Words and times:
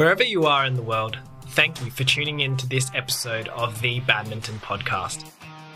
Wherever 0.00 0.24
you 0.24 0.44
are 0.44 0.64
in 0.64 0.76
the 0.76 0.82
world, 0.82 1.18
thank 1.48 1.84
you 1.84 1.90
for 1.90 2.04
tuning 2.04 2.40
in 2.40 2.56
to 2.56 2.66
this 2.66 2.90
episode 2.94 3.48
of 3.48 3.82
the 3.82 4.00
Badminton 4.00 4.54
Podcast, 4.60 5.30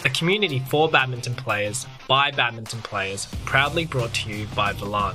a 0.07 0.08
community 0.08 0.61
for 0.61 0.88
badminton 0.88 1.35
players 1.35 1.87
by 2.08 2.30
badminton 2.30 2.80
players, 2.80 3.26
proudly 3.45 3.84
brought 3.84 4.14
to 4.14 4.30
you 4.30 4.46
by 4.56 4.72
Volant. 4.72 5.14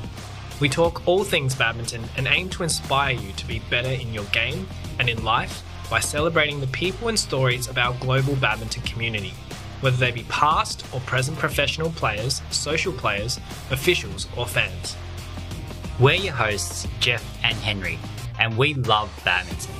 We 0.59 0.69
talk 0.69 1.07
all 1.07 1.23
things 1.23 1.55
badminton 1.55 2.03
and 2.17 2.27
aim 2.27 2.49
to 2.49 2.61
inspire 2.61 3.15
you 3.15 3.31
to 3.33 3.47
be 3.47 3.63
better 3.71 3.89
in 3.89 4.13
your 4.13 4.25
game 4.25 4.67
and 4.99 5.09
in 5.09 5.23
life 5.23 5.63
by 5.89 6.01
celebrating 6.01 6.59
the 6.59 6.67
people 6.67 7.07
and 7.07 7.17
stories 7.17 7.67
of 7.67 7.79
our 7.79 7.95
global 7.95 8.35
badminton 8.35 8.83
community, 8.83 9.33
whether 9.81 9.97
they 9.97 10.11
be 10.11 10.23
past 10.29 10.85
or 10.93 10.99
present 10.99 11.35
professional 11.39 11.89
players, 11.93 12.43
social 12.51 12.93
players, 12.93 13.39
officials, 13.71 14.27
or 14.37 14.45
fans. 14.45 14.95
We're 15.99 16.13
your 16.13 16.33
hosts, 16.33 16.87
Jeff 16.99 17.25
and 17.43 17.57
Henry, 17.57 17.97
and 18.39 18.57
we 18.57 18.73
love 18.73 19.09
badminton. 19.23 19.73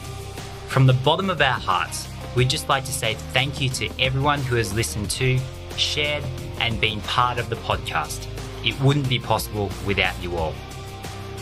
From 0.68 0.86
the 0.86 0.94
bottom 0.94 1.30
of 1.30 1.41
our 1.41 1.59
hearts, 1.59 2.08
we'd 2.36 2.49
just 2.49 2.70
like 2.70 2.85
to 2.85 2.91
say 2.91 3.16
thank 3.34 3.59
you 3.59 3.70
to 3.70 3.90
everyone 3.99 4.41
who 4.41 4.55
has 4.55 4.73
listened 4.73 5.09
to, 5.12 5.40
shared, 5.77 6.23
and 6.59 6.80
been 6.80 7.02
part 7.02 7.40
of 7.40 7.49
the 7.49 7.55
podcast. 7.55 8.27
It 8.66 8.80
wouldn't 8.82 9.09
be 9.09 9.20
possible 9.20 9.72
without 9.85 10.22
you 10.22 10.38
all. 10.38 10.54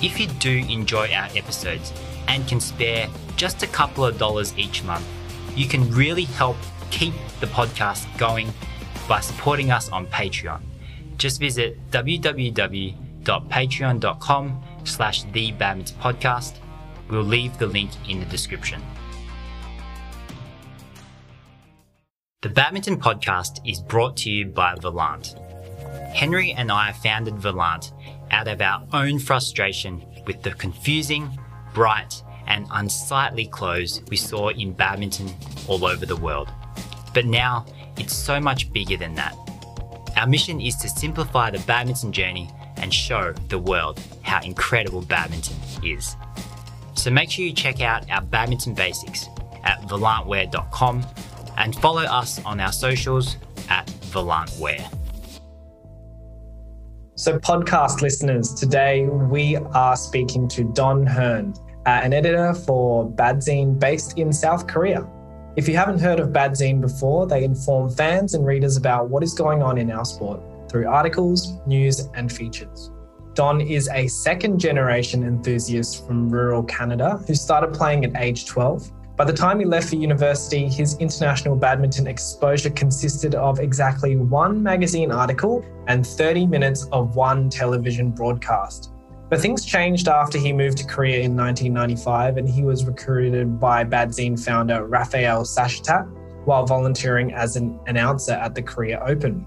If 0.02 0.20
you 0.20 0.28
do 0.28 0.64
enjoy 0.70 1.12
our 1.12 1.30
episodes 1.36 1.92
and 2.28 2.48
can 2.48 2.60
spare 2.60 3.08
just 3.36 3.64
a 3.64 3.68
couple 3.68 4.06
of 4.06 4.18
dollars 4.18 4.54
each 4.58 4.84
month, 4.84 5.06
you 5.56 5.68
can 5.68 5.90
really 5.92 6.26
help 6.26 6.58
keep 6.92 7.14
the 7.40 7.48
podcast 7.48 8.06
going 8.18 8.54
by 9.08 9.22
supporting 9.22 9.72
us 9.72 9.90
on 9.90 10.06
Patreon. 10.08 10.62
Just 11.18 11.40
visit 11.40 11.80
www.patreon.com 11.90 14.64
slash 14.84 15.24
the 15.24 15.52
badminton 15.54 15.98
podcast. 16.00 16.58
We'll 17.10 17.24
leave 17.24 17.58
the 17.58 17.68
link 17.68 17.92
in 18.10 18.20
the 18.20 18.26
description. 18.26 18.82
The 22.42 22.50
Badminton 22.50 23.00
Podcast 23.00 23.60
is 23.66 23.80
brought 23.82 24.16
to 24.18 24.30
you 24.30 24.46
by 24.46 24.76
Volant. 24.76 25.36
Henry 26.14 26.52
and 26.54 26.72
I 26.72 26.92
founded 26.92 27.36
Volant 27.36 27.92
out 28.32 28.48
of 28.48 28.62
our 28.62 28.86
own 28.94 29.20
frustration 29.20 30.04
with 30.26 30.44
the 30.44 30.52
confusing, 30.52 31.30
bright, 31.74 32.22
and 32.48 32.68
unsightly 32.72 33.48
clothes 33.48 34.02
we 34.10 34.18
saw 34.18 34.50
in 34.50 34.74
badminton 34.74 35.30
all 35.68 35.86
over 35.86 36.06
the 36.06 36.16
world. 36.16 36.50
But 37.14 37.26
now 37.26 37.66
it's 37.98 38.16
so 38.16 38.40
much 38.40 38.72
bigger 38.72 38.98
than 38.98 39.16
that. 39.16 39.36
Our 40.16 40.28
mission 40.28 40.62
is 40.62 40.76
to 40.78 40.90
simplify 40.90 41.52
the 41.52 41.60
badminton 41.60 42.12
journey 42.12 42.50
and 42.78 42.94
show 42.94 43.34
the 43.50 43.60
world 43.60 44.00
how 44.22 44.42
incredible 44.42 45.02
badminton 45.02 45.58
is. 45.84 46.16
So 46.98 47.12
make 47.12 47.30
sure 47.30 47.46
you 47.46 47.54
check 47.54 47.80
out 47.80 48.10
our 48.10 48.22
badminton 48.22 48.74
basics 48.74 49.30
at 49.64 49.80
volantwear.com 49.84 51.06
and 51.58 51.76
follow 51.76 52.02
us 52.02 52.44
on 52.44 52.60
our 52.60 52.72
socials 52.72 53.38
at 53.70 53.86
volantwear. 54.12 54.86
So, 57.16 57.40
podcast 57.40 58.02
listeners, 58.02 58.54
today 58.54 59.06
we 59.06 59.58
are 59.58 59.96
speaking 59.96 60.48
to 60.50 60.64
Don 60.74 61.06
Hearn, 61.06 61.54
uh, 61.86 62.02
an 62.04 62.14
editor 62.14 62.54
for 62.54 63.10
Badzine 63.10 63.80
based 63.80 64.18
in 64.18 64.34
South 64.34 64.68
Korea. 64.68 65.08
If 65.56 65.68
you 65.68 65.76
haven't 65.76 66.00
heard 66.00 66.20
of 66.20 66.30
Badzine 66.30 66.82
before, 66.82 67.26
they 67.26 67.44
inform 67.44 67.90
fans 67.90 68.34
and 68.34 68.46
readers 68.46 68.78
about 68.78 69.10
what 69.10 69.24
is 69.24 69.34
going 69.34 69.64
on 69.64 69.78
in 69.78 69.92
our 69.92 70.06
sport 70.06 70.42
through 70.70 70.88
articles, 70.88 71.54
news, 71.66 72.08
and 72.14 72.32
features. 72.32 72.92
Don 73.38 73.62
is 73.62 73.88
a 73.94 74.08
second 74.08 74.58
generation 74.58 75.24
enthusiast 75.24 76.08
from 76.08 76.28
rural 76.28 76.64
Canada 76.64 77.24
who 77.28 77.36
started 77.36 77.72
playing 77.72 78.04
at 78.04 78.20
age 78.20 78.48
12 78.48 78.92
by 79.16 79.26
the 79.26 79.34
time 79.34 79.60
he 79.60 79.66
left 79.66 79.90
for 79.90 79.96
university, 79.96 80.68
his 80.68 80.98
international 80.98 81.56
badminton 81.56 82.08
exposure 82.08 82.72
consisted 82.72 83.36
of 83.36 83.60
exactly 83.60 84.16
one 84.16 84.64
magazine 84.64 85.12
article 85.12 85.64
and 85.86 86.06
30 86.06 86.48
minutes 86.48 86.88
of 86.92 87.16
one 87.16 87.48
television 87.48 88.10
broadcast. 88.10 88.92
But 89.30 89.40
things 89.40 89.64
changed 89.64 90.08
after 90.08 90.40
he 90.40 90.52
moved 90.52 90.80
to 90.80 90.86
Korea 90.88 91.20
in 91.20 91.38
1995 91.38 92.38
and 92.38 92.50
he 92.50 92.64
was 92.64 92.86
recruited 92.86 93.60
by 93.60 93.84
Badzine 93.84 94.44
founder 94.44 94.88
Raphael 94.88 95.44
Sachetat 95.44 96.12
while 96.46 96.66
volunteering 96.66 97.36
as 97.36 97.56
an 97.56 97.80
announcer 97.86 98.34
at 98.34 98.56
the 98.56 98.64
Korea 98.64 99.00
Open. 99.06 99.46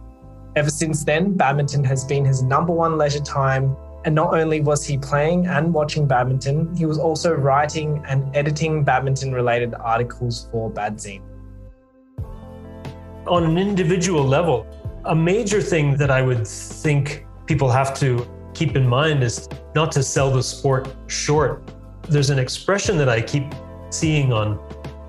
Ever 0.56 0.70
since 0.70 1.04
then, 1.04 1.36
badminton 1.36 1.84
has 1.84 2.04
been 2.04 2.24
his 2.24 2.42
number 2.42 2.72
one 2.72 2.98
leisure 2.98 3.20
time 3.20 3.76
and 4.04 4.14
not 4.14 4.32
only 4.32 4.62
was 4.62 4.84
he 4.84 4.96
playing 4.96 5.46
and 5.46 5.74
watching 5.74 6.06
badminton, 6.06 6.74
he 6.74 6.86
was 6.86 6.98
also 6.98 7.34
writing 7.34 8.02
and 8.08 8.34
editing 8.34 8.82
badminton 8.82 9.32
related 9.32 9.74
articles 9.74 10.48
for 10.50 10.70
Badzine. 10.70 11.22
On 13.26 13.44
an 13.44 13.58
individual 13.58 14.24
level, 14.24 14.66
a 15.04 15.14
major 15.14 15.60
thing 15.60 15.96
that 15.98 16.10
I 16.10 16.22
would 16.22 16.46
think 16.46 17.26
people 17.46 17.70
have 17.70 17.98
to 17.98 18.26
keep 18.54 18.74
in 18.74 18.86
mind 18.86 19.22
is 19.22 19.48
not 19.74 19.92
to 19.92 20.02
sell 20.02 20.30
the 20.30 20.42
sport 20.42 20.94
short. 21.06 21.62
There's 22.08 22.30
an 22.30 22.38
expression 22.38 22.96
that 22.98 23.08
I 23.08 23.20
keep 23.20 23.44
seeing 23.90 24.32
on 24.32 24.58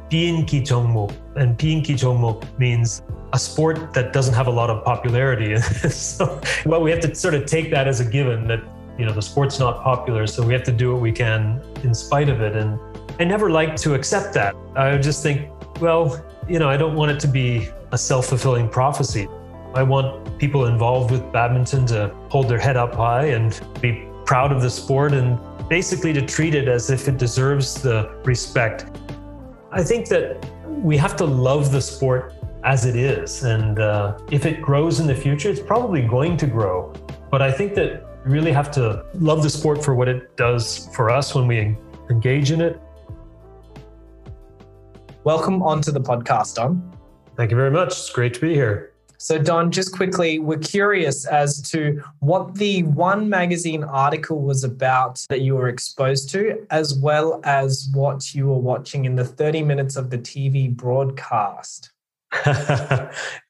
Pien 0.09 0.45
Kichongmo, 0.45 1.15
and 1.37 1.57
Pien 1.57 1.81
Kichongmo 1.81 2.43
means 2.59 3.01
a 3.31 3.39
sport 3.39 3.93
that 3.93 4.11
doesn't 4.11 4.33
have 4.33 4.47
a 4.47 4.51
lot 4.51 4.69
of 4.69 4.83
popularity. 4.83 5.57
so, 5.89 6.41
well, 6.65 6.81
we 6.81 6.91
have 6.91 6.99
to 6.99 7.15
sort 7.15 7.33
of 7.33 7.45
take 7.45 7.71
that 7.71 7.87
as 7.87 8.01
a 8.01 8.05
given 8.05 8.47
that 8.47 8.61
you 8.97 9.05
know 9.05 9.13
the 9.13 9.21
sport's 9.21 9.59
not 9.59 9.83
popular 9.83 10.27
so 10.27 10.45
we 10.45 10.53
have 10.53 10.63
to 10.63 10.71
do 10.71 10.91
what 10.93 11.01
we 11.01 11.11
can 11.11 11.61
in 11.83 11.93
spite 11.93 12.29
of 12.29 12.41
it. 12.41 12.55
And 12.55 12.79
i 13.19 13.23
never 13.23 13.49
like 13.49 13.75
to 13.77 13.93
accept 13.93 14.33
that. 14.35 14.55
I 14.75 14.97
just 14.97 15.23
think 15.23 15.49
well 15.79 16.23
you 16.47 16.59
know 16.59 16.69
i 16.69 16.77
don't 16.77 16.95
want 16.95 17.11
it 17.11 17.19
to 17.21 17.27
be 17.27 17.69
a 17.91 17.97
self-fulfilling 17.97 18.69
prophecy. 18.69 19.27
I 19.73 19.83
want 19.83 20.37
people 20.37 20.65
involved 20.65 21.11
with 21.11 21.31
badminton 21.31 21.85
to 21.87 22.13
hold 22.29 22.49
their 22.49 22.59
head 22.59 22.77
up 22.77 22.95
high 22.95 23.27
and 23.27 23.59
be 23.81 24.07
proud 24.25 24.51
of 24.51 24.61
the 24.61 24.69
sport 24.69 25.13
and 25.13 25.39
basically 25.69 26.13
to 26.13 26.21
treat 26.25 26.55
it 26.55 26.67
as 26.67 26.89
if 26.89 27.07
it 27.07 27.17
deserves 27.17 27.81
the 27.81 28.09
respect. 28.23 28.85
I 29.71 29.83
think 29.83 30.07
that 30.09 30.45
we 30.67 30.97
have 30.97 31.15
to 31.17 31.25
love 31.25 31.71
the 31.71 31.81
sport 31.81 32.33
as 32.63 32.85
it 32.85 32.95
is. 32.95 33.43
And 33.43 33.79
uh, 33.79 34.17
if 34.29 34.45
it 34.45 34.61
grows 34.61 34.99
in 34.99 35.07
the 35.07 35.15
future 35.15 35.49
it's 35.49 35.61
probably 35.61 36.01
going 36.01 36.37
to 36.37 36.47
grow. 36.47 36.93
But 37.29 37.41
i 37.41 37.51
think 37.51 37.75
that 37.75 38.10
really 38.25 38.51
have 38.51 38.69
to 38.71 39.05
love 39.15 39.43
the 39.43 39.49
sport 39.49 39.83
for 39.83 39.95
what 39.95 40.07
it 40.07 40.35
does 40.37 40.89
for 40.93 41.09
us 41.09 41.33
when 41.33 41.47
we 41.47 41.75
engage 42.09 42.51
in 42.51 42.61
it. 42.61 42.79
Welcome 45.23 45.61
onto 45.61 45.91
the 45.91 46.01
podcast, 46.01 46.55
Don. 46.55 46.97
Thank 47.35 47.51
you 47.51 47.57
very 47.57 47.71
much. 47.71 47.89
It's 47.89 48.09
great 48.09 48.33
to 48.35 48.41
be 48.41 48.53
here. 48.53 48.93
So, 49.17 49.37
Don, 49.37 49.69
just 49.71 49.95
quickly, 49.95 50.39
we're 50.39 50.57
curious 50.57 51.27
as 51.27 51.61
to 51.69 52.01
what 52.19 52.55
the 52.55 52.81
One 52.83 53.29
magazine 53.29 53.83
article 53.83 54.41
was 54.41 54.63
about 54.63 55.23
that 55.29 55.41
you 55.41 55.53
were 55.53 55.67
exposed 55.67 56.31
to, 56.31 56.65
as 56.71 56.95
well 56.95 57.39
as 57.43 57.87
what 57.93 58.33
you 58.33 58.47
were 58.47 58.57
watching 58.57 59.05
in 59.05 59.15
the 59.15 59.23
30 59.23 59.61
minutes 59.61 59.95
of 59.95 60.09
the 60.09 60.17
TV 60.17 60.75
broadcast. 60.75 61.91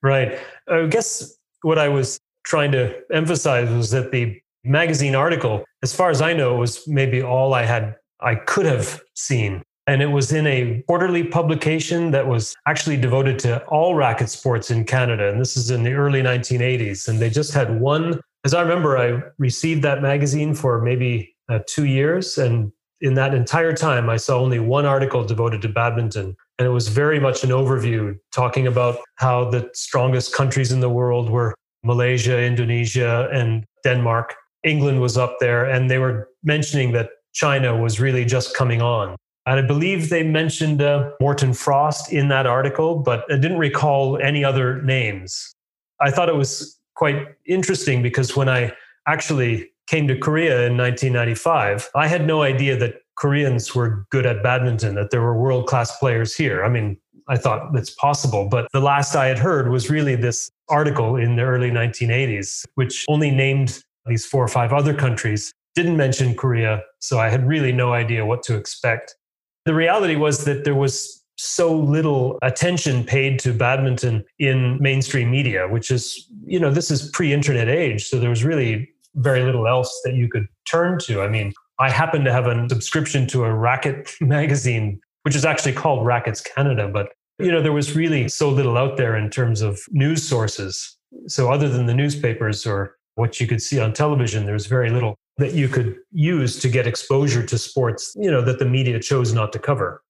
right. 0.02 0.40
I 0.68 0.88
guess 0.90 1.38
what 1.62 1.80
I 1.80 1.88
was 1.88 2.20
trying 2.44 2.74
to 2.74 3.02
emphasize 3.14 3.70
was 3.70 3.92
that 3.92 4.12
the 4.12 4.41
magazine 4.64 5.16
article, 5.16 5.64
as 5.84 5.94
far 5.94 6.10
as 6.10 6.22
I 6.22 6.34
know, 6.34 6.56
it 6.56 6.60
was 6.60 6.88
maybe 6.88 7.22
all 7.22 7.54
I 7.54 7.64
had, 7.64 7.96
I 8.20 8.36
could 8.36 8.66
have 8.66 9.02
seen. 9.16 9.64
And 9.88 10.02
it 10.02 10.08
was 10.08 10.32
in 10.32 10.46
a 10.46 10.84
quarterly 10.88 11.24
publication 11.24 12.12
that 12.12 12.28
was 12.28 12.56
actually 12.68 12.98
devoted 12.98 13.40
to 13.40 13.64
all 13.66 13.96
racket 13.96 14.30
sports 14.30 14.70
in 14.70 14.86
Canada. 14.86 15.30
And 15.30 15.42
this 15.42 15.58
is 15.58 15.72
in 15.72 15.84
the 15.84 15.94
early 15.94 16.22
1980s. 16.22 17.08
And 17.08 17.20
they 17.20 17.30
just 17.30 17.54
had 17.54 17.82
one, 17.82 18.22
as 18.46 18.54
I 18.54 18.62
remember, 18.62 18.98
I 18.98 19.22
received 19.40 19.82
that 19.84 20.02
magazine 20.02 20.54
for 20.54 20.82
maybe 20.82 21.36
uh, 21.50 21.60
two 21.68 21.86
years. 21.86 22.38
And 22.38 22.72
in 23.02 23.16
that 23.16 23.34
entire 23.34 23.74
time, 23.74 24.10
I 24.10 24.18
saw 24.18 24.40
only 24.40 24.60
one 24.60 24.86
article 24.86 25.24
devoted 25.24 25.64
to 25.64 25.70
badminton. 25.70 26.36
And 26.60 26.68
it 26.68 26.72
was 26.72 26.88
very 26.88 27.20
much 27.20 27.44
an 27.44 27.50
overview 27.50 28.16
talking 28.32 28.68
about 28.68 29.00
how 29.16 29.50
the 29.50 29.70
strongest 29.74 30.34
countries 30.34 30.72
in 30.72 30.80
the 30.80 30.90
world 30.90 31.30
were 31.30 31.56
Malaysia, 31.84 32.40
Indonesia, 32.40 33.28
and 33.34 33.66
Denmark. 33.84 34.36
England 34.64 35.02
was 35.02 35.18
up 35.18 35.38
there, 35.40 35.66
and 35.66 35.90
they 35.90 35.98
were 35.98 36.30
mentioning 36.44 36.92
that 36.94 37.10
China 37.34 37.76
was 37.76 38.00
really 38.00 38.26
just 38.26 38.56
coming 38.56 38.82
on. 38.82 39.16
And 39.46 39.60
I 39.60 39.62
believe 39.64 40.10
they 40.10 40.24
mentioned 40.24 40.82
uh, 40.82 41.12
Morten 41.20 41.54
Frost 41.54 42.14
in 42.14 42.28
that 42.28 42.46
article, 42.46 43.00
but 43.00 43.24
I 43.32 43.38
didn't 43.38 43.58
recall 43.58 44.18
any 44.18 44.44
other 44.44 44.82
names. 44.84 45.54
I 46.00 46.12
thought 46.12 46.30
it 46.30 46.36
was 46.36 46.80
quite 46.96 47.28
interesting 47.48 48.04
because 48.04 48.36
when 48.36 48.50
I 48.50 48.74
actually 49.08 49.72
came 49.88 50.08
to 50.08 50.18
Korea 50.18 50.68
in 50.68 50.78
1995, 50.78 51.90
I 51.96 52.08
had 52.08 52.28
no 52.28 52.44
idea 52.44 52.78
that 52.78 53.02
Koreans 53.16 53.74
were 53.74 54.06
good 54.12 54.26
at 54.26 54.44
badminton, 54.44 54.96
that 54.96 55.12
there 55.12 55.22
were 55.22 55.38
world 55.38 55.68
class 55.68 55.98
players 55.98 56.36
here. 56.36 56.64
I 56.64 56.70
mean, 56.70 56.98
I 57.28 57.38
thought 57.38 57.76
it's 57.76 57.92
possible, 57.92 58.48
but 58.48 58.68
the 58.74 58.80
last 58.80 59.16
I 59.16 59.28
had 59.28 59.40
heard 59.40 59.70
was 59.70 59.90
really 59.90 60.16
this 60.16 60.52
article 60.70 61.16
in 61.16 61.36
the 61.36 61.44
early 61.44 61.72
1980s, 61.72 62.66
which 62.76 63.06
only 63.08 63.32
named 63.32 63.84
these 64.06 64.26
four 64.26 64.44
or 64.44 64.48
five 64.48 64.74
other 64.74 64.94
countries. 64.94 65.54
Didn't 65.76 65.98
mention 65.98 66.36
Korea, 66.36 66.84
so 67.00 67.20
I 67.20 67.30
had 67.30 67.48
really 67.48 67.72
no 67.72 67.94
idea 67.94 68.26
what 68.26 68.44
to 68.44 68.56
expect. 68.56 69.16
the 69.66 69.74
reality 69.76 70.16
was 70.16 70.44
that 70.46 70.64
there 70.64 70.76
was 70.76 71.24
so 71.38 71.76
little 71.76 72.38
attention 72.42 73.04
paid 73.04 73.40
to 73.40 73.54
badminton 73.54 74.24
in 74.38 74.78
mainstream 74.80 75.32
media, 75.32 75.68
which 75.68 75.90
is, 75.90 76.28
you 76.46 76.60
know, 76.60 76.72
this 76.72 76.92
is 76.92 77.10
pre 77.12 77.34
internet 77.34 77.68
age. 77.68 78.08
So 78.08 78.20
there 78.20 78.30
was 78.30 78.44
really 78.44 78.90
very 79.16 79.44
little 79.44 79.68
else 79.68 80.02
that 80.04 80.14
you 80.14 80.30
could 80.30 80.48
turn 80.70 81.00
to. 81.00 81.22
I 81.22 81.28
mean, 81.28 81.54
I 81.80 81.90
happen 81.90 82.24
to 82.26 82.32
have 82.32 82.48
a 82.48 82.70
subscription 82.70 83.28
to 83.28 83.44
a 83.44 83.54
racket 83.54 84.12
magazine, 84.22 85.00
which 85.24 85.36
is 85.36 85.46
actually 85.46 85.74
called 85.74 86.06
Racquets 86.06 86.42
Canada, 86.42 86.88
but 86.88 87.10
you 87.40 87.52
know, 87.52 87.62
there 87.62 87.72
was 87.72 87.96
really 87.96 88.30
so 88.30 88.50
little 88.50 88.78
out 88.78 88.98
there 88.98 89.18
in 89.18 89.30
terms 89.30 89.62
of 89.62 89.80
news 89.90 90.22
sources. 90.22 90.96
So 91.28 91.52
other 91.52 91.68
than 91.68 91.88
the 91.88 91.94
newspapers 91.94 92.68
or 92.68 92.98
what 93.16 93.40
you 93.40 93.48
could 93.48 93.62
see 93.62 93.80
on 93.80 93.94
television, 93.94 94.46
there 94.46 94.54
was 94.54 94.68
very 94.68 94.90
little 94.90 95.16
that 95.38 95.54
you 95.54 95.68
could 95.68 95.98
use 96.12 96.60
to 96.60 96.70
get 96.70 96.88
exposure 96.88 97.46
to 97.46 97.58
sports, 97.58 98.14
you 98.16 98.30
know, 98.30 98.42
that 98.42 98.60
the 98.60 98.66
media 98.66 99.00
chose 99.00 99.34
not 99.34 99.52
to 99.54 99.60
cover. 99.60 100.04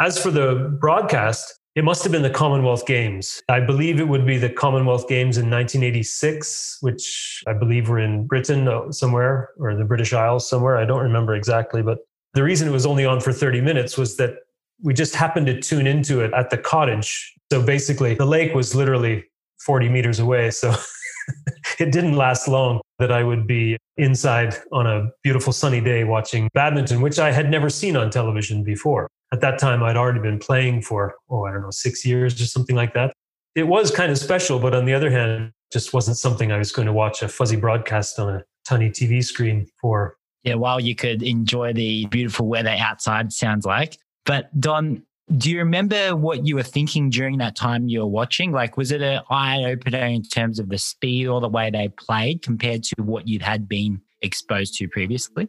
As 0.00 0.20
for 0.20 0.30
the 0.30 0.76
broadcast, 0.80 1.60
it 1.74 1.84
must 1.84 2.02
have 2.04 2.12
been 2.12 2.22
the 2.22 2.30
Commonwealth 2.30 2.86
Games. 2.86 3.42
I 3.48 3.60
believe 3.60 3.98
it 3.98 4.06
would 4.06 4.26
be 4.26 4.38
the 4.38 4.48
Commonwealth 4.50 5.08
Games 5.08 5.38
in 5.38 5.50
1986, 5.50 6.78
which 6.80 7.42
I 7.46 7.52
believe 7.52 7.88
were 7.88 7.98
in 7.98 8.26
Britain 8.26 8.68
uh, 8.68 8.92
somewhere 8.92 9.50
or 9.58 9.74
the 9.74 9.84
British 9.84 10.12
Isles 10.12 10.48
somewhere. 10.48 10.76
I 10.76 10.84
don't 10.84 11.02
remember 11.02 11.34
exactly, 11.34 11.82
but 11.82 11.98
the 12.34 12.42
reason 12.42 12.68
it 12.68 12.72
was 12.72 12.86
only 12.86 13.04
on 13.04 13.20
for 13.20 13.32
30 13.32 13.60
minutes 13.60 13.98
was 13.98 14.16
that 14.16 14.36
we 14.82 14.94
just 14.94 15.14
happened 15.14 15.46
to 15.46 15.60
tune 15.60 15.86
into 15.86 16.20
it 16.20 16.32
at 16.32 16.50
the 16.50 16.58
cottage. 16.58 17.32
So 17.50 17.62
basically, 17.62 18.14
the 18.14 18.26
lake 18.26 18.54
was 18.54 18.74
literally 18.74 19.24
40 19.64 19.88
meters 19.88 20.18
away. 20.18 20.50
So 20.50 20.74
it 21.78 21.92
didn't 21.92 22.16
last 22.16 22.48
long 22.48 22.80
that 22.98 23.10
I 23.10 23.22
would 23.22 23.46
be 23.46 23.76
inside 23.96 24.54
on 24.72 24.86
a 24.86 25.10
beautiful 25.22 25.52
sunny 25.52 25.80
day 25.80 26.04
watching 26.04 26.48
badminton, 26.54 27.00
which 27.00 27.18
I 27.18 27.32
had 27.32 27.50
never 27.50 27.70
seen 27.70 27.96
on 27.96 28.10
television 28.10 28.62
before. 28.62 29.08
At 29.32 29.40
that 29.40 29.58
time, 29.58 29.82
I'd 29.82 29.96
already 29.96 30.20
been 30.20 30.38
playing 30.38 30.82
for, 30.82 31.14
oh, 31.30 31.44
I 31.44 31.52
don't 31.52 31.62
know, 31.62 31.70
six 31.70 32.04
years 32.04 32.40
or 32.40 32.46
something 32.46 32.76
like 32.76 32.94
that. 32.94 33.12
It 33.54 33.64
was 33.64 33.90
kind 33.90 34.12
of 34.12 34.18
special, 34.18 34.58
but 34.58 34.74
on 34.74 34.84
the 34.84 34.94
other 34.94 35.10
hand, 35.10 35.52
just 35.72 35.92
wasn't 35.92 36.16
something 36.16 36.52
I 36.52 36.58
was 36.58 36.70
going 36.70 36.86
to 36.86 36.92
watch 36.92 37.22
a 37.22 37.28
fuzzy 37.28 37.56
broadcast 37.56 38.18
on 38.18 38.36
a 38.36 38.42
tiny 38.64 38.90
TV 38.90 39.24
screen 39.24 39.66
for. 39.80 40.16
Yeah, 40.44 40.54
while 40.54 40.78
you 40.78 40.94
could 40.94 41.22
enjoy 41.22 41.72
the 41.72 42.06
beautiful 42.06 42.46
weather 42.46 42.76
outside, 42.78 43.32
sounds 43.32 43.64
like. 43.64 43.98
But 44.24 44.58
Don, 44.60 45.02
do 45.36 45.50
you 45.50 45.58
remember 45.58 46.14
what 46.14 46.46
you 46.46 46.54
were 46.54 46.62
thinking 46.62 47.10
during 47.10 47.38
that 47.38 47.56
time 47.56 47.88
you 47.88 48.00
were 48.00 48.06
watching? 48.06 48.52
Like, 48.52 48.76
was 48.76 48.92
it 48.92 49.00
an 49.00 49.22
eye 49.30 49.64
opener 49.64 50.04
in 50.04 50.22
terms 50.22 50.58
of 50.58 50.68
the 50.68 50.78
speed 50.78 51.26
or 51.26 51.40
the 51.40 51.48
way 51.48 51.70
they 51.70 51.88
played 51.88 52.42
compared 52.42 52.82
to 52.84 53.02
what 53.02 53.26
you 53.26 53.40
had 53.40 53.68
been 53.68 54.00
exposed 54.22 54.74
to 54.78 54.88
previously? 54.88 55.48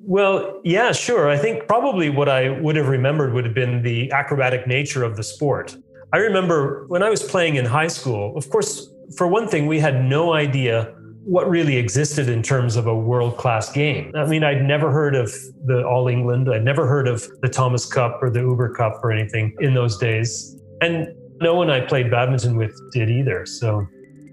Well, 0.00 0.60
yeah, 0.64 0.92
sure. 0.92 1.30
I 1.30 1.38
think 1.38 1.66
probably 1.66 2.10
what 2.10 2.28
I 2.28 2.50
would 2.60 2.76
have 2.76 2.88
remembered 2.88 3.32
would 3.32 3.44
have 3.44 3.54
been 3.54 3.82
the 3.82 4.10
acrobatic 4.12 4.66
nature 4.66 5.02
of 5.02 5.16
the 5.16 5.22
sport. 5.22 5.76
I 6.12 6.18
remember 6.18 6.84
when 6.88 7.02
I 7.02 7.08
was 7.08 7.22
playing 7.22 7.56
in 7.56 7.64
high 7.64 7.88
school, 7.88 8.36
of 8.36 8.50
course, 8.50 8.88
for 9.16 9.26
one 9.26 9.48
thing, 9.48 9.66
we 9.66 9.78
had 9.78 10.04
no 10.04 10.34
idea 10.34 10.94
what 11.24 11.48
really 11.48 11.76
existed 11.76 12.28
in 12.28 12.42
terms 12.42 12.76
of 12.76 12.86
a 12.86 12.94
world 12.94 13.36
class 13.36 13.72
game. 13.72 14.12
I 14.14 14.26
mean, 14.26 14.44
I'd 14.44 14.62
never 14.62 14.90
heard 14.90 15.14
of 15.14 15.32
the 15.64 15.86
All 15.86 16.08
England, 16.08 16.50
I'd 16.52 16.64
never 16.64 16.86
heard 16.86 17.08
of 17.08 17.26
the 17.40 17.48
Thomas 17.48 17.86
Cup 17.86 18.22
or 18.22 18.30
the 18.30 18.40
Uber 18.40 18.74
Cup 18.74 19.00
or 19.02 19.10
anything 19.10 19.54
in 19.60 19.74
those 19.74 19.96
days. 19.96 20.60
And 20.80 21.08
no 21.40 21.54
one 21.54 21.70
I 21.70 21.80
played 21.80 22.10
badminton 22.10 22.56
with 22.56 22.78
did 22.92 23.10
either. 23.10 23.46
So 23.46 23.86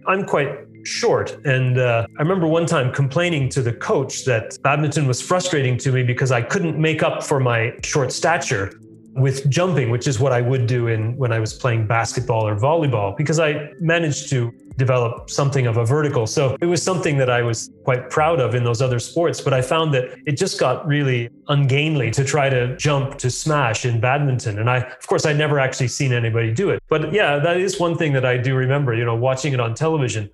I'm 0.08 0.26
quite 0.26 0.50
short. 0.84 1.38
And 1.46 1.78
uh, 1.78 2.08
I 2.18 2.22
remember 2.22 2.48
one 2.48 2.66
time 2.66 2.92
complaining 2.92 3.50
to 3.50 3.62
the 3.62 3.74
coach 3.74 4.26
that 4.26 4.58
badminton 4.64 5.08
was 5.08 5.22
frustrating 5.22 5.78
to 5.80 5.92
me 5.92 6.04
because 6.04 6.32
I 6.32 6.42
couldn't 6.42 6.78
make 6.78 7.04
up 7.04 7.24
for 7.24 7.40
my 7.40 7.74
short 7.84 8.12
stature 8.12 8.74
with 9.14 9.50
jumping, 9.50 9.90
which 9.90 10.08
is 10.08 10.20
what 10.20 10.32
I 10.32 10.42
would 10.42 10.68
do 10.68 10.88
in 10.88 11.16
when 11.18 11.32
I 11.32 11.40
was 11.40 11.54
playing 11.54 11.86
basketball 11.86 12.48
or 12.48 12.56
volleyball, 12.56 13.16
because 13.18 13.40
I 13.40 13.70
managed 13.80 14.30
to 14.30 14.52
develop 14.78 15.30
something 15.30 15.68
of 15.68 15.78
a 15.78 15.86
vertical. 15.86 16.26
So 16.26 16.56
it 16.62 16.66
was 16.66 16.82
something 16.82 17.18
that 17.18 17.30
I 17.30 17.42
was 17.42 17.72
quite 17.84 18.10
proud 18.10 18.40
of 18.40 18.56
in 18.56 18.64
those 18.64 18.82
other 18.82 19.00
sports, 19.00 19.42
but 19.42 19.54
I 19.54 19.62
found 19.62 19.94
that 19.94 20.18
it 20.26 20.34
just 20.38 20.60
got 20.60 20.86
really 20.88 21.30
ungainly 21.50 22.12
to 22.12 22.24
try 22.24 22.50
to 22.50 22.76
jump 22.78 23.18
to 23.20 23.30
smash 23.30 23.86
in 23.86 24.00
badminton. 24.00 24.60
And 24.60 24.70
I, 24.70 24.78
of 24.78 25.08
course, 25.08 25.26
I'd 25.26 25.38
never 25.38 25.60
actually 25.60 25.90
seen 25.90 26.14
anybody 26.14 26.52
do 26.52 26.70
it. 26.70 26.82
But 26.90 27.14
yeah, 27.14 27.38
that 27.38 27.58
is 27.58 27.80
one 27.80 27.98
thing 27.98 28.14
that 28.14 28.26
I 28.26 28.38
do 28.38 28.56
remember, 28.56 28.94
you 28.94 29.06
know, 29.06 29.16
watching 29.16 29.54
it 29.54 29.60
on 29.60 29.74
television. 29.76 30.30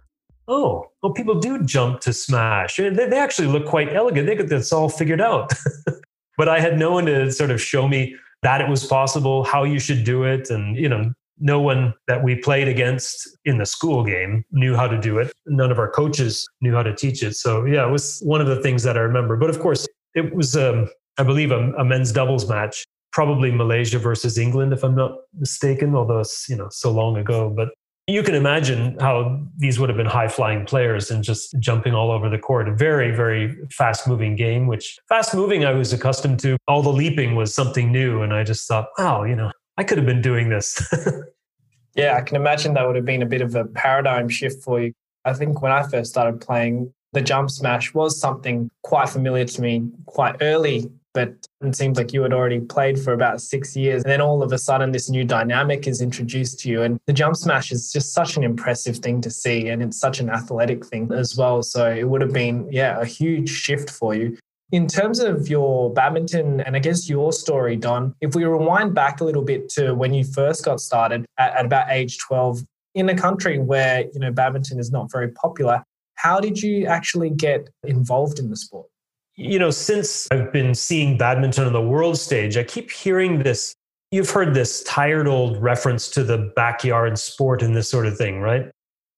Oh, 0.47 0.91
well, 1.03 1.11
people 1.11 1.39
do 1.39 1.63
jump 1.63 1.99
to 2.01 2.13
smash. 2.13 2.77
They, 2.77 2.89
they 2.89 3.19
actually 3.19 3.49
look 3.49 3.65
quite 3.65 3.93
elegant. 3.93 4.27
They 4.27 4.35
get 4.35 4.47
this 4.47 4.71
all 4.71 4.87
figured 4.87 5.19
out. 5.19 5.51
but 6.37 6.47
I 6.47 6.59
had 6.59 6.79
no 6.79 6.91
one 6.91 7.05
to 7.07 7.31
sort 7.31 7.51
of 7.51 7.61
show 7.61 7.87
me 7.87 8.15
that 8.43 8.61
it 8.61 8.69
was 8.69 8.85
possible, 8.85 9.43
how 9.43 9.63
you 9.63 9.79
should 9.79 10.03
do 10.05 10.23
it. 10.23 10.49
And, 10.49 10.77
you 10.77 10.87
know, 10.87 11.11
no 11.39 11.59
one 11.59 11.93
that 12.07 12.23
we 12.23 12.35
played 12.35 12.67
against 12.67 13.29
in 13.45 13.57
the 13.57 13.65
school 13.65 14.03
game 14.03 14.43
knew 14.51 14.75
how 14.75 14.87
to 14.87 14.99
do 14.99 15.19
it. 15.19 15.31
None 15.45 15.71
of 15.71 15.79
our 15.79 15.89
coaches 15.89 16.47
knew 16.61 16.73
how 16.73 16.83
to 16.83 16.95
teach 16.95 17.23
it. 17.23 17.35
So, 17.35 17.65
yeah, 17.65 17.87
it 17.87 17.91
was 17.91 18.19
one 18.21 18.41
of 18.41 18.47
the 18.47 18.61
things 18.61 18.83
that 18.83 18.97
I 18.97 19.01
remember. 19.01 19.37
But 19.37 19.49
of 19.49 19.59
course, 19.59 19.87
it 20.15 20.33
was, 20.33 20.55
um, 20.55 20.89
I 21.17 21.23
believe, 21.23 21.51
a, 21.51 21.71
a 21.73 21.85
men's 21.85 22.11
doubles 22.11 22.49
match, 22.49 22.83
probably 23.11 23.51
Malaysia 23.51 23.99
versus 23.99 24.37
England, 24.37 24.73
if 24.73 24.83
I'm 24.83 24.95
not 24.95 25.11
mistaken, 25.37 25.95
although 25.95 26.19
it's, 26.19 26.47
you 26.49 26.55
know, 26.55 26.69
so 26.71 26.91
long 26.91 27.17
ago. 27.17 27.49
But 27.55 27.69
you 28.09 28.23
can 28.23 28.35
imagine 28.35 28.97
how 28.99 29.41
these 29.57 29.79
would 29.79 29.89
have 29.89 29.97
been 29.97 30.05
high 30.05 30.29
flying 30.29 30.65
players 30.65 31.11
and 31.11 31.25
just 31.25 31.53
jumping 31.59 31.93
all 31.93 32.09
over 32.09 32.29
the 32.29 32.39
court. 32.39 32.69
A 32.69 32.73
very, 32.73 33.13
very 33.13 33.53
fast 33.69 34.07
moving 34.07 34.37
game, 34.37 34.65
which 34.65 34.97
fast 35.09 35.35
moving 35.35 35.65
I 35.65 35.73
was 35.73 35.91
accustomed 35.91 36.39
to. 36.39 36.57
All 36.69 36.81
the 36.81 36.89
leaping 36.89 37.35
was 37.35 37.53
something 37.53 37.91
new. 37.91 38.21
And 38.21 38.33
I 38.33 38.45
just 38.45 38.65
thought, 38.65 38.87
wow, 38.97 39.23
you 39.23 39.35
know, 39.35 39.51
I 39.77 39.83
could 39.83 39.97
have 39.97 40.07
been 40.07 40.21
doing 40.21 40.49
this. 40.49 40.81
yeah, 41.95 42.15
I 42.17 42.21
can 42.21 42.35
imagine 42.35 42.73
that 42.73 42.85
would 42.85 42.95
have 42.95 43.05
been 43.05 43.21
a 43.21 43.27
bit 43.27 43.41
of 43.41 43.55
a 43.55 43.65
paradigm 43.65 44.29
shift 44.29 44.63
for 44.63 44.81
you. 44.81 44.93
I 45.25 45.33
think 45.33 45.61
when 45.61 45.71
I 45.71 45.87
first 45.87 46.09
started 46.09 46.41
playing, 46.41 46.93
the 47.13 47.21
jump 47.21 47.49
smash 47.49 47.93
was 47.93 48.19
something 48.19 48.69
quite 48.83 49.09
familiar 49.09 49.45
to 49.45 49.61
me 49.61 49.89
quite 50.05 50.37
early 50.41 50.89
but 51.17 51.33
it 51.61 51.75
seems 51.75 51.97
like 51.97 52.13
you 52.13 52.21
had 52.21 52.31
already 52.31 52.59
played 52.59 52.99
for 52.99 53.11
about 53.11 53.41
six 53.41 53.75
years. 53.75 54.03
And 54.03 54.11
then 54.11 54.21
all 54.21 54.43
of 54.43 54.53
a 54.53 54.57
sudden, 54.59 54.91
this 54.91 55.09
new 55.09 55.25
dynamic 55.25 55.87
is 55.87 55.99
introduced 55.99 56.59
to 56.59 56.69
you. 56.69 56.83
And 56.83 56.99
the 57.07 57.13
jump 57.13 57.35
smash 57.35 57.71
is 57.71 57.91
just 57.91 58.13
such 58.13 58.37
an 58.37 58.43
impressive 58.43 58.97
thing 58.97 59.19
to 59.21 59.31
see. 59.31 59.69
And 59.69 59.81
it's 59.81 59.99
such 59.99 60.19
an 60.19 60.29
athletic 60.29 60.85
thing 60.85 61.11
as 61.11 61.35
well. 61.35 61.63
So 61.63 61.89
it 61.91 62.07
would 62.07 62.21
have 62.21 62.33
been, 62.33 62.71
yeah, 62.71 63.01
a 63.01 63.05
huge 63.05 63.49
shift 63.49 63.89
for 63.89 64.13
you. 64.13 64.37
In 64.71 64.87
terms 64.87 65.19
of 65.19 65.47
your 65.47 65.93
badminton 65.93 66.59
and 66.61 66.75
I 66.75 66.79
guess 66.79 67.09
your 67.09 67.31
story, 67.31 67.77
Don, 67.77 68.13
if 68.19 68.35
we 68.35 68.43
rewind 68.43 68.93
back 68.93 69.21
a 69.21 69.23
little 69.23 69.43
bit 69.43 69.69
to 69.69 69.93
when 69.93 70.13
you 70.13 70.25
first 70.25 70.65
got 70.65 70.81
started 70.81 71.25
at, 71.37 71.55
at 71.55 71.65
about 71.65 71.89
age 71.89 72.17
12 72.19 72.63
in 72.93 73.07
a 73.07 73.15
country 73.15 73.59
where, 73.59 74.01
you 74.13 74.19
know, 74.19 74.31
badminton 74.31 74.77
is 74.77 74.91
not 74.91 75.09
very 75.09 75.29
popular, 75.29 75.83
how 76.15 76.39
did 76.39 76.61
you 76.61 76.85
actually 76.85 77.29
get 77.29 77.69
involved 77.83 78.39
in 78.39 78.49
the 78.49 78.57
sport? 78.57 78.87
you 79.37 79.59
know, 79.59 79.69
since 79.69 80.27
I've 80.31 80.51
been 80.51 80.73
seeing 80.73 81.17
badminton 81.17 81.65
on 81.65 81.73
the 81.73 81.81
world 81.81 82.17
stage, 82.17 82.57
I 82.57 82.63
keep 82.63 82.91
hearing 82.91 83.43
this. 83.43 83.75
You've 84.11 84.29
heard 84.29 84.53
this 84.53 84.83
tired 84.83 85.27
old 85.27 85.61
reference 85.61 86.09
to 86.11 86.23
the 86.23 86.51
backyard 86.55 87.19
sport 87.19 87.61
and 87.61 87.75
this 87.75 87.87
sort 87.87 88.07
of 88.07 88.17
thing, 88.17 88.41
right? 88.41 88.71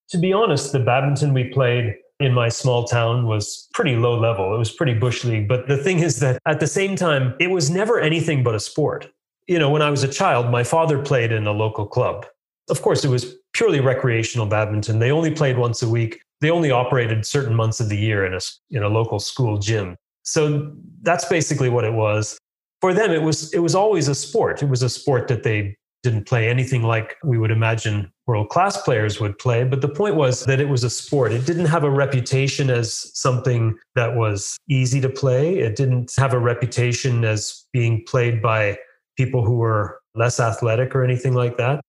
To 0.09 0.17
be 0.17 0.33
honest, 0.33 0.73
the 0.73 0.79
badminton 0.79 1.33
we 1.33 1.45
played 1.45 1.95
in 2.19 2.33
my 2.33 2.49
small 2.49 2.83
town 2.83 3.25
was 3.25 3.67
pretty 3.73 3.95
low 3.95 4.19
level. 4.19 4.53
It 4.53 4.57
was 4.57 4.71
pretty 4.71 4.93
bush 4.93 5.23
league. 5.23 5.47
But 5.47 5.67
the 5.67 5.77
thing 5.77 5.99
is 5.99 6.19
that 6.19 6.39
at 6.45 6.59
the 6.59 6.67
same 6.67 6.95
time, 6.95 7.33
it 7.39 7.49
was 7.49 7.69
never 7.69 7.99
anything 7.99 8.43
but 8.43 8.55
a 8.55 8.59
sport. 8.59 9.07
You 9.47 9.57
know, 9.57 9.69
when 9.69 9.81
I 9.81 9.89
was 9.89 10.03
a 10.03 10.07
child, 10.07 10.51
my 10.51 10.63
father 10.63 10.99
played 11.01 11.31
in 11.31 11.47
a 11.47 11.51
local 11.51 11.87
club. 11.87 12.25
Of 12.69 12.81
course, 12.81 13.03
it 13.03 13.09
was 13.09 13.35
purely 13.53 13.79
recreational 13.79 14.45
badminton. 14.45 14.99
They 14.99 15.11
only 15.11 15.31
played 15.31 15.57
once 15.57 15.81
a 15.81 15.89
week. 15.89 16.21
They 16.41 16.51
only 16.51 16.71
operated 16.71 17.25
certain 17.25 17.55
months 17.55 17.79
of 17.79 17.89
the 17.89 17.97
year 17.97 18.25
in 18.25 18.33
a, 18.33 18.39
in 18.69 18.83
a 18.83 18.89
local 18.89 19.19
school 19.19 19.57
gym. 19.57 19.97
So 20.23 20.71
that's 21.01 21.25
basically 21.25 21.69
what 21.69 21.85
it 21.85 21.93
was. 21.93 22.37
For 22.81 22.93
them, 22.93 23.11
it 23.11 23.21
was 23.21 23.51
it 23.53 23.59
was 23.59 23.75
always 23.75 24.07
a 24.07 24.15
sport. 24.15 24.61
It 24.63 24.69
was 24.69 24.83
a 24.83 24.89
sport 24.89 25.27
that 25.27 25.43
they 25.43 25.75
didn't 26.03 26.25
play 26.25 26.47
anything 26.47 26.83
like 26.83 27.15
we 27.23 27.37
would 27.37 27.51
imagine 27.51 28.11
world 28.25 28.49
class 28.49 28.81
players 28.81 29.19
would 29.19 29.37
play. 29.37 29.63
But 29.63 29.81
the 29.81 29.89
point 29.89 30.15
was 30.15 30.45
that 30.45 30.59
it 30.59 30.69
was 30.69 30.83
a 30.83 30.89
sport. 30.89 31.31
It 31.31 31.45
didn't 31.45 31.65
have 31.65 31.83
a 31.83 31.89
reputation 31.89 32.69
as 32.69 33.11
something 33.17 33.77
that 33.95 34.15
was 34.15 34.57
easy 34.69 35.01
to 35.01 35.09
play. 35.09 35.59
It 35.59 35.75
didn't 35.75 36.13
have 36.17 36.33
a 36.33 36.39
reputation 36.39 37.25
as 37.25 37.65
being 37.73 38.03
played 38.07 38.41
by 38.41 38.77
people 39.17 39.43
who 39.43 39.55
were 39.55 39.99
less 40.15 40.39
athletic 40.39 40.95
or 40.95 41.03
anything 41.03 41.33
like 41.33 41.57
that. 41.57 41.81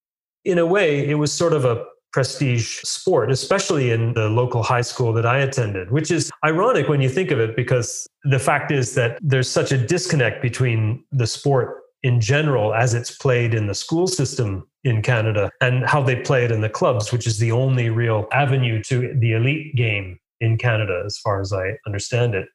In 0.44 0.58
a 0.58 0.66
way, 0.66 1.06
it 1.08 1.14
was 1.14 1.32
sort 1.32 1.52
of 1.52 1.64
a 1.64 1.84
prestige 2.12 2.80
sport, 2.82 3.30
especially 3.30 3.92
in 3.92 4.14
the 4.14 4.28
local 4.28 4.62
high 4.62 4.80
school 4.80 5.12
that 5.12 5.26
I 5.26 5.38
attended, 5.38 5.92
which 5.92 6.10
is 6.10 6.30
ironic 6.44 6.88
when 6.88 7.00
you 7.00 7.08
think 7.08 7.30
of 7.30 7.38
it, 7.38 7.54
because 7.54 8.06
the 8.24 8.38
fact 8.38 8.72
is 8.72 8.94
that 8.94 9.18
there's 9.22 9.48
such 9.48 9.70
a 9.70 9.78
disconnect 9.78 10.42
between 10.42 11.04
the 11.12 11.26
sport 11.26 11.79
in 12.02 12.20
general 12.20 12.74
as 12.74 12.94
it's 12.94 13.16
played 13.16 13.54
in 13.54 13.66
the 13.66 13.74
school 13.74 14.06
system 14.06 14.66
in 14.84 15.02
Canada 15.02 15.50
and 15.60 15.84
how 15.84 16.02
they 16.02 16.16
play 16.16 16.44
it 16.44 16.50
in 16.50 16.60
the 16.60 16.68
clubs, 16.68 17.12
which 17.12 17.26
is 17.26 17.38
the 17.38 17.52
only 17.52 17.90
real 17.90 18.26
avenue 18.32 18.82
to 18.84 19.14
the 19.18 19.32
elite 19.32 19.76
game 19.76 20.18
in 20.40 20.56
Canada, 20.56 21.02
as 21.04 21.18
far 21.18 21.40
as 21.40 21.52
I 21.52 21.76
understand 21.86 22.34
it. 22.34 22.48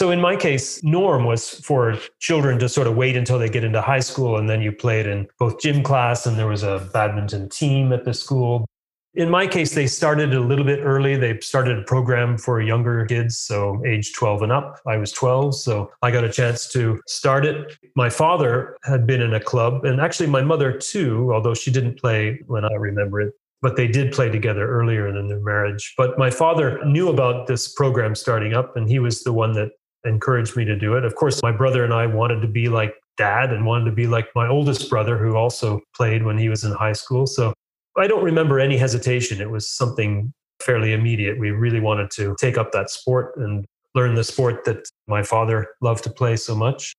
So 0.00 0.10
in 0.10 0.20
my 0.20 0.34
case, 0.34 0.82
norm 0.82 1.24
was 1.24 1.60
for 1.60 1.98
children 2.20 2.58
to 2.60 2.70
sort 2.70 2.86
of 2.86 2.96
wait 2.96 3.16
until 3.16 3.38
they 3.38 3.50
get 3.50 3.64
into 3.64 3.82
high 3.82 4.00
school 4.00 4.38
and 4.38 4.48
then 4.48 4.62
you 4.62 4.72
played 4.72 5.06
in 5.06 5.28
both 5.38 5.60
gym 5.60 5.82
class 5.82 6.24
and 6.24 6.38
there 6.38 6.46
was 6.46 6.62
a 6.62 6.88
badminton 6.94 7.50
team 7.50 7.92
at 7.92 8.04
the 8.04 8.14
school. 8.14 8.66
In 9.14 9.28
my 9.28 9.46
case, 9.46 9.74
they 9.74 9.88
started 9.88 10.32
a 10.34 10.40
little 10.40 10.64
bit 10.64 10.80
early. 10.84 11.16
They 11.16 11.40
started 11.40 11.78
a 11.78 11.82
program 11.82 12.38
for 12.38 12.60
younger 12.60 13.04
kids, 13.06 13.38
so 13.38 13.82
age 13.84 14.12
12 14.12 14.42
and 14.42 14.52
up. 14.52 14.78
I 14.86 14.98
was 14.98 15.10
12, 15.10 15.56
so 15.56 15.90
I 16.02 16.12
got 16.12 16.22
a 16.22 16.30
chance 16.30 16.68
to 16.72 17.00
start 17.08 17.44
it. 17.44 17.76
My 17.96 18.08
father 18.08 18.76
had 18.84 19.08
been 19.08 19.20
in 19.20 19.34
a 19.34 19.40
club, 19.40 19.84
and 19.84 20.00
actually 20.00 20.28
my 20.28 20.42
mother 20.42 20.72
too, 20.72 21.32
although 21.34 21.54
she 21.54 21.72
didn't 21.72 21.98
play 21.98 22.40
when 22.46 22.64
I 22.64 22.74
remember 22.74 23.20
it 23.20 23.34
but 23.62 23.76
they 23.76 23.86
did 23.86 24.12
play 24.12 24.30
together 24.30 24.68
earlier 24.68 25.08
in 25.08 25.28
their 25.28 25.40
marriage. 25.40 25.94
But 25.96 26.18
my 26.18 26.30
father 26.30 26.82
knew 26.84 27.08
about 27.08 27.46
this 27.46 27.72
program 27.72 28.14
starting 28.14 28.54
up, 28.54 28.76
and 28.76 28.88
he 28.88 28.98
was 28.98 29.22
the 29.22 29.32
one 29.32 29.52
that 29.52 29.70
encouraged 30.04 30.56
me 30.56 30.64
to 30.64 30.76
do 30.76 30.94
it. 30.94 31.04
Of 31.04 31.14
course, 31.14 31.42
my 31.42 31.52
brother 31.52 31.84
and 31.84 31.92
I 31.92 32.06
wanted 32.06 32.40
to 32.40 32.48
be 32.48 32.68
like 32.68 32.94
dad 33.18 33.52
and 33.52 33.66
wanted 33.66 33.84
to 33.84 33.92
be 33.92 34.06
like 34.06 34.28
my 34.34 34.48
oldest 34.48 34.88
brother, 34.88 35.18
who 35.18 35.36
also 35.36 35.80
played 35.94 36.24
when 36.24 36.38
he 36.38 36.48
was 36.48 36.64
in 36.64 36.72
high 36.72 36.94
school. 36.94 37.26
So 37.26 37.52
I 37.96 38.06
don't 38.06 38.24
remember 38.24 38.60
any 38.60 38.76
hesitation. 38.76 39.40
It 39.40 39.50
was 39.50 39.68
something 39.68 40.32
fairly 40.62 40.92
immediate. 40.92 41.38
We 41.38 41.50
really 41.50 41.80
wanted 41.80 42.10
to 42.12 42.36
take 42.38 42.58
up 42.58 42.72
that 42.72 42.90
sport 42.90 43.36
and 43.36 43.64
learn 43.94 44.14
the 44.14 44.24
sport 44.24 44.64
that 44.64 44.88
my 45.06 45.22
father 45.22 45.68
loved 45.80 46.04
to 46.04 46.10
play 46.10 46.36
so 46.36 46.54
much. 46.54 46.94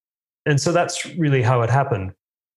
And 0.46 0.60
so 0.60 0.72
that's 0.72 1.06
really 1.16 1.42
how 1.42 1.62
it 1.62 1.70
happened. 1.70 2.12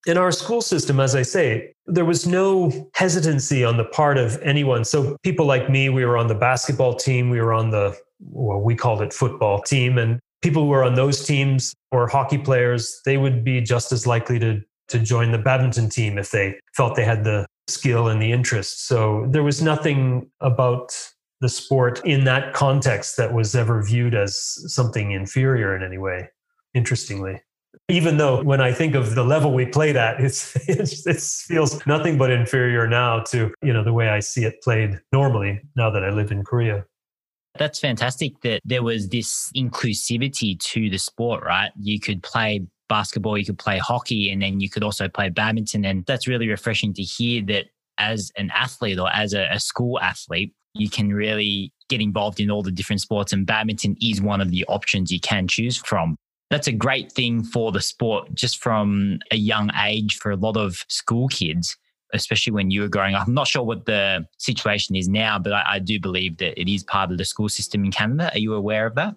In 0.07 0.19
our 0.19 0.33
school 0.33 0.61
system, 0.61 1.01
as 1.01 1.15
I 1.15 1.23
say, 1.23 1.73
there 1.87 2.05
was 2.05 2.27
no 2.27 2.91
hesitancy 2.95 3.65
on 3.65 3.77
the 3.77 3.85
part 3.85 4.19
of 4.19 4.39
anyone. 4.43 4.85
So 4.85 5.17
people 5.23 5.47
like 5.47 5.71
me, 5.71 5.89
we 5.89 6.05
were 6.05 6.19
on 6.19 6.27
the 6.27 6.35
basketball 6.35 6.95
team, 6.95 7.31
we 7.31 7.41
were 7.41 7.55
on 7.55 7.71
the, 7.71 7.97
well, 8.21 8.61
we 8.61 8.75
called 8.75 9.01
it 9.01 9.13
football 9.13 9.63
team. 9.63 9.97
And 9.97 10.21
people 10.43 10.65
who 10.65 10.69
were 10.69 10.85
on 10.85 10.95
those 10.95 11.25
teams 11.25 11.75
or 11.91 12.07
hockey 12.07 12.39
players, 12.39 13.01
they 13.07 13.17
would 13.17 13.45
be 13.45 13.61
just 13.61 13.93
as 13.93 14.07
likely 14.07 14.39
to 14.41 14.61
to 14.89 14.99
join 14.99 15.33
the 15.33 15.39
badminton 15.39 15.89
team 15.89 16.19
if 16.19 16.31
they 16.31 16.55
felt 16.77 16.95
they 16.95 17.05
had 17.05 17.25
the 17.25 17.47
skill 17.69 18.09
and 18.09 18.21
the 18.21 18.33
interest. 18.33 18.87
So 18.87 19.27
there 19.29 19.43
was 19.43 19.63
nothing 19.63 20.31
about 20.41 20.95
the 21.41 21.49
sport 21.49 22.01
in 22.05 22.25
that 22.25 22.55
context 22.55 23.17
that 23.17 23.33
was 23.35 23.55
ever 23.55 23.83
viewed 23.83 24.15
as 24.15 24.39
something 24.73 25.13
inferior 25.13 25.77
in 25.77 25.83
any 25.83 25.99
way, 25.99 26.29
interestingly. 26.75 27.41
Even 27.89 28.17
though 28.17 28.43
when 28.43 28.61
I 28.61 28.73
think 28.73 28.95
of 28.95 29.15
the 29.15 29.25
level 29.25 29.53
we 29.53 29.67
played 29.67 29.97
at, 29.97 30.21
it's, 30.25 30.57
it's, 30.69 31.07
it 31.07 31.21
feels 31.21 31.87
nothing 31.87 32.17
but 32.17 32.31
inferior 32.31 32.87
now 32.87 33.21
to 33.25 33.53
you 33.63 33.73
know 33.73 33.85
the 33.85 33.93
way 33.93 34.09
I 34.09 34.21
see 34.21 34.45
it 34.45 34.63
played 34.63 35.01
normally 35.13 35.61
now 35.77 35.91
that 35.91 36.05
I 36.05 36.11
live 36.11 36.31
in 36.31 36.45
Korea. 36.45 36.85
That's 37.59 37.79
fantastic 37.79 38.41
that 38.41 38.63
there 38.65 38.83
was 38.83 39.09
this 39.11 39.51
inclusivity 39.55 40.59
to 40.59 40.91
the 40.91 40.99
sport, 40.99 41.45
right? 41.45 41.71
You 41.79 42.01
could 42.01 42.23
play 42.23 42.67
basketball, 42.89 43.39
you 43.39 43.45
could 43.45 43.59
play 43.59 43.79
hockey, 43.79 44.31
and 44.31 44.43
then 44.43 44.61
you 44.61 44.71
could 44.71 44.83
also 44.83 45.09
play 45.09 45.29
badminton. 45.29 45.85
And 45.85 46.05
that's 46.07 46.29
really 46.29 46.49
refreshing 46.49 46.93
to 46.95 47.03
hear 47.03 47.43
that 47.47 47.67
as 47.99 48.33
an 48.37 48.51
athlete 48.55 48.99
or 48.99 49.11
as 49.13 49.33
a, 49.33 49.49
a 49.51 49.61
school 49.61 50.01
athlete, 50.01 50.53
you 50.75 50.91
can 50.91 51.13
really 51.13 51.73
get 51.89 52.01
involved 52.01 52.41
in 52.41 52.51
all 52.51 52.63
the 52.63 52.73
different 52.73 53.01
sports, 53.01 53.33
and 53.33 53.47
badminton 53.47 53.97
is 54.03 54.21
one 54.21 54.41
of 54.41 54.51
the 54.51 54.65
options 54.67 55.11
you 55.11 55.21
can 55.21 55.47
choose 55.47 55.77
from. 55.77 56.17
That's 56.51 56.67
a 56.67 56.73
great 56.73 57.11
thing 57.11 57.43
for 57.43 57.73
the 57.73 57.81
sport 57.81 58.33
just 58.35 58.63
from 58.63 59.19
a 59.31 59.37
young 59.37 59.71
age 59.85 60.17
for 60.17 60.31
a 60.31 60.37
lot 60.37 60.57
of 60.57 60.85
school 60.89 61.29
kids 61.29 61.77
especially 62.15 62.53
when 62.53 62.71
you 62.71 62.81
were 62.81 62.89
growing 62.89 63.15
up. 63.15 63.27
I'm 63.27 63.35
not 63.35 63.49
sure 63.49 63.63
what 63.63 63.87
the 63.87 64.27
situation 64.39 64.95
is 64.95 65.09
now, 65.09 65.39
but 65.39 65.53
I, 65.53 65.65
I 65.67 65.79
do 65.81 66.01
believe 66.01 66.39
that 66.39 66.59
it 66.59 66.73
is 66.73 66.85
part 66.85 67.11
of 67.11 67.19
the 67.19 67.25
school 67.25 67.49
system 67.49 67.85
in 67.85 67.91
Canada. 67.91 68.31
Are 68.33 68.39
you 68.39 68.55
aware 68.55 68.87
of 68.87 68.95
that? 68.95 69.17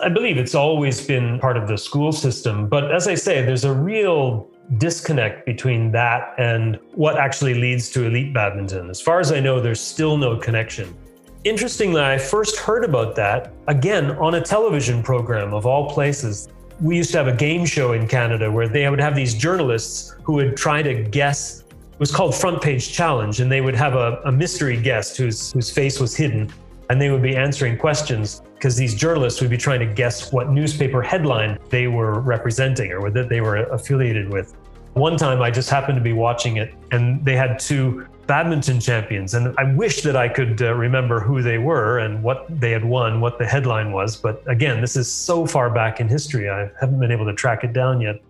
I 0.00 0.08
believe 0.08 0.38
it's 0.38 0.54
always 0.54 1.04
been 1.04 1.40
part 1.40 1.56
of 1.56 1.66
the 1.66 1.76
school 1.76 2.12
system. 2.12 2.68
But 2.68 2.94
as 2.94 3.08
I 3.08 3.16
say, 3.16 3.44
there's 3.44 3.64
a 3.64 3.72
real 3.72 4.48
disconnect 4.76 5.44
between 5.44 5.90
that 5.90 6.34
and 6.38 6.78
what 6.94 7.18
actually 7.18 7.54
leads 7.54 7.90
to 7.90 8.04
elite 8.04 8.32
badminton. 8.32 8.90
As 8.90 9.00
far 9.00 9.18
as 9.18 9.32
I 9.32 9.40
know, 9.40 9.60
there's 9.60 9.80
still 9.80 10.16
no 10.16 10.36
connection. 10.36 10.94
Interestingly, 11.42 12.00
I 12.00 12.16
first 12.16 12.58
heard 12.58 12.84
about 12.84 13.16
that 13.16 13.52
again 13.66 14.12
on 14.12 14.36
a 14.36 14.40
television 14.40 15.02
program 15.02 15.52
of 15.52 15.66
all 15.66 15.90
places. 15.90 16.48
We 16.80 16.96
used 16.96 17.10
to 17.12 17.18
have 17.18 17.26
a 17.26 17.34
game 17.34 17.66
show 17.66 17.92
in 17.92 18.06
Canada 18.06 18.52
where 18.52 18.68
they 18.68 18.88
would 18.88 19.00
have 19.00 19.16
these 19.16 19.34
journalists 19.34 20.14
who 20.22 20.34
would 20.34 20.56
try 20.56 20.80
to 20.80 21.02
guess 21.02 21.64
it 21.98 21.98
was 21.98 22.12
called 22.12 22.32
Front 22.36 22.62
Page 22.62 22.92
Challenge, 22.92 23.40
and 23.40 23.50
they 23.50 23.60
would 23.60 23.74
have 23.74 23.94
a, 23.94 24.20
a 24.24 24.30
mystery 24.30 24.80
guest 24.80 25.16
whose 25.16 25.50
whose 25.50 25.72
face 25.72 25.98
was 25.98 26.14
hidden, 26.14 26.52
and 26.90 27.00
they 27.00 27.10
would 27.10 27.22
be 27.22 27.36
answering 27.36 27.76
questions 27.76 28.42
because 28.54 28.76
these 28.76 28.94
journalists 28.94 29.40
would 29.40 29.50
be 29.50 29.56
trying 29.56 29.80
to 29.80 29.86
guess 29.86 30.32
what 30.32 30.50
newspaper 30.50 31.02
headline 31.02 31.58
they 31.68 31.86
were 31.86 32.20
representing 32.20 32.92
or 32.92 33.10
that 33.10 33.28
they 33.28 33.40
were 33.40 33.56
affiliated 33.56 34.28
with. 34.28 34.56
One 34.94 35.16
time, 35.16 35.40
I 35.42 35.50
just 35.50 35.70
happened 35.70 35.96
to 35.96 36.02
be 36.02 36.12
watching 36.12 36.56
it, 36.56 36.74
and 36.90 37.24
they 37.24 37.36
had 37.36 37.58
two 37.58 38.06
badminton 38.26 38.80
champions, 38.80 39.34
and 39.34 39.54
I 39.56 39.72
wish 39.74 40.02
that 40.02 40.16
I 40.16 40.28
could 40.28 40.60
uh, 40.60 40.74
remember 40.74 41.20
who 41.20 41.40
they 41.40 41.58
were 41.58 41.98
and 41.98 42.22
what 42.22 42.46
they 42.60 42.72
had 42.72 42.84
won, 42.84 43.20
what 43.20 43.38
the 43.38 43.46
headline 43.46 43.92
was. 43.92 44.16
But 44.16 44.42
again, 44.48 44.80
this 44.80 44.96
is 44.96 45.10
so 45.10 45.46
far 45.46 45.70
back 45.70 46.00
in 46.00 46.08
history, 46.08 46.50
I 46.50 46.70
haven't 46.80 46.98
been 46.98 47.12
able 47.12 47.26
to 47.26 47.34
track 47.34 47.64
it 47.64 47.72
down 47.72 48.00
yet. 48.00 48.20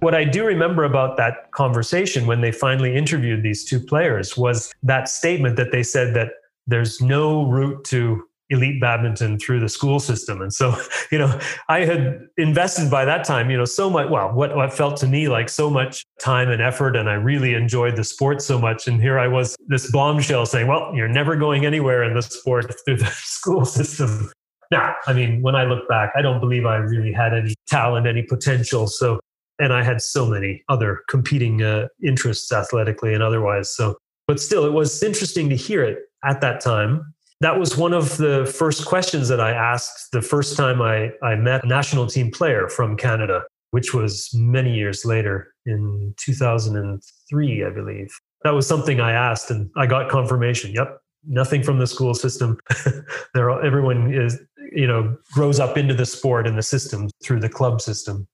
What 0.00 0.14
I 0.14 0.24
do 0.24 0.46
remember 0.46 0.84
about 0.84 1.16
that 1.16 1.50
conversation 1.50 2.26
when 2.26 2.40
they 2.40 2.52
finally 2.52 2.94
interviewed 2.94 3.42
these 3.42 3.64
two 3.64 3.80
players 3.80 4.36
was 4.36 4.72
that 4.84 5.08
statement 5.08 5.56
that 5.56 5.72
they 5.72 5.82
said 5.82 6.14
that 6.14 6.34
there's 6.68 7.00
no 7.00 7.50
route 7.50 7.84
to 7.86 8.22
elite 8.50 8.80
badminton 8.80 9.38
through 9.38 9.60
the 9.60 9.68
school 9.68 10.00
system. 10.00 10.40
And 10.40 10.52
so, 10.52 10.74
you 11.12 11.18
know, 11.18 11.38
I 11.68 11.84
had 11.84 12.20
invested 12.36 12.90
by 12.90 13.04
that 13.04 13.24
time, 13.24 13.50
you 13.50 13.56
know, 13.56 13.64
so 13.64 13.90
much, 13.90 14.08
well, 14.10 14.32
what, 14.32 14.56
what 14.56 14.72
felt 14.72 14.96
to 14.98 15.06
me 15.06 15.28
like 15.28 15.48
so 15.48 15.68
much 15.68 16.04
time 16.20 16.48
and 16.50 16.62
effort. 16.62 16.96
And 16.96 17.10
I 17.10 17.14
really 17.14 17.54
enjoyed 17.54 17.96
the 17.96 18.04
sport 18.04 18.40
so 18.40 18.58
much. 18.58 18.88
And 18.88 19.00
here 19.00 19.18
I 19.18 19.28
was, 19.28 19.56
this 19.66 19.90
bombshell 19.90 20.46
saying, 20.46 20.66
well, 20.66 20.92
you're 20.94 21.08
never 21.08 21.36
going 21.36 21.66
anywhere 21.66 22.02
in 22.04 22.14
the 22.14 22.22
sport 22.22 22.74
through 22.84 22.98
the 22.98 23.06
school 23.06 23.64
system. 23.64 24.30
Now, 24.70 24.94
I 25.06 25.12
mean, 25.12 25.42
when 25.42 25.54
I 25.54 25.64
look 25.64 25.88
back, 25.88 26.12
I 26.16 26.22
don't 26.22 26.40
believe 26.40 26.66
I 26.66 26.76
really 26.76 27.12
had 27.12 27.34
any 27.34 27.54
talent, 27.66 28.06
any 28.06 28.22
potential. 28.22 28.86
So 28.86 29.18
and 29.58 29.72
I 29.72 29.82
had 29.82 30.00
so 30.00 30.26
many 30.26 30.62
other 30.68 31.00
competing 31.08 31.62
uh, 31.62 31.88
interests 32.04 32.52
athletically 32.52 33.12
and 33.12 33.22
otherwise. 33.22 33.74
So, 33.74 33.96
but 34.26 34.40
still, 34.40 34.64
it 34.64 34.72
was 34.72 35.02
interesting 35.02 35.48
to 35.48 35.56
hear 35.56 35.82
it 35.82 35.98
at 36.24 36.40
that 36.40 36.60
time. 36.60 37.14
That 37.40 37.58
was 37.58 37.76
one 37.76 37.92
of 37.92 38.16
the 38.16 38.52
first 38.58 38.84
questions 38.84 39.28
that 39.28 39.40
I 39.40 39.52
asked 39.52 40.10
the 40.12 40.22
first 40.22 40.56
time 40.56 40.82
I, 40.82 41.12
I 41.22 41.36
met 41.36 41.64
a 41.64 41.68
national 41.68 42.06
team 42.06 42.32
player 42.32 42.68
from 42.68 42.96
Canada, 42.96 43.44
which 43.70 43.94
was 43.94 44.30
many 44.34 44.74
years 44.74 45.04
later 45.04 45.54
in 45.64 46.14
2003, 46.16 47.64
I 47.64 47.70
believe. 47.70 48.08
That 48.42 48.54
was 48.54 48.66
something 48.66 49.00
I 49.00 49.12
asked, 49.12 49.50
and 49.50 49.70
I 49.76 49.86
got 49.86 50.10
confirmation. 50.10 50.72
Yep, 50.72 51.00
nothing 51.26 51.62
from 51.62 51.78
the 51.78 51.86
school 51.86 52.14
system. 52.14 52.58
there, 53.34 53.50
everyone 53.64 54.12
is, 54.12 54.40
you 54.72 54.86
know, 54.86 55.16
grows 55.32 55.60
up 55.60 55.76
into 55.76 55.94
the 55.94 56.06
sport 56.06 56.46
and 56.46 56.56
the 56.56 56.62
system 56.62 57.08
through 57.22 57.40
the 57.40 57.48
club 57.48 57.80
system. 57.80 58.26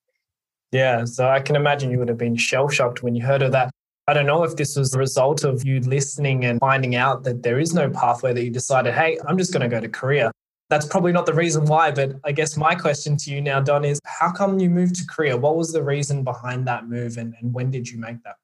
Yeah, 0.72 1.04
so 1.04 1.28
I 1.28 1.40
can 1.40 1.56
imagine 1.56 1.90
you 1.90 1.98
would 1.98 2.08
have 2.08 2.18
been 2.18 2.36
shell 2.36 2.68
shocked 2.68 3.02
when 3.02 3.14
you 3.14 3.24
heard 3.24 3.42
of 3.42 3.52
that. 3.52 3.70
I 4.06 4.12
don't 4.12 4.26
know 4.26 4.44
if 4.44 4.56
this 4.56 4.76
was 4.76 4.90
the 4.90 4.98
result 4.98 5.44
of 5.44 5.64
you 5.64 5.80
listening 5.80 6.44
and 6.44 6.60
finding 6.60 6.94
out 6.94 7.24
that 7.24 7.42
there 7.42 7.58
is 7.58 7.72
no 7.72 7.88
pathway 7.88 8.34
that 8.34 8.44
you 8.44 8.50
decided, 8.50 8.92
hey, 8.92 9.18
I'm 9.26 9.38
just 9.38 9.52
going 9.52 9.62
to 9.62 9.68
go 9.68 9.80
to 9.80 9.88
Korea. 9.88 10.30
That's 10.68 10.86
probably 10.86 11.12
not 11.12 11.24
the 11.24 11.32
reason 11.32 11.64
why, 11.64 11.90
but 11.90 12.16
I 12.24 12.32
guess 12.32 12.56
my 12.56 12.74
question 12.74 13.16
to 13.18 13.30
you 13.30 13.40
now, 13.40 13.60
Don, 13.60 13.84
is 13.84 14.00
how 14.04 14.30
come 14.30 14.58
you 14.58 14.68
moved 14.68 14.96
to 14.96 15.06
Korea? 15.06 15.36
What 15.36 15.56
was 15.56 15.72
the 15.72 15.82
reason 15.82 16.22
behind 16.22 16.66
that 16.66 16.86
move 16.86 17.16
and, 17.16 17.34
and 17.40 17.54
when 17.54 17.70
did 17.70 17.88
you 17.88 17.98
make 17.98 18.22
that? 18.24 18.36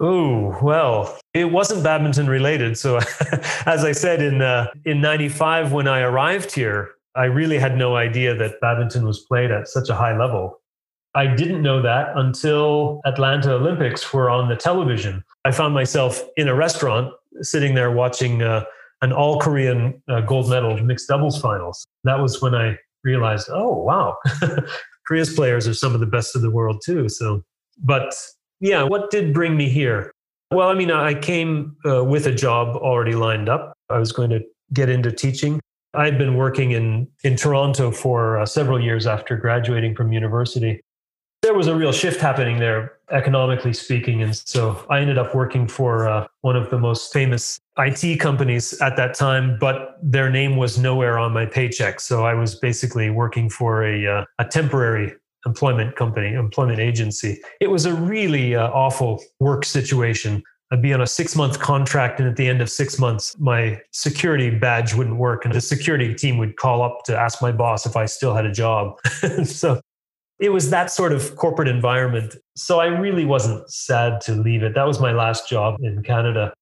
Oh, 0.00 0.58
well, 0.62 1.18
it 1.34 1.46
wasn't 1.46 1.84
badminton 1.84 2.28
related. 2.28 2.76
So, 2.78 2.96
as 3.66 3.84
I 3.84 3.92
said, 3.92 4.22
in, 4.22 4.42
uh, 4.42 4.68
in 4.84 5.00
95, 5.00 5.72
when 5.72 5.86
I 5.86 6.00
arrived 6.00 6.52
here, 6.52 6.90
I 7.14 7.24
really 7.24 7.58
had 7.58 7.76
no 7.76 7.96
idea 7.96 8.34
that 8.34 8.60
badminton 8.60 9.04
was 9.04 9.20
played 9.20 9.50
at 9.50 9.68
such 9.68 9.88
a 9.88 9.94
high 9.94 10.16
level. 10.16 10.59
I 11.14 11.26
didn't 11.26 11.62
know 11.62 11.82
that 11.82 12.16
until 12.16 13.00
Atlanta 13.04 13.54
Olympics 13.54 14.12
were 14.12 14.30
on 14.30 14.48
the 14.48 14.56
television. 14.56 15.24
I 15.44 15.50
found 15.50 15.74
myself 15.74 16.22
in 16.36 16.46
a 16.46 16.54
restaurant 16.54 17.12
sitting 17.40 17.74
there 17.74 17.90
watching 17.90 18.42
uh, 18.42 18.64
an 19.02 19.12
all 19.12 19.40
Korean 19.40 20.00
uh, 20.08 20.20
gold 20.20 20.48
medal 20.48 20.76
mixed 20.82 21.08
doubles 21.08 21.40
finals. 21.40 21.84
That 22.04 22.20
was 22.20 22.40
when 22.40 22.54
I 22.54 22.78
realized, 23.02 23.48
oh, 23.50 23.72
wow, 23.82 24.18
Korea's 25.06 25.34
players 25.34 25.66
are 25.66 25.74
some 25.74 25.94
of 25.94 26.00
the 26.00 26.06
best 26.06 26.36
of 26.36 26.42
the 26.42 26.50
world 26.50 26.80
too. 26.84 27.08
So, 27.08 27.42
but 27.82 28.14
yeah, 28.60 28.84
what 28.84 29.10
did 29.10 29.34
bring 29.34 29.56
me 29.56 29.68
here? 29.68 30.12
Well, 30.52 30.68
I 30.68 30.74
mean, 30.74 30.90
I 30.90 31.14
came 31.14 31.76
uh, 31.86 32.04
with 32.04 32.26
a 32.26 32.34
job 32.34 32.76
already 32.76 33.14
lined 33.14 33.48
up. 33.48 33.72
I 33.88 33.98
was 33.98 34.12
going 34.12 34.30
to 34.30 34.40
get 34.72 34.88
into 34.88 35.10
teaching. 35.10 35.60
I'd 35.94 36.18
been 36.18 36.36
working 36.36 36.70
in, 36.70 37.08
in 37.24 37.34
Toronto 37.34 37.90
for 37.90 38.38
uh, 38.38 38.46
several 38.46 38.80
years 38.80 39.08
after 39.08 39.36
graduating 39.36 39.96
from 39.96 40.12
university 40.12 40.80
there 41.50 41.56
was 41.56 41.66
a 41.66 41.74
real 41.74 41.90
shift 41.90 42.20
happening 42.20 42.60
there, 42.60 42.92
economically 43.10 43.72
speaking. 43.72 44.22
And 44.22 44.36
so 44.36 44.86
I 44.88 45.00
ended 45.00 45.18
up 45.18 45.34
working 45.34 45.66
for 45.66 46.08
uh, 46.08 46.28
one 46.42 46.54
of 46.54 46.70
the 46.70 46.78
most 46.78 47.12
famous 47.12 47.58
IT 47.76 48.20
companies 48.20 48.80
at 48.80 48.94
that 48.98 49.14
time, 49.14 49.58
but 49.58 49.98
their 50.00 50.30
name 50.30 50.56
was 50.56 50.78
nowhere 50.78 51.18
on 51.18 51.32
my 51.32 51.46
paycheck. 51.46 51.98
So 51.98 52.24
I 52.24 52.34
was 52.34 52.54
basically 52.54 53.10
working 53.10 53.50
for 53.50 53.84
a, 53.84 54.06
uh, 54.06 54.24
a 54.38 54.44
temporary 54.44 55.12
employment 55.44 55.96
company, 55.96 56.34
employment 56.34 56.78
agency. 56.78 57.40
It 57.60 57.66
was 57.66 57.84
a 57.84 57.94
really 57.94 58.54
uh, 58.54 58.68
awful 58.68 59.20
work 59.40 59.64
situation. 59.64 60.44
I'd 60.70 60.80
be 60.80 60.94
on 60.94 61.00
a 61.00 61.06
six 61.06 61.34
month 61.34 61.58
contract, 61.58 62.20
and 62.20 62.28
at 62.28 62.36
the 62.36 62.46
end 62.46 62.60
of 62.60 62.70
six 62.70 62.96
months, 62.96 63.36
my 63.40 63.80
security 63.90 64.50
badge 64.50 64.94
wouldn't 64.94 65.16
work. 65.16 65.44
And 65.44 65.52
the 65.52 65.60
security 65.60 66.14
team 66.14 66.38
would 66.38 66.56
call 66.58 66.80
up 66.80 67.02
to 67.06 67.18
ask 67.18 67.42
my 67.42 67.50
boss 67.50 67.86
if 67.86 67.96
I 67.96 68.06
still 68.06 68.36
had 68.36 68.46
a 68.46 68.52
job. 68.52 69.04
so 69.44 69.80
it 70.40 70.50
was 70.50 70.70
that 70.70 70.90
sort 70.90 71.12
of 71.12 71.36
corporate 71.36 71.68
environment. 71.68 72.34
So 72.56 72.80
I 72.80 72.86
really 72.86 73.26
wasn't 73.26 73.70
sad 73.70 74.20
to 74.22 74.32
leave 74.32 74.62
it. 74.62 74.74
That 74.74 74.86
was 74.86 74.98
my 74.98 75.12
last 75.12 75.48
job 75.48 75.76
in 75.82 76.02
Canada. 76.02 76.52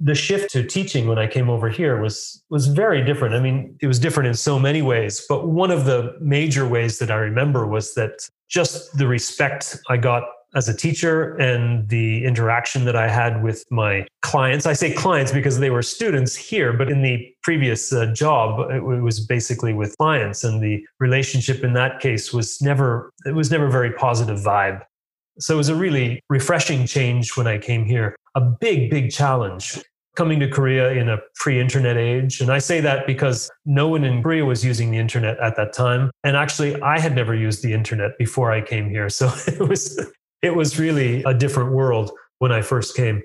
The 0.00 0.14
shift 0.14 0.50
to 0.52 0.64
teaching 0.64 1.08
when 1.08 1.18
I 1.18 1.26
came 1.26 1.48
over 1.48 1.68
here 1.68 2.00
was 2.00 2.42
was 2.50 2.66
very 2.66 3.04
different. 3.04 3.34
I 3.34 3.40
mean, 3.40 3.76
it 3.80 3.86
was 3.86 3.98
different 3.98 4.28
in 4.28 4.34
so 4.34 4.58
many 4.58 4.82
ways, 4.82 5.24
but 5.28 5.48
one 5.48 5.70
of 5.70 5.86
the 5.86 6.16
major 6.20 6.68
ways 6.68 6.98
that 6.98 7.10
I 7.10 7.16
remember 7.16 7.66
was 7.66 7.94
that 7.94 8.28
just 8.48 8.96
the 8.96 9.06
respect 9.06 9.76
I 9.88 9.96
got 9.96 10.22
as 10.54 10.68
a 10.68 10.74
teacher 10.74 11.34
and 11.36 11.88
the 11.88 12.24
interaction 12.24 12.84
that 12.86 12.96
I 12.96 13.08
had 13.08 13.42
with 13.42 13.64
my 13.70 14.06
clients. 14.22 14.66
I 14.66 14.72
say 14.72 14.92
clients 14.92 15.32
because 15.32 15.58
they 15.58 15.70
were 15.70 15.82
students 15.82 16.34
here, 16.34 16.72
but 16.72 16.90
in 16.90 17.02
the 17.02 17.34
previous 17.42 17.92
uh, 17.92 18.06
job, 18.06 18.70
it 18.70 18.82
was 18.82 19.20
basically 19.20 19.74
with 19.74 19.96
clients, 19.98 20.44
and 20.44 20.62
the 20.62 20.84
relationship 21.00 21.64
in 21.64 21.74
that 21.74 22.00
case 22.00 22.32
was 22.32 22.60
never 22.62 23.12
it 23.26 23.34
was 23.34 23.50
never 23.50 23.68
very 23.68 23.92
positive 23.92 24.38
vibe. 24.38 24.82
So 25.38 25.54
it 25.54 25.58
was 25.58 25.68
a 25.68 25.74
really 25.74 26.20
refreshing 26.28 26.86
change 26.86 27.36
when 27.36 27.46
I 27.46 27.58
came 27.58 27.84
here. 27.84 28.16
A 28.34 28.40
big, 28.40 28.90
big 28.90 29.10
challenge 29.10 29.80
coming 30.16 30.40
to 30.40 30.48
Korea 30.48 30.90
in 30.90 31.08
a 31.08 31.18
pre 31.36 31.60
internet 31.60 31.96
age. 31.96 32.40
And 32.40 32.50
I 32.50 32.58
say 32.58 32.80
that 32.80 33.06
because 33.06 33.48
no 33.64 33.86
one 33.86 34.04
in 34.04 34.20
Korea 34.20 34.44
was 34.44 34.64
using 34.64 34.90
the 34.90 34.98
internet 34.98 35.38
at 35.38 35.54
that 35.56 35.72
time. 35.72 36.10
And 36.24 36.36
actually, 36.36 36.80
I 36.82 36.98
had 36.98 37.14
never 37.14 37.36
used 37.36 37.62
the 37.62 37.72
internet 37.72 38.18
before 38.18 38.50
I 38.50 38.60
came 38.60 38.90
here. 38.90 39.08
So 39.08 39.32
it 39.46 39.60
was 39.60 39.96
it 40.42 40.54
was 40.54 40.78
really 40.78 41.22
a 41.24 41.34
different 41.34 41.72
world 41.72 42.10
when 42.38 42.52
I 42.52 42.62
first 42.62 42.96
came. 42.96 43.22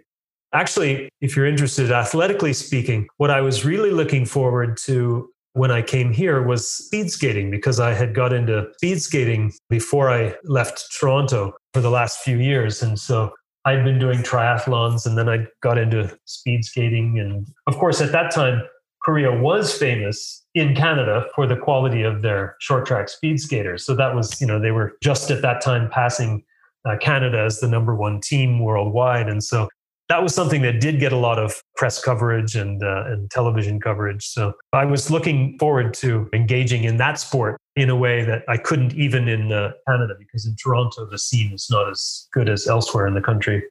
Actually, 0.53 1.09
if 1.21 1.35
you're 1.35 1.47
interested, 1.47 1.91
athletically 1.91 2.53
speaking, 2.53 3.07
what 3.17 3.31
I 3.31 3.41
was 3.41 3.65
really 3.65 3.91
looking 3.91 4.25
forward 4.25 4.77
to 4.85 5.29
when 5.53 5.71
I 5.71 5.81
came 5.81 6.11
here 6.11 6.41
was 6.41 6.67
speed 6.67 7.11
skating 7.11 7.51
because 7.51 7.79
I 7.79 7.93
had 7.93 8.13
got 8.13 8.33
into 8.33 8.67
speed 8.77 9.01
skating 9.01 9.53
before 9.69 10.11
I 10.11 10.35
left 10.43 10.85
Toronto 10.99 11.53
for 11.73 11.81
the 11.81 11.91
last 11.91 12.19
few 12.19 12.37
years. 12.37 12.81
And 12.81 12.99
so 12.99 13.31
I'd 13.65 13.83
been 13.83 13.99
doing 13.99 14.19
triathlons 14.19 15.05
and 15.05 15.17
then 15.17 15.29
I 15.29 15.47
got 15.61 15.77
into 15.77 16.15
speed 16.25 16.65
skating. 16.65 17.19
And 17.19 17.47
of 17.67 17.77
course, 17.77 18.01
at 18.01 18.11
that 18.11 18.31
time, 18.31 18.63
Korea 19.03 19.31
was 19.31 19.77
famous 19.77 20.43
in 20.55 20.75
Canada 20.75 21.25
for 21.35 21.45
the 21.45 21.57
quality 21.57 22.03
of 22.03 22.21
their 22.21 22.55
short 22.59 22.85
track 22.85 23.09
speed 23.09 23.39
skaters. 23.39 23.85
So 23.85 23.95
that 23.95 24.15
was, 24.15 24.39
you 24.39 24.47
know, 24.47 24.59
they 24.59 24.71
were 24.71 24.93
just 25.03 25.29
at 25.29 25.41
that 25.41 25.61
time 25.61 25.89
passing 25.89 26.43
uh, 26.85 26.97
Canada 26.99 27.39
as 27.39 27.59
the 27.59 27.67
number 27.67 27.95
one 27.95 28.19
team 28.21 28.59
worldwide. 28.59 29.27
And 29.27 29.43
so 29.43 29.69
that 30.09 30.21
was 30.21 30.35
something 30.35 30.61
that 30.63 30.81
did 30.81 30.99
get 30.99 31.13
a 31.13 31.17
lot 31.17 31.39
of 31.39 31.61
press 31.75 32.03
coverage 32.03 32.55
and, 32.55 32.83
uh, 32.83 33.05
and 33.07 33.31
television 33.31 33.79
coverage. 33.79 34.25
So 34.25 34.53
I 34.73 34.85
was 34.85 35.09
looking 35.09 35.57
forward 35.57 35.93
to 35.95 36.29
engaging 36.33 36.83
in 36.83 36.97
that 36.97 37.19
sport 37.19 37.59
in 37.75 37.89
a 37.89 37.95
way 37.95 38.23
that 38.23 38.43
I 38.47 38.57
couldn't 38.57 38.93
even 38.93 39.27
in 39.27 39.51
uh, 39.51 39.71
Canada 39.87 40.13
because 40.19 40.45
in 40.45 40.55
Toronto, 40.55 41.05
the 41.09 41.17
scene 41.17 41.53
is 41.53 41.67
not 41.71 41.89
as 41.89 42.27
good 42.33 42.49
as 42.49 42.67
elsewhere 42.67 43.07
in 43.07 43.13
the 43.13 43.21
country. 43.21 43.63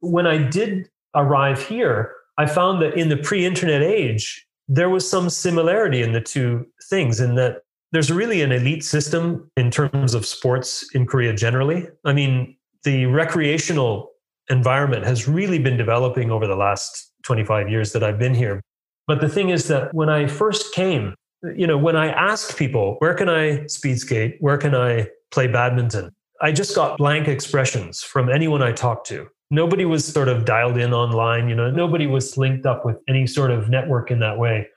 When 0.00 0.26
I 0.26 0.38
did 0.38 0.88
arrive 1.14 1.62
here, 1.62 2.12
I 2.36 2.46
found 2.46 2.82
that 2.82 2.94
in 2.94 3.08
the 3.08 3.16
pre 3.16 3.46
internet 3.46 3.82
age, 3.82 4.46
there 4.68 4.90
was 4.90 5.08
some 5.08 5.30
similarity 5.30 6.02
in 6.02 6.12
the 6.12 6.20
two 6.20 6.66
things 6.90 7.20
in 7.20 7.36
that 7.36 7.62
there's 7.92 8.10
really 8.10 8.42
an 8.42 8.52
elite 8.52 8.84
system 8.84 9.50
in 9.56 9.70
terms 9.70 10.12
of 10.12 10.26
sports 10.26 10.86
in 10.94 11.06
Korea 11.06 11.32
generally. 11.32 11.88
I 12.04 12.12
mean, 12.12 12.55
the 12.86 13.04
recreational 13.04 14.12
environment 14.48 15.04
has 15.04 15.28
really 15.28 15.58
been 15.58 15.76
developing 15.76 16.30
over 16.30 16.46
the 16.46 16.56
last 16.56 17.12
25 17.24 17.68
years 17.68 17.92
that 17.92 18.02
I've 18.02 18.18
been 18.18 18.34
here. 18.34 18.62
But 19.06 19.20
the 19.20 19.28
thing 19.28 19.50
is 19.50 19.68
that 19.68 19.92
when 19.92 20.08
I 20.08 20.26
first 20.26 20.74
came, 20.74 21.14
you 21.54 21.66
know, 21.66 21.76
when 21.76 21.96
I 21.96 22.08
asked 22.08 22.56
people, 22.56 22.96
where 23.00 23.12
can 23.12 23.28
I 23.28 23.66
speed 23.66 23.98
skate? 23.98 24.36
Where 24.40 24.56
can 24.56 24.74
I 24.74 25.08
play 25.30 25.46
badminton? 25.46 26.10
I 26.40 26.52
just 26.52 26.74
got 26.74 26.96
blank 26.96 27.28
expressions 27.28 28.02
from 28.02 28.30
anyone 28.30 28.62
I 28.62 28.72
talked 28.72 29.06
to. 29.08 29.28
Nobody 29.50 29.84
was 29.84 30.06
sort 30.06 30.28
of 30.28 30.46
dialed 30.46 30.78
in 30.78 30.94
online, 30.94 31.50
you 31.50 31.54
know, 31.54 31.70
nobody 31.70 32.06
was 32.06 32.38
linked 32.38 32.64
up 32.64 32.86
with 32.86 32.96
any 33.06 33.26
sort 33.26 33.50
of 33.50 33.68
network 33.68 34.10
in 34.10 34.20
that 34.20 34.38
way 34.38 34.68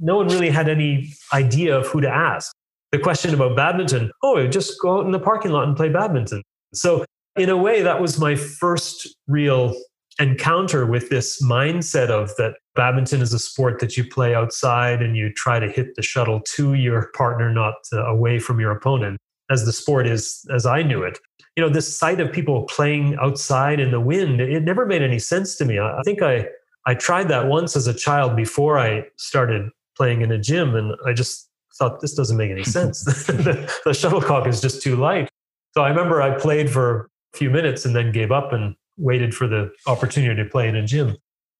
no 0.00 0.16
one 0.16 0.28
really 0.28 0.50
had 0.50 0.68
any 0.68 1.12
idea 1.32 1.76
of 1.76 1.86
who 1.86 2.00
to 2.00 2.08
ask. 2.08 2.52
The 2.90 2.98
question 2.98 3.32
about 3.34 3.54
badminton, 3.54 4.10
oh, 4.22 4.46
just 4.48 4.80
go 4.80 4.98
out 4.98 5.06
in 5.06 5.12
the 5.12 5.20
parking 5.20 5.52
lot 5.52 5.68
and 5.68 5.76
play 5.76 5.90
badminton. 5.90 6.42
So, 6.74 7.04
in 7.36 7.48
a 7.48 7.56
way, 7.56 7.82
that 7.82 8.00
was 8.00 8.18
my 8.18 8.34
first 8.34 9.08
real 9.26 9.74
encounter 10.18 10.84
with 10.84 11.08
this 11.08 11.42
mindset 11.42 12.08
of 12.08 12.30
that 12.36 12.54
badminton 12.74 13.22
is 13.22 13.32
a 13.32 13.38
sport 13.38 13.80
that 13.80 13.96
you 13.96 14.04
play 14.04 14.34
outside 14.34 15.02
and 15.02 15.16
you 15.16 15.32
try 15.32 15.58
to 15.58 15.68
hit 15.68 15.94
the 15.96 16.02
shuttle 16.02 16.40
to 16.54 16.74
your 16.74 17.10
partner, 17.14 17.52
not 17.52 17.74
uh, 17.92 18.04
away 18.06 18.38
from 18.38 18.60
your 18.60 18.70
opponent, 18.70 19.18
as 19.50 19.64
the 19.64 19.72
sport 19.72 20.06
is, 20.06 20.44
as 20.54 20.66
I 20.66 20.82
knew 20.82 21.02
it. 21.02 21.18
You 21.56 21.64
know, 21.64 21.70
this 21.70 21.96
sight 21.96 22.20
of 22.20 22.30
people 22.32 22.64
playing 22.64 23.16
outside 23.20 23.80
in 23.80 23.90
the 23.90 24.00
wind, 24.00 24.40
it 24.40 24.62
never 24.62 24.86
made 24.86 25.02
any 25.02 25.18
sense 25.18 25.56
to 25.56 25.64
me. 25.64 25.78
I 25.78 26.00
think 26.04 26.22
I, 26.22 26.46
I 26.86 26.94
tried 26.94 27.28
that 27.28 27.46
once 27.46 27.74
as 27.76 27.86
a 27.86 27.94
child 27.94 28.36
before 28.36 28.78
I 28.78 29.04
started 29.16 29.70
playing 29.96 30.22
in 30.22 30.30
a 30.30 30.38
gym, 30.38 30.74
and 30.74 30.94
I 31.06 31.12
just 31.12 31.48
thought 31.78 32.00
this 32.00 32.14
doesn't 32.14 32.36
make 32.36 32.50
any 32.50 32.64
sense. 32.78 33.04
the, 33.26 33.72
the 33.84 33.94
shuttlecock 33.94 34.46
is 34.46 34.60
just 34.60 34.82
too 34.82 34.96
light. 34.96 35.28
So 35.72 35.82
I 35.82 35.88
remember 35.88 36.22
I 36.22 36.38
played 36.38 36.70
for 36.70 37.09
few 37.34 37.50
minutes 37.50 37.84
and 37.84 37.94
then 37.94 38.12
gave 38.12 38.30
up 38.30 38.52
and 38.52 38.74
waited 38.96 39.34
for 39.34 39.46
the 39.46 39.70
opportunity 39.86 40.42
to 40.42 40.48
play 40.48 40.68
in 40.68 40.76
a 40.76 40.84
gym. 40.84 41.16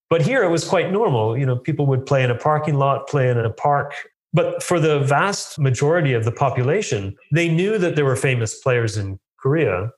But 0.09 0.21
here 0.21 0.43
it 0.43 0.49
was 0.49 0.67
quite 0.67 0.91
normal. 0.91 1.37
You 1.37 1.45
know, 1.45 1.55
people 1.55 1.85
would 1.87 2.05
play 2.05 2.23
in 2.23 2.31
a 2.31 2.35
parking 2.35 2.75
lot, 2.75 3.07
play 3.07 3.29
in 3.29 3.37
a 3.37 3.49
park. 3.49 3.93
But 4.33 4.61
for 4.61 4.79
the 4.79 4.99
vast 4.99 5.59
majority 5.59 6.13
of 6.13 6.25
the 6.25 6.31
population, 6.31 7.15
they 7.31 7.49
knew 7.49 7.77
that 7.77 7.95
there 7.95 8.05
were 8.05 8.15
famous 8.15 8.59
players 8.59 8.97
in 8.97 9.19
Korea, 9.39 9.89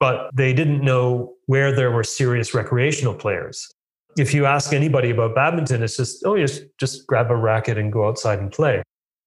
but 0.00 0.30
they 0.34 0.52
didn't 0.52 0.82
know 0.82 1.34
where 1.46 1.74
there 1.74 1.90
were 1.90 2.04
serious 2.04 2.54
recreational 2.54 3.14
players 3.14 3.68
if 4.18 4.34
you 4.34 4.46
ask 4.46 4.72
anybody 4.72 5.10
about 5.10 5.34
badminton, 5.34 5.82
it's 5.82 5.96
just, 5.96 6.24
oh, 6.24 6.36
just, 6.36 6.64
just 6.78 7.06
grab 7.06 7.30
a 7.30 7.36
racket 7.36 7.78
and 7.78 7.92
go 7.92 8.06
outside 8.06 8.38
and 8.38 8.52
play. 8.52 8.82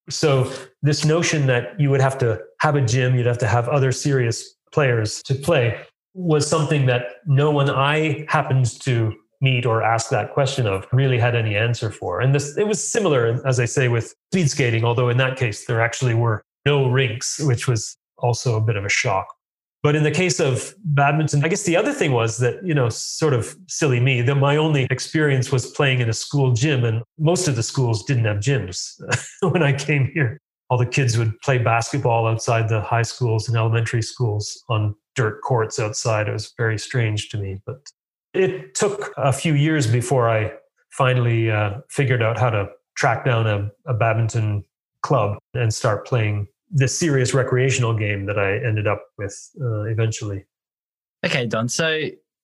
So, 0.10 0.52
this 0.84 1.04
notion 1.04 1.48
that 1.48 1.80
you 1.80 1.90
would 1.90 2.02
have 2.02 2.18
to 2.20 2.40
have 2.60 2.76
a 2.76 2.82
gym, 2.82 3.16
you'd 3.16 3.26
have 3.26 3.40
to 3.40 3.48
have 3.48 3.68
other 3.68 3.92
serious 3.92 4.56
players 4.72 5.24
to 5.24 5.34
play 5.34 5.80
was 6.16 6.48
something 6.48 6.86
that 6.86 7.18
no 7.28 7.52
one 7.52 7.70
I 7.70 8.26
happened 8.30 8.80
to 8.82 9.14
meet 9.42 9.66
or 9.66 9.84
ask 9.84 10.10
that 10.10 10.34
question 10.34 10.66
of 10.66 10.88
really 10.94 11.20
had 11.20 11.36
any 11.36 11.56
answer 11.56 11.92
for. 11.92 12.22
And 12.22 12.34
this, 12.34 12.58
it 12.58 12.68
was 12.68 12.82
similar, 12.82 13.42
as 13.46 13.60
I 13.60 13.66
say, 13.66 13.90
with 13.90 14.16
speed 14.32 14.50
skating, 14.50 14.86
although 14.86 15.10
in 15.10 15.18
that 15.18 15.38
case, 15.38 15.66
there 15.66 15.82
actually 15.82 16.14
were 16.14 16.42
no 16.66 16.90
rinks, 16.90 17.40
which 17.40 17.68
was 17.68 17.98
also 18.18 18.56
a 18.56 18.62
bit 18.62 18.78
of 18.78 18.86
a 18.86 18.90
shock. 18.90 19.28
But 19.84 19.96
in 19.96 20.04
the 20.04 20.10
case 20.10 20.40
of 20.40 20.74
badminton, 20.84 21.46
I 21.46 21.48
guess 21.48 21.64
the 21.64 21.76
other 21.76 21.92
thing 21.92 22.12
was 22.12 22.38
that, 22.40 22.66
you 22.66 22.74
know, 22.74 22.90
sort 22.90 23.34
of 23.34 23.56
silly 23.68 24.00
me, 24.00 24.22
that 24.22 24.36
my 24.36 24.56
only 24.56 24.88
experience 24.90 25.52
was 25.52 25.70
playing 25.70 26.00
in 26.00 26.10
a 26.10 26.14
school 26.14 26.54
gym, 26.54 26.84
and 26.86 27.04
most 27.20 27.48
of 27.48 27.56
the 27.56 27.62
schools 27.62 28.04
didn't 28.04 28.26
have 28.26 28.38
gyms 28.38 29.00
when 29.52 29.62
I 29.62 29.74
came 29.74 30.10
here. 30.14 30.40
All 30.72 30.80
the 30.80 30.88
kids 30.88 31.20
would 31.20 31.40
play 31.42 31.60
basketball 31.60 32.26
outside 32.26 32.68
the 32.68 32.82
high 32.82 33.04
schools 33.04 33.48
and 33.48 33.56
elementary 33.56 34.02
schools 34.02 34.64
on 34.70 34.96
dirt 35.16 35.42
courts 35.42 35.80
outside. 35.80 36.28
It 36.28 36.34
was 36.34 36.54
very 36.58 36.78
strange 36.78 37.30
to 37.30 37.38
me. 37.38 37.62
But 37.66 37.78
it 38.34 38.76
took 38.76 39.14
a 39.18 39.34
few 39.34 39.54
years 39.54 39.88
before 39.88 40.30
I 40.30 40.54
finally 40.90 41.52
uh, 41.52 41.80
figured 41.90 42.22
out 42.22 42.38
how 42.38 42.50
to 42.50 42.70
track 42.96 43.26
down 43.26 43.48
a, 43.48 43.70
a 43.86 43.94
badminton 43.94 44.64
club 45.02 45.38
and 45.54 45.74
start 45.74 46.08
playing 46.08 46.48
the 46.72 46.88
serious 46.88 47.34
recreational 47.34 47.96
game 47.96 48.26
that 48.26 48.40
I 48.40 48.58
ended 48.58 48.88
up 48.88 49.04
with 49.18 49.52
uh, 49.62 49.84
eventually. 49.84 50.46
Okay, 51.26 51.46
Don. 51.46 51.70
So 51.70 51.86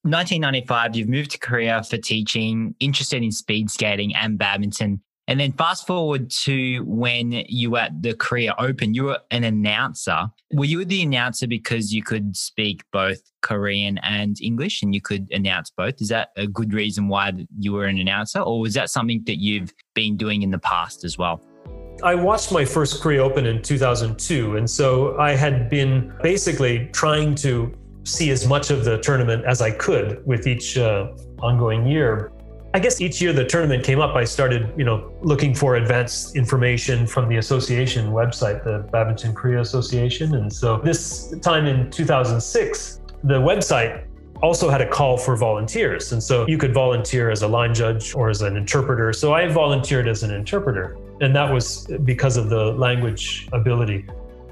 1995, 0.04 0.96
you've 0.96 1.08
moved 1.08 1.30
to 1.32 1.38
Korea 1.38 1.82
for 1.82 1.96
teaching, 1.96 2.74
interested 2.80 3.22
in 3.22 3.30
speed 3.30 3.70
skating 3.70 4.14
and 4.14 4.38
badminton. 4.38 5.02
And 5.28 5.38
then 5.38 5.52
fast 5.52 5.86
forward 5.86 6.30
to 6.30 6.80
when 6.80 7.32
you 7.48 7.70
were 7.70 7.78
at 7.78 8.02
the 8.02 8.14
Korea 8.14 8.54
Open, 8.58 8.92
you 8.92 9.04
were 9.04 9.18
an 9.30 9.44
announcer. 9.44 10.26
Were 10.52 10.64
you 10.64 10.84
the 10.84 11.02
announcer 11.02 11.46
because 11.46 11.92
you 11.92 12.02
could 12.02 12.36
speak 12.36 12.82
both 12.92 13.20
Korean 13.40 13.98
and 13.98 14.36
English 14.40 14.82
and 14.82 14.94
you 14.94 15.00
could 15.00 15.28
announce 15.30 15.70
both? 15.70 16.00
Is 16.00 16.08
that 16.08 16.30
a 16.36 16.46
good 16.46 16.74
reason 16.74 17.08
why 17.08 17.32
you 17.58 17.72
were 17.72 17.86
an 17.86 17.98
announcer? 17.98 18.40
Or 18.40 18.60
was 18.60 18.74
that 18.74 18.90
something 18.90 19.22
that 19.26 19.40
you've 19.40 19.72
been 19.94 20.16
doing 20.16 20.42
in 20.42 20.50
the 20.50 20.58
past 20.58 21.04
as 21.04 21.16
well? 21.16 21.40
I 22.02 22.16
watched 22.16 22.50
my 22.50 22.64
first 22.64 23.00
Korea 23.00 23.22
Open 23.22 23.46
in 23.46 23.62
2002. 23.62 24.56
And 24.56 24.68
so 24.68 25.16
I 25.18 25.36
had 25.36 25.70
been 25.70 26.12
basically 26.20 26.88
trying 26.92 27.36
to 27.36 27.72
see 28.04 28.30
as 28.30 28.48
much 28.48 28.70
of 28.70 28.84
the 28.84 28.98
tournament 28.98 29.44
as 29.44 29.62
I 29.62 29.70
could 29.70 30.26
with 30.26 30.48
each 30.48 30.76
uh, 30.76 31.12
ongoing 31.40 31.86
year. 31.86 32.32
I 32.74 32.78
guess 32.78 33.02
each 33.02 33.20
year 33.20 33.34
the 33.34 33.44
tournament 33.44 33.84
came 33.84 34.00
up, 34.00 34.16
I 34.16 34.24
started, 34.24 34.72
you 34.78 34.84
know, 34.84 35.12
looking 35.20 35.54
for 35.54 35.76
advanced 35.76 36.36
information 36.36 37.06
from 37.06 37.28
the 37.28 37.36
association 37.36 38.12
website, 38.12 38.64
the 38.64 38.88
Badminton 38.90 39.34
Korea 39.34 39.60
Association. 39.60 40.36
And 40.36 40.50
so 40.50 40.78
this 40.78 41.34
time 41.42 41.66
in 41.66 41.90
2006, 41.90 43.00
the 43.24 43.34
website 43.34 44.06
also 44.42 44.70
had 44.70 44.80
a 44.80 44.88
call 44.88 45.18
for 45.18 45.36
volunteers. 45.36 46.12
And 46.12 46.22
so 46.22 46.46
you 46.48 46.56
could 46.56 46.72
volunteer 46.72 47.30
as 47.30 47.42
a 47.42 47.48
line 47.48 47.74
judge 47.74 48.14
or 48.14 48.30
as 48.30 48.40
an 48.40 48.56
interpreter. 48.56 49.12
So 49.12 49.34
I 49.34 49.48
volunteered 49.48 50.08
as 50.08 50.22
an 50.22 50.32
interpreter. 50.32 50.96
And 51.20 51.36
that 51.36 51.52
was 51.52 51.86
because 52.04 52.38
of 52.38 52.48
the 52.48 52.72
language 52.72 53.48
ability. 53.52 54.06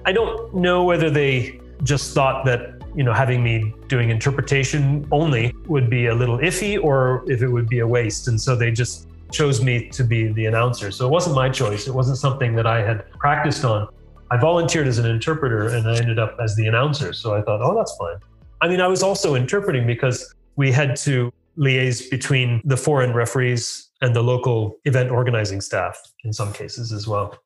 I 0.04 0.12
don't 0.12 0.54
know 0.54 0.84
whether 0.84 1.08
they 1.08 1.58
just 1.84 2.12
thought 2.14 2.44
that 2.44 2.79
you 2.94 3.04
know, 3.04 3.12
having 3.12 3.42
me 3.42 3.74
doing 3.88 4.10
interpretation 4.10 5.06
only 5.10 5.54
would 5.66 5.88
be 5.88 6.06
a 6.06 6.14
little 6.14 6.38
iffy 6.38 6.82
or 6.82 7.24
if 7.26 7.42
it 7.42 7.48
would 7.48 7.68
be 7.68 7.80
a 7.80 7.86
waste. 7.86 8.28
And 8.28 8.40
so 8.40 8.56
they 8.56 8.70
just 8.70 9.08
chose 9.30 9.62
me 9.62 9.88
to 9.90 10.02
be 10.02 10.32
the 10.32 10.46
announcer. 10.46 10.90
So 10.90 11.06
it 11.06 11.10
wasn't 11.10 11.36
my 11.36 11.48
choice. 11.48 11.86
It 11.86 11.94
wasn't 11.94 12.18
something 12.18 12.54
that 12.56 12.66
I 12.66 12.82
had 12.82 13.10
practiced 13.12 13.64
on. 13.64 13.88
I 14.30 14.36
volunteered 14.36 14.86
as 14.86 14.98
an 14.98 15.06
interpreter 15.06 15.68
and 15.68 15.88
I 15.88 15.96
ended 15.96 16.18
up 16.18 16.36
as 16.42 16.56
the 16.56 16.66
announcer. 16.66 17.12
So 17.12 17.34
I 17.34 17.42
thought, 17.42 17.60
oh, 17.62 17.74
that's 17.76 17.96
fine. 17.96 18.16
I 18.60 18.68
mean, 18.68 18.80
I 18.80 18.88
was 18.88 19.02
also 19.02 19.34
interpreting 19.34 19.86
because 19.86 20.34
we 20.56 20.70
had 20.70 20.96
to 20.96 21.32
liaise 21.58 22.10
between 22.10 22.60
the 22.64 22.76
foreign 22.76 23.12
referees 23.12 23.90
and 24.02 24.14
the 24.14 24.22
local 24.22 24.78
event 24.84 25.10
organizing 25.10 25.60
staff 25.60 26.00
in 26.24 26.32
some 26.32 26.52
cases 26.52 26.92
as 26.92 27.06
well. 27.06 27.36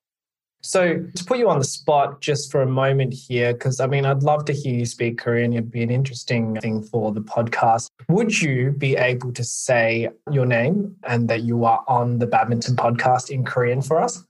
So, 0.64 1.06
to 1.16 1.24
put 1.24 1.38
you 1.38 1.50
on 1.50 1.58
the 1.60 1.66
spot 1.66 2.20
just 2.20 2.52
for 2.52 2.62
a 2.62 2.68
moment 2.68 3.14
here, 3.14 3.54
because 3.54 3.80
I 3.80 3.88
mean, 3.88 4.06
I'd 4.06 4.24
love 4.24 4.44
to 4.46 4.54
hear 4.54 4.76
you 4.76 4.86
speak 4.86 5.18
Korean. 5.18 5.54
It'd 5.54 5.72
be 5.72 5.84
an 5.84 5.90
interesting 5.90 6.58
thing 6.58 6.84
for 6.84 7.14
the 7.14 7.22
podcast. 7.22 7.88
Would 8.10 8.42
you 8.42 8.72
be 8.72 8.98
able 8.98 9.32
to 9.34 9.44
say 9.44 10.10
your 10.30 10.46
name 10.46 10.96
and 11.08 11.30
that 11.30 11.44
you 11.44 11.64
are 11.64 11.84
on 11.88 12.20
the 12.20 12.28
badminton 12.28 12.76
podcast 12.76 13.30
in 13.30 13.46
Korean 13.46 13.82
for 13.82 14.02
us? 14.02 14.26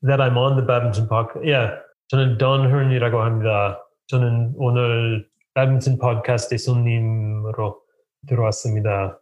That 0.00 0.22
I'm 0.22 0.38
on 0.38 0.56
the 0.56 0.62
badminton 0.62 1.06
podcast. 1.06 1.44
Yeah. 1.44 1.76
저는 2.10 2.38
donhurn이라고 2.38 3.20
합니다. 3.20 3.78
저는 4.06 4.54
오늘 4.56 5.28
badminton 5.54 5.98
podcast에 5.98 6.56
손님으로 6.56 7.82
들어왔습니다. 8.26 9.20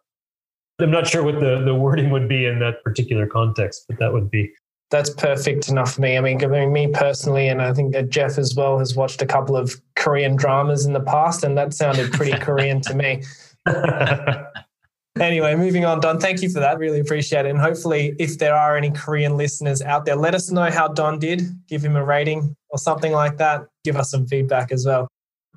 I'm 0.79 0.91
not 0.91 1.09
sure 1.09 1.25
what 1.25 1.41
the, 1.41 1.65
the 1.65 1.75
wording 1.75 2.11
would 2.11 2.29
be 2.29 2.47
in 2.47 2.61
that 2.61 2.85
particular 2.85 3.27
context, 3.27 3.87
but 3.89 3.99
that 3.99 4.13
would 4.13 4.31
be 4.31 4.53
that's 4.92 5.10
perfect 5.10 5.70
enough 5.70 5.94
for 5.94 6.02
me. 6.02 6.18
I 6.18 6.22
mean, 6.22 6.44
I 6.44 6.48
mean, 6.48 6.74
me 6.74 6.88
personally, 6.88 7.48
and 7.48 7.62
I 7.62 7.74
think 7.74 7.96
Jeff 8.10 8.38
as 8.38 8.54
well 8.56 8.78
has 8.78 8.96
watched 8.96 9.22
a 9.22 9.26
couple 9.26 9.56
of 9.56 9.82
Korean 9.96 10.36
dramas 10.36 10.86
in 10.86 10.94
the 10.94 11.00
past, 11.00 11.44
and 11.44 11.58
that 11.58 11.74
sounded 11.74 12.12
pretty 12.12 12.34
Korean 12.40 12.82
to 12.82 12.94
me. 12.94 13.24
anyway, 15.20 15.56
moving 15.56 15.86
on, 15.86 16.02
Don. 16.02 16.20
Thank 16.20 16.42
you 16.42 16.50
for 16.50 16.60
that. 16.60 16.78
Really 16.78 17.00
appreciate 17.00 17.46
it. 17.46 17.50
And 17.50 17.60
hopefully, 17.60 18.16
if 18.20 18.38
there 18.38 18.54
are 18.54 18.76
any 18.76 18.92
Korean 18.92 19.38
listeners 19.38 19.82
out 19.82 20.06
there, 20.06 20.18
let 20.18 20.36
us 20.36 20.52
know 20.52 20.70
how 20.70 20.90
Don 20.90 21.20
did. 21.20 21.42
Give 21.68 21.84
him 21.84 21.96
a 21.96 22.04
rating 22.04 22.56
or 22.70 22.78
something 22.78 23.14
like 23.14 23.38
that. 23.38 23.62
Give 23.86 23.96
us 23.96 24.12
some 24.12 24.28
feedback 24.28 24.74
as 24.74 24.86
well. 24.86 25.08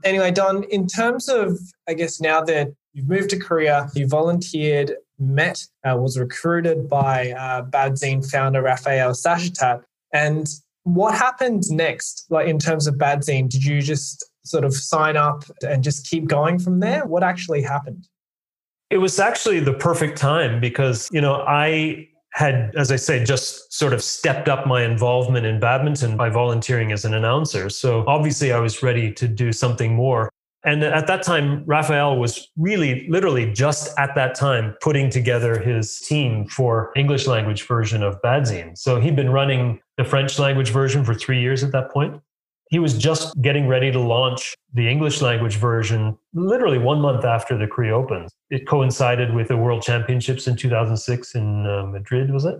Anyway, 0.05 0.31
Don, 0.31 0.63
in 0.65 0.87
terms 0.87 1.29
of, 1.29 1.59
I 1.89 1.95
guess 1.95 2.21
now 2.21 2.41
that 2.43 2.69
you've 2.93 3.09
moved 3.09 3.31
to 3.31 3.39
Korea, 3.39 3.89
you 3.95 4.07
volunteered 4.07 4.95
met, 5.19 5.65
uh, 5.89 5.97
was 5.97 6.19
recruited 6.19 6.89
by 6.89 7.33
uh, 7.33 7.63
Badzine 7.65 8.29
founder 8.29 8.63
Raphael 8.63 9.13
Sachetat. 9.13 9.83
And 10.13 10.47
what 10.85 11.15
happened 11.15 11.65
next, 11.71 12.27
like 12.31 12.47
in 12.47 12.59
terms 12.59 12.87
of 12.87 12.95
Badzine? 12.97 13.49
Did 13.49 13.65
you 13.65 13.81
just 13.81 14.25
sort 14.45 14.65
of 14.65 14.75
sign 14.75 15.17
up 15.17 15.45
and 15.67 15.83
just 15.83 16.09
keep 16.09 16.27
going 16.27 16.59
from 16.59 16.81
there? 16.81 17.07
What 17.07 17.23
actually 17.23 17.63
happened? 17.63 18.07
It 18.91 18.99
was 18.99 19.19
actually 19.19 19.61
the 19.61 19.73
perfect 19.73 20.19
time 20.19 20.61
because, 20.61 21.09
you 21.11 21.21
know, 21.21 21.43
I 21.47 22.09
had, 22.35 22.73
as 22.77 22.93
I 22.93 22.97
say, 22.97 23.25
just 23.25 23.73
sort 23.73 23.93
of 23.93 24.03
stepped 24.03 24.49
up 24.49 24.67
my 24.67 24.85
involvement 24.85 25.47
in 25.47 25.61
badminton 25.61 26.17
by 26.17 26.29
volunteering 26.29 26.93
as 26.93 27.05
an 27.05 27.15
announcer. 27.15 27.71
So 27.71 28.05
obviously 28.07 28.53
I 28.53 28.59
was 28.59 28.83
ready 28.83 29.13
to 29.13 29.29
do 29.29 29.53
something 29.53 29.95
more. 29.95 30.31
And 30.65 30.83
at 30.83 31.07
that 31.09 31.23
time, 31.23 31.63
Raphael 31.67 32.19
was 32.19 32.49
really 32.57 33.07
literally 33.09 33.53
just 33.53 33.97
at 33.99 34.15
that 34.15 34.35
time 34.35 34.75
putting 34.81 35.11
together 35.11 35.59
his 35.59 36.01
team 36.01 36.47
for 36.47 36.91
English 36.97 37.27
language 37.27 37.67
version 37.67 38.03
of 38.03 38.21
Badzine. 38.23 38.77
So 38.77 38.99
he'd 38.99 39.15
been 39.15 39.31
running 39.31 39.81
the 39.99 40.05
French 40.05 40.39
language 40.39 40.71
version 40.71 41.05
for 41.05 41.15
three 41.15 41.41
years 41.41 41.63
at 41.63 41.73
that 41.73 41.91
point. 41.91 42.19
He 42.71 42.79
was 42.79 42.97
just 42.97 43.41
getting 43.43 43.69
ready 43.69 43.93
to 43.93 44.01
launch 44.01 44.55
the 44.73 44.89
English 44.89 45.21
language 45.21 45.57
version 45.57 46.17
literally 46.33 46.79
one 46.79 47.01
month 47.01 47.27
after 47.27 47.59
the 47.59 47.67
Korea 47.67 47.95
Opens. 47.95 48.33
It 48.49 48.67
coincided 48.67 49.35
with 49.35 49.49
the 49.49 49.57
World 49.59 49.83
Championships 49.83 50.47
in 50.47 50.57
2006 50.57 51.35
in 51.35 51.67
uh, 51.67 51.85
Madrid, 51.85 52.33
was 52.33 52.47
it? 52.47 52.57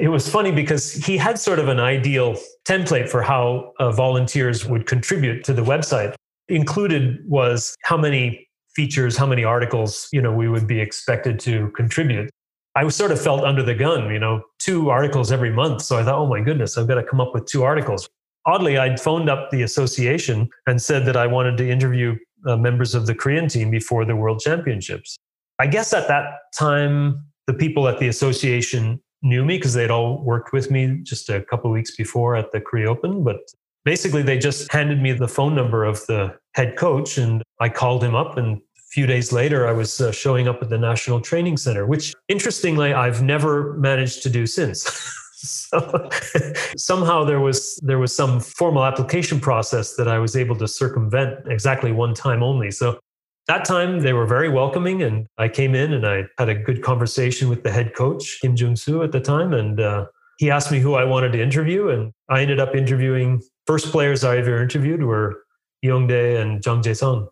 It 0.00 0.08
was 0.08 0.28
funny 0.28 0.50
because 0.50 0.92
he 0.92 1.16
had 1.16 1.38
sort 1.38 1.60
of 1.60 1.68
an 1.68 1.80
ideal 1.80 2.36
template 2.64 3.08
for 3.08 3.22
how 3.22 3.72
uh, 3.78 3.90
volunteers 3.92 4.66
would 4.66 4.86
contribute 4.86 5.44
to 5.44 5.52
the 5.52 5.62
website 5.62 6.14
included 6.48 7.18
was 7.26 7.76
how 7.82 7.96
many 7.96 8.48
features, 8.74 9.16
how 9.16 9.26
many 9.26 9.44
articles, 9.44 10.08
you 10.12 10.22
know, 10.22 10.32
we 10.32 10.48
would 10.48 10.66
be 10.66 10.80
expected 10.80 11.40
to 11.40 11.68
contribute. 11.70 12.30
I 12.74 12.84
was 12.84 12.94
sort 12.94 13.10
of 13.10 13.20
felt 13.20 13.42
under 13.42 13.62
the 13.62 13.74
gun, 13.74 14.10
you 14.10 14.20
know, 14.20 14.42
two 14.60 14.90
articles 14.90 15.32
every 15.32 15.50
month. 15.50 15.82
So 15.82 15.98
I 15.98 16.04
thought, 16.04 16.18
oh 16.18 16.28
my 16.28 16.40
goodness, 16.40 16.78
I've 16.78 16.86
got 16.86 16.94
to 16.94 17.02
come 17.02 17.20
up 17.20 17.34
with 17.34 17.46
two 17.46 17.64
articles. 17.64 18.08
Oddly, 18.46 18.78
I'd 18.78 19.00
phoned 19.00 19.28
up 19.28 19.50
the 19.50 19.62
association 19.62 20.48
and 20.66 20.80
said 20.80 21.04
that 21.06 21.16
I 21.16 21.26
wanted 21.26 21.56
to 21.58 21.68
interview 21.68 22.16
uh, 22.46 22.56
members 22.56 22.94
of 22.94 23.06
the 23.06 23.14
Korean 23.14 23.48
team 23.48 23.70
before 23.70 24.04
the 24.04 24.14
World 24.14 24.40
Championships. 24.40 25.16
I 25.58 25.66
guess 25.66 25.92
at 25.92 26.06
that 26.08 26.26
time, 26.56 27.26
the 27.48 27.54
people 27.54 27.88
at 27.88 27.98
the 27.98 28.08
association 28.08 29.00
knew 29.22 29.44
me 29.44 29.56
because 29.56 29.74
they'd 29.74 29.90
all 29.90 30.22
worked 30.22 30.52
with 30.52 30.70
me 30.70 31.00
just 31.02 31.28
a 31.30 31.42
couple 31.42 31.70
weeks 31.70 31.96
before 31.96 32.36
at 32.36 32.52
the 32.52 32.60
Korea 32.60 32.90
Open, 32.90 33.24
but 33.24 33.40
basically 33.84 34.22
they 34.22 34.38
just 34.38 34.70
handed 34.72 35.00
me 35.00 35.12
the 35.12 35.28
phone 35.28 35.54
number 35.54 35.84
of 35.84 36.04
the 36.06 36.36
head 36.54 36.76
coach 36.76 37.18
and 37.18 37.42
I 37.60 37.68
called 37.68 38.02
him 38.02 38.14
up 38.14 38.36
and 38.36 38.58
a 38.58 38.90
few 38.90 39.06
days 39.06 39.32
later 39.32 39.66
I 39.66 39.72
was 39.72 40.00
uh, 40.00 40.12
showing 40.12 40.48
up 40.48 40.62
at 40.62 40.70
the 40.70 40.78
National 40.78 41.20
Training 41.20 41.56
Center 41.56 41.86
which 41.86 42.14
interestingly 42.28 42.92
I've 42.92 43.22
never 43.22 43.74
managed 43.74 44.22
to 44.24 44.30
do 44.30 44.46
since. 44.46 44.82
so 45.38 46.10
somehow 46.76 47.24
there 47.24 47.40
was 47.40 47.78
there 47.82 47.98
was 47.98 48.14
some 48.14 48.40
formal 48.40 48.84
application 48.84 49.40
process 49.40 49.94
that 49.94 50.08
I 50.08 50.18
was 50.18 50.36
able 50.36 50.56
to 50.56 50.66
circumvent 50.66 51.46
exactly 51.46 51.92
one 51.92 52.14
time 52.14 52.42
only. 52.42 52.70
So 52.70 52.98
that 53.46 53.64
time 53.64 54.00
they 54.00 54.12
were 54.12 54.26
very 54.26 54.48
welcoming 54.48 55.02
and 55.02 55.26
I 55.38 55.48
came 55.48 55.74
in 55.74 55.92
and 55.92 56.06
I 56.06 56.24
had 56.38 56.48
a 56.48 56.54
good 56.54 56.82
conversation 56.82 57.48
with 57.48 57.62
the 57.62 57.70
head 57.70 57.94
coach 57.94 58.40
Kim 58.40 58.56
Jung 58.56 58.76
Soo 58.76 59.02
at 59.02 59.12
the 59.12 59.20
time 59.20 59.54
and 59.54 59.80
uh, 59.80 60.06
he 60.38 60.50
asked 60.50 60.70
me 60.70 60.80
who 60.80 60.94
I 60.94 61.04
wanted 61.04 61.32
to 61.32 61.42
interview 61.42 61.88
and 61.88 62.12
I 62.28 62.42
ended 62.42 62.60
up 62.60 62.74
interviewing 62.74 63.40
first 63.68 63.92
players 63.92 64.24
I 64.24 64.38
ever 64.38 64.62
interviewed 64.62 65.02
were 65.02 65.42
Yongdae 65.84 66.40
and 66.40 66.64
Jung 66.64 66.82
Jae 66.82 66.96
Sung. 66.96 67.28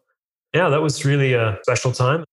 Yeah, 0.53 0.69
that 0.69 0.83
was 0.83 1.03
really 1.03 1.33
a 1.33 1.59
special 1.63 1.93
time. 1.93 2.25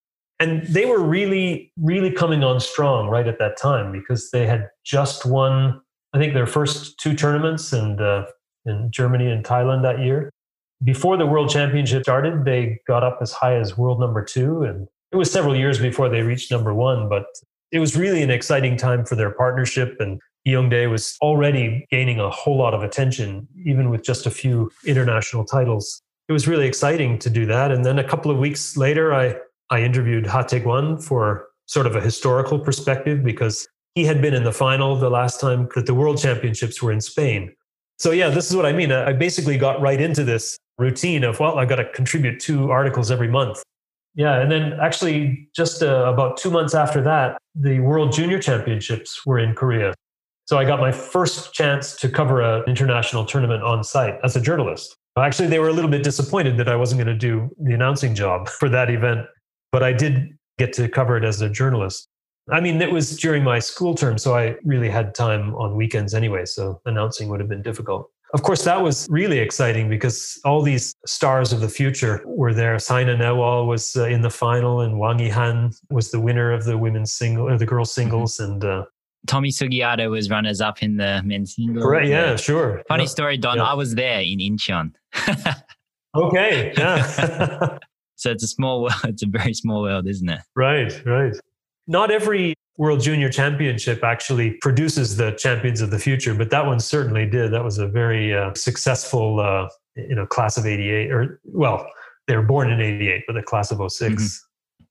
And 0.42 0.68
they 0.68 0.86
were 0.86 1.00
really, 1.02 1.72
really 1.78 2.12
coming 2.12 2.44
on 2.44 2.60
strong 2.60 3.08
right 3.08 3.26
at 3.26 3.40
that 3.40 3.56
time 3.56 3.94
because 3.94 4.30
they 4.32 4.46
had 4.46 4.68
just 4.84 5.26
won, 5.26 5.82
I 6.12 6.20
think, 6.20 6.34
their 6.34 6.46
first 6.46 7.00
two 7.00 7.16
tournaments 7.16 7.72
and 7.72 8.02
uh, 8.02 8.26
in 8.66 8.92
Germany 8.92 9.32
and 9.32 9.44
Thailand 9.44 9.84
that 9.84 10.00
year. 10.00 10.30
Before 10.84 11.16
the 11.16 11.26
World 11.26 11.50
Championship 11.50 12.04
started, 12.04 12.44
they 12.44 12.80
got 12.86 13.06
up 13.06 13.20
as 13.22 13.32
high 13.32 13.56
as 13.56 13.78
world 13.78 14.02
number 14.02 14.22
two. 14.22 14.64
And 14.64 14.86
it 15.14 15.16
was 15.16 15.32
several 15.32 15.56
years 15.56 15.80
before 15.80 16.10
they 16.10 16.24
reached 16.24 16.52
number 16.52 16.74
one, 16.74 17.08
but 17.08 17.26
it 17.72 17.80
was 17.80 17.96
really 17.96 18.22
an 18.22 18.32
exciting 18.32 18.76
time 18.76 19.06
for 19.06 19.16
their 19.16 19.32
partnership. 19.32 19.96
And 20.00 20.20
Yongdae 20.48 20.90
was 20.90 21.18
already 21.22 21.88
gaining 21.90 22.20
a 22.20 22.30
whole 22.30 22.58
lot 22.58 22.74
of 22.74 22.84
attention, 22.84 23.48
even 23.66 23.90
with 23.90 24.04
just 24.04 24.26
a 24.26 24.32
few 24.32 24.72
international 24.86 25.46
titles. 25.46 26.02
It 26.28 26.34
was 26.34 26.48
really 26.48 26.68
exciting 26.68 27.20
to 27.20 27.30
do 27.30 27.46
that. 27.46 27.72
And 27.72 27.86
then 27.86 28.00
a 28.00 28.04
couple 28.04 28.32
of 28.32 28.38
weeks 28.38 28.76
later, 28.76 29.14
I, 29.14 29.36
I 29.70 29.82
interviewed 29.82 30.26
Ha 30.28 30.44
Tae-kwon 30.44 31.04
for 31.04 31.48
sort 31.66 31.88
of 31.88 31.96
a 31.96 32.02
historical 32.02 32.60
perspective 32.60 33.24
because 33.24 33.68
he 33.96 34.04
had 34.04 34.22
been 34.22 34.34
in 34.34 34.44
the 34.44 34.52
final 34.52 34.96
the 34.98 35.10
last 35.10 35.40
time 35.40 35.70
that 35.76 35.86
the 35.86 35.94
World 35.94 36.18
Championships 36.18 36.82
were 36.82 36.92
in 36.92 37.00
Spain. 37.00 37.54
So, 38.00 38.12
yeah, 38.12 38.30
this 38.30 38.50
is 38.50 38.56
what 38.56 38.66
I 38.66 38.74
mean. 38.74 38.92
I 38.92 39.14
basically 39.14 39.58
got 39.58 39.80
right 39.80 40.02
into 40.02 40.24
this 40.24 40.58
routine 40.78 41.24
of, 41.24 41.40
well, 41.40 41.60
I've 41.60 41.70
got 41.70 41.76
to 41.78 41.90
contribute 41.92 42.40
two 42.40 42.72
articles 42.72 43.12
every 43.12 43.28
month. 43.28 43.62
Yeah. 44.16 44.42
And 44.42 44.52
then 44.52 44.74
actually, 44.82 45.50
just 45.56 45.84
uh, 45.84 46.12
about 46.12 46.38
two 46.38 46.52
months 46.52 46.74
after 46.74 47.02
that, 47.04 47.38
the 47.56 47.80
World 47.80 48.12
Junior 48.12 48.40
Championships 48.42 49.26
were 49.26 49.40
in 49.40 49.56
Korea. 49.56 49.94
So 50.46 50.58
I 50.58 50.66
got 50.66 50.80
my 50.80 50.92
first 50.92 51.54
chance 51.54 51.96
to 51.98 52.10
cover 52.10 52.42
an 52.42 52.64
international 52.68 53.26
tournament 53.26 53.64
on 53.64 53.84
site 53.84 54.16
as 54.24 54.36
a 54.36 54.42
journalist. 54.42 54.98
Actually, 55.18 55.48
they 55.48 55.60
were 55.60 55.70
a 55.70 55.74
little 55.74 55.92
bit 55.92 56.04
disappointed 56.04 56.58
that 56.58 56.68
I 56.68 56.76
wasn't 56.76 57.00
going 57.00 57.14
to 57.14 57.20
do 57.20 57.50
the 57.60 57.74
announcing 57.74 58.16
job 58.16 58.50
for 58.60 58.68
that 58.70 58.90
event, 58.90 59.28
but 59.72 59.84
I 59.84 59.94
did 59.94 60.38
get 60.58 60.74
to 60.74 60.90
cover 60.90 61.18
it 61.18 61.24
as 61.24 61.42
a 61.42 61.50
journalist. 61.50 62.08
I 62.52 62.60
mean, 62.60 62.82
it 62.82 62.92
was 62.92 63.18
during 63.18 63.44
my 63.44 63.60
school 63.60 63.96
term, 63.96 64.18
so 64.18 64.36
I 64.36 64.58
really 64.66 64.90
had 64.90 65.16
time 65.16 65.56
on 65.56 65.76
weekends 65.76 66.14
anyway, 66.14 66.46
so 66.46 66.82
announcing 66.86 67.30
would 67.30 67.40
have 67.40 67.48
been 67.48 67.62
difficult. 67.62 68.10
of 68.34 68.42
course, 68.42 68.64
that 68.64 68.82
was 68.82 69.08
really 69.10 69.38
exciting 69.40 69.88
because 69.88 70.40
all 70.44 70.62
these 70.62 70.94
stars 71.06 71.54
of 71.54 71.62
the 71.62 71.70
future 71.70 72.22
were 72.26 72.54
there. 72.54 72.80
Saina 72.80 73.16
Nehwal 73.16 73.68
was 73.68 73.96
uh, 73.96 74.08
in 74.08 74.22
the 74.22 74.30
final, 74.30 74.82
and 74.82 75.00
Wang 75.00 75.20
Yihan 75.20 75.74
was 75.90 76.12
the 76.12 76.20
winner 76.20 76.52
of 76.52 76.66
the 76.66 76.78
women's 76.78 77.14
single 77.14 77.48
or 77.48 77.58
the 77.58 77.66
girls 77.66 77.92
mm-hmm. 77.92 78.02
singles, 78.02 78.38
mm-hmm. 78.38 78.52
and 78.52 78.66
uh, 78.66 78.86
Tommy 79.28 79.50
Sugiarto 79.50 80.10
was 80.10 80.30
runners 80.30 80.62
up 80.62 80.84
in 80.84 80.98
the 80.98 81.22
men's 81.24 81.56
single. 81.56 81.88
Right? 81.88 82.08
Yeah, 82.08 82.36
sure. 82.36 82.84
Funny 82.88 83.04
yeah. 83.04 83.10
story, 83.10 83.38
Don. 83.38 83.58
Yeah. 83.58 83.64
I 83.64 83.74
was 83.74 83.96
there 83.96 84.22
in 84.22 84.40
Incheon. 84.40 84.94
okay. 86.16 86.74
Yeah. 86.78 87.78
so 88.16 88.32
it's 88.32 88.44
a 88.44 88.48
small 88.48 88.84
world. 88.84 88.94
It's 89.06 89.24
a 89.24 89.28
very 89.28 89.54
small 89.54 89.84
world, 89.84 90.08
isn't 90.08 90.30
it? 90.30 90.40
Right. 90.56 91.06
Right. 91.06 91.34
Not 91.88 92.12
every 92.12 92.56
World 92.78 93.02
Junior 93.02 93.30
Championship 93.30 94.04
actually 94.04 94.52
produces 94.62 95.18
the 95.18 95.32
champions 95.34 95.80
of 95.82 95.92
the 95.92 96.00
future, 96.00 96.34
but 96.34 96.50
that 96.50 96.66
one 96.66 96.80
certainly 96.80 97.30
did. 97.30 97.52
That 97.54 97.64
was 97.64 97.78
a 97.78 97.88
very 97.88 98.34
uh, 98.34 98.54
successful, 98.56 99.40
uh, 99.40 99.68
you 99.96 100.16
know, 100.16 100.26
class 100.26 100.58
of 100.58 100.66
'88, 100.66 101.12
or 101.12 101.40
well, 101.44 101.88
they 102.28 102.36
were 102.36 102.44
born 102.44 102.72
in 102.72 102.82
'88, 102.82 103.24
but 103.28 103.34
the 103.34 103.44
class 103.44 103.72
of 103.72 103.80
6 103.80 104.14
mm-hmm. 104.14 104.26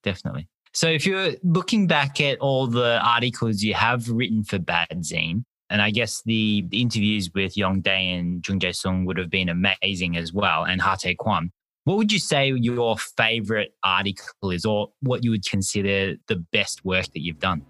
Definitely. 0.03 0.49
So, 0.74 0.88
if 0.88 1.04
you're 1.04 1.32
looking 1.42 1.87
back 1.87 2.20
at 2.20 2.38
all 2.38 2.66
the 2.66 2.98
articles 3.04 3.62
you 3.62 3.74
have 3.74 4.08
written 4.08 4.42
for 4.42 4.58
Badzine, 4.58 5.44
and 5.68 5.82
I 5.82 5.90
guess 5.90 6.22
the, 6.24 6.64
interviews 6.70 7.30
with 7.35 7.56
Yong 7.56 7.82
Yongdae 7.82 8.18
and 8.18 8.46
Jung 8.46 8.58
Jae 8.58 8.74
Sung 8.74 9.04
would 9.04 9.18
have 9.18 9.30
been 9.30 9.48
amazing 9.48 10.16
as 10.16 10.32
well, 10.32 10.64
and 10.64 10.80
Ha 10.80 10.96
Tae 10.96 11.14
Kwon. 11.14 11.50
What 11.85 11.96
would 11.98 12.12
you 12.12 12.18
say 12.18 12.52
your 12.52 12.96
favorite 12.96 13.74
article 13.82 14.50
is, 14.50 14.64
or 14.64 14.92
what 15.00 15.24
you 15.24 15.30
would 15.30 15.46
consider 15.46 16.16
the 16.28 16.37
best 16.52 16.85
work 16.85 17.06
that 17.06 17.20
you've 17.20 17.40
done? 17.40 17.62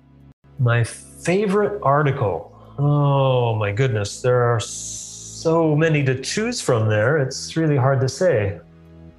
My 0.58 0.84
favorite 0.84 1.80
article. 1.82 2.52
Oh 2.78 3.54
my 3.56 3.72
goodness, 3.72 4.22
there 4.22 4.42
are 4.42 4.60
so 4.60 5.74
many 5.74 6.04
to 6.04 6.20
choose 6.20 6.60
from 6.60 6.88
there. 6.88 7.18
It's 7.18 7.56
really 7.56 7.76
hard 7.76 8.00
to 8.00 8.08
say. 8.08 8.60